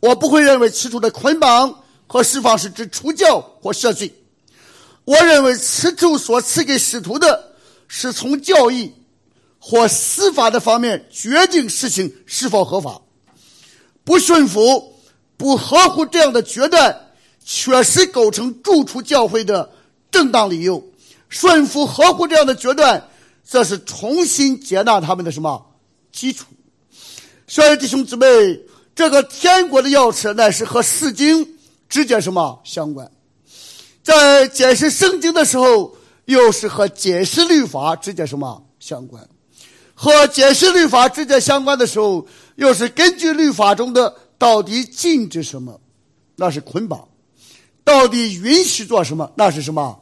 [0.00, 1.74] 我不会认为此处的捆绑。
[2.06, 4.12] 和释放是指出教或赦罪。
[5.04, 7.54] 我认为此处所赐给使徒的，
[7.88, 8.92] 是从教义
[9.60, 13.00] 或司法的方面决定事情是否合法。
[14.02, 14.89] 不顺服、
[15.40, 16.94] 不合乎这样的决断，
[17.42, 19.70] 确实构成逐出教会的
[20.10, 20.84] 正当理由。
[21.30, 23.02] 顺服、合乎这样的决断，
[23.42, 25.66] 则是重新接纳他们的什么
[26.12, 26.44] 基础？
[27.46, 28.26] 所以弟兄姊妹，
[28.94, 31.56] 这个天国的钥匙乃是和世经。
[31.88, 33.10] 直接什么相关？
[34.04, 35.96] 在解释圣经的时候，
[36.26, 39.26] 又是和解释律法直接什么相关？
[39.94, 42.24] 和解释律法直接相关的时候，
[42.56, 45.78] 又是根据律法中的到底禁止什么，
[46.36, 47.06] 那是捆绑；
[47.84, 50.00] 到底允许做什么，那是什么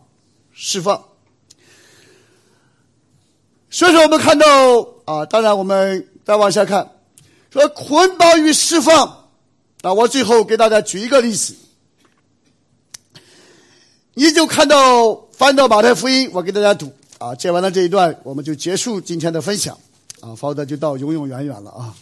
[0.53, 1.03] 释放。
[3.69, 4.47] 所以说，我们看到
[5.07, 6.89] 啊，当然我们再往下看，
[7.51, 9.29] 说捆绑与释放。
[9.83, 11.57] 那我最后给大家举一个例子。
[14.15, 19.77] 你就看到翻到马太福音，我给大家读啊，讲完了这一段，我们就结束今天的分享
[20.21, 21.93] 啊，否则就到永永远远了啊。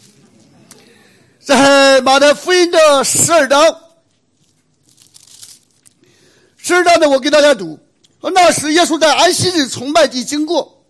[1.46, 3.78] 在马太福音的十二章，
[6.56, 7.78] 十二章呢，我给大家读。
[8.20, 10.84] 那时耶稣在安息日从麦地经过，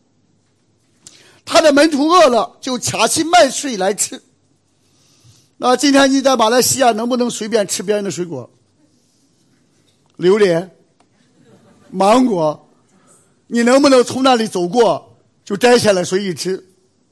[1.44, 4.22] 他的门徒饿了，就掐起麦穗来吃。
[5.58, 8.48] 那今天你在马来西亚能不能随便吃别人的水果？
[10.16, 10.70] 榴莲？
[11.90, 12.66] 芒果，
[13.48, 16.66] 你能不能从那里走过就摘下来随意吃？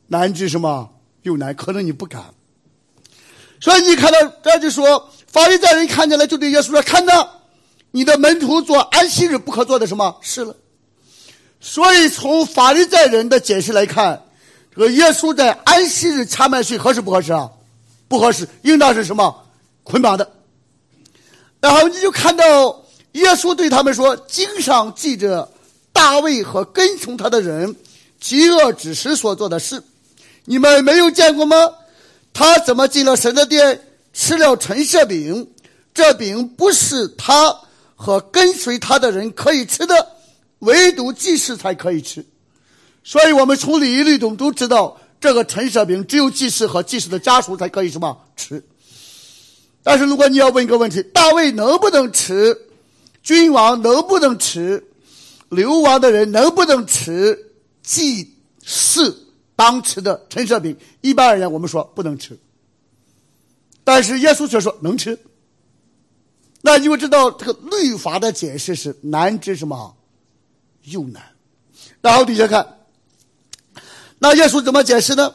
[0.06, 0.94] 难治什么？
[1.24, 2.32] 又难，可能你不敢。
[3.64, 7.40] 所以你看到这就说，法利赛人看见了，就对耶稣说：“看到
[7.92, 10.54] 你的门徒做安息日不可做的什么事了。”
[11.62, 14.22] 所以从法利赛人的解释来看，
[14.74, 17.48] 这个耶稣在安息日掐麦穗合适不合适啊？
[18.06, 19.34] 不合适，应当是什么
[19.82, 20.30] 捆绑的。
[21.62, 22.84] 然后你就看到。
[23.12, 25.48] 耶稣对他们说：“经上记着
[25.92, 27.76] 大卫和跟从他的人
[28.18, 29.80] 饥饿之时所做的事，
[30.46, 31.56] 你们没有见过吗？
[32.34, 33.80] 他怎么进了神的殿，
[34.12, 35.50] 吃了陈设饼？
[35.94, 37.56] 这饼不是他
[37.94, 40.16] 和跟随他的人可以吃的，
[40.58, 42.26] 唯独祭司才可以吃。
[43.04, 48.62] 所以我们从礼仪律中都知道，这个陈设饼只有祭司和祭司的家属才可以什么吃。
[49.82, 52.56] 但是如果你要问一个问题，大卫能不能吃？”
[53.22, 54.84] 君王能不能吃？
[55.48, 57.52] 流亡的人能不能吃？
[57.82, 58.34] 祭
[58.64, 59.23] 祀
[59.56, 62.38] 当吃的陈设饼，一般而言我们说不能吃。
[63.84, 65.18] 但是耶稣却说能吃。
[66.62, 69.94] 那你就知道这个律法的解释是难之什么？
[70.84, 71.22] 又难。
[72.00, 72.66] 然后底下看，
[74.18, 75.34] 那耶稣怎么解释呢？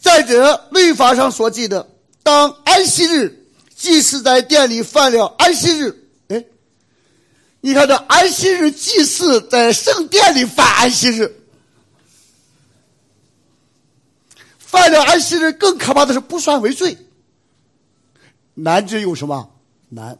[0.00, 1.88] 再者，律法上所记的，
[2.22, 6.08] 当安息日，祭司在店里犯了安息日。
[6.28, 6.44] 哎
[7.60, 11.41] 你看这安息日祭祀在圣殿里犯安息日，
[14.72, 16.96] 犯了安息日更可怕的是不算为罪。
[18.54, 19.54] 难之有什么
[19.90, 20.18] 难？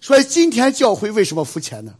[0.00, 1.94] 所以今天教会为什么肤浅呢？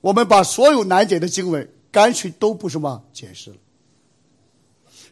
[0.00, 3.56] 我们把所有难解的经文干脆都不什么解释了。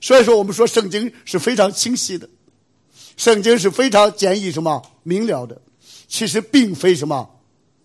[0.01, 2.27] 所以说，我们说圣经是非常清晰的，
[3.19, 5.61] 圣经是非常简易什么明了的，
[6.09, 7.29] 其实并非什么。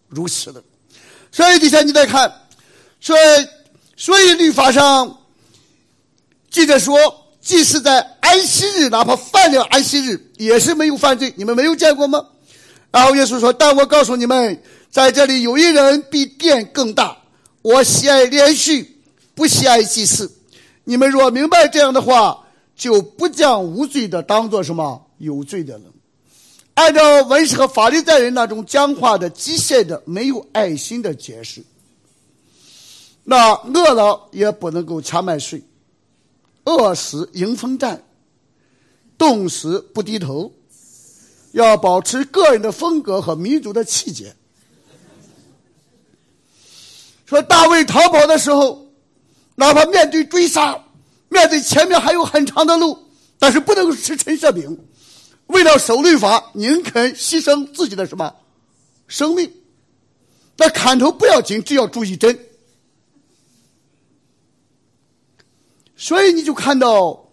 [0.08, 0.64] 如此的，
[1.30, 2.48] 所以底下你再看，
[3.02, 3.20] 所以
[3.98, 5.27] 所以律法上
[6.50, 6.98] 记者说，
[7.42, 11.34] 即使在安息日，哪怕犯了安息日，也是没有犯罪。
[11.38, 12.26] 你们没有见过吗？
[12.92, 17.18] 然后耶稣说：“但我告诉你们，在这里有一人比殿更大。
[17.62, 19.00] 我喜爱连续，
[19.36, 20.32] 不喜爱祭祀。
[20.86, 22.46] 你们若明白这样的话，
[22.76, 25.84] 就不将无罪的当做什么有罪的人。
[26.76, 31.62] 按照文士和法律在人那种僵化的、机械的、没有爱心的解释，
[33.24, 35.62] 那饿了也不能够强买税，
[36.68, 38.04] 饿死迎风站，
[39.18, 40.52] 冻死不低头。”
[41.54, 44.36] 要保持个人的风格和民族的气节。
[47.26, 48.92] 说大卫逃跑的时候，
[49.56, 50.78] 哪怕面对追杀，
[51.30, 53.00] 面对前面还有很长的路，
[53.40, 54.78] 但是不能吃陈设饼。
[55.48, 58.36] 为了守律法，宁肯牺牲自己的什么
[59.08, 59.52] 生命？
[60.58, 62.38] 那砍头不要紧，只要注意针。
[65.98, 67.26] 所以你就看到。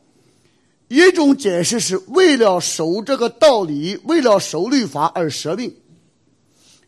[0.89, 5.71] 一种解释是为了守这个道理，为了守律法而舍命；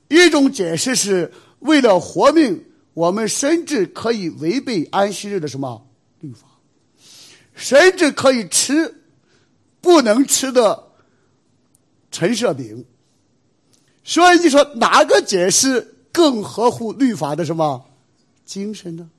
[0.08, 2.62] 一种解释是为了活命，
[2.92, 5.84] 我们甚至可以违背安息日的什么
[6.20, 6.46] 律法，
[7.54, 9.02] 甚至可以吃
[9.80, 10.88] 不能吃的
[12.12, 12.84] 陈设饼。
[14.04, 17.82] 所以你说哪个解释更合乎律法的什么
[18.44, 19.10] 精神呢？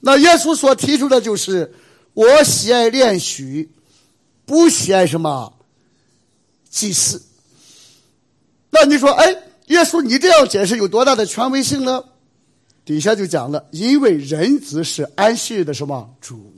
[0.00, 1.74] 那耶稣所提出的就是
[2.14, 3.70] 我喜爱练许。
[4.44, 5.50] 不喜爱什么
[6.68, 7.22] 祭祀？
[8.70, 9.24] 那你说，哎，
[9.68, 12.04] 耶稣，你这样解释有多大的权威性呢？
[12.84, 16.52] 底下就讲了，因为人子是安息日的什么主，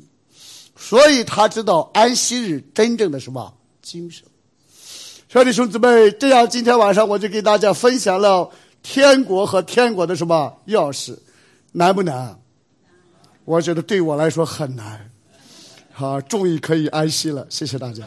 [0.75, 4.25] 所以他知道安息日真正的什么精神。
[5.29, 8.51] 兄弟兄姊妹，这样今天晚上我就给大家分享了
[8.83, 11.17] 天国和天国的什么钥匙，
[11.71, 12.41] 难不难？
[13.45, 15.11] 我觉得对我来说很难。
[15.97, 18.03] 好，终于可以安息了，谢谢大家。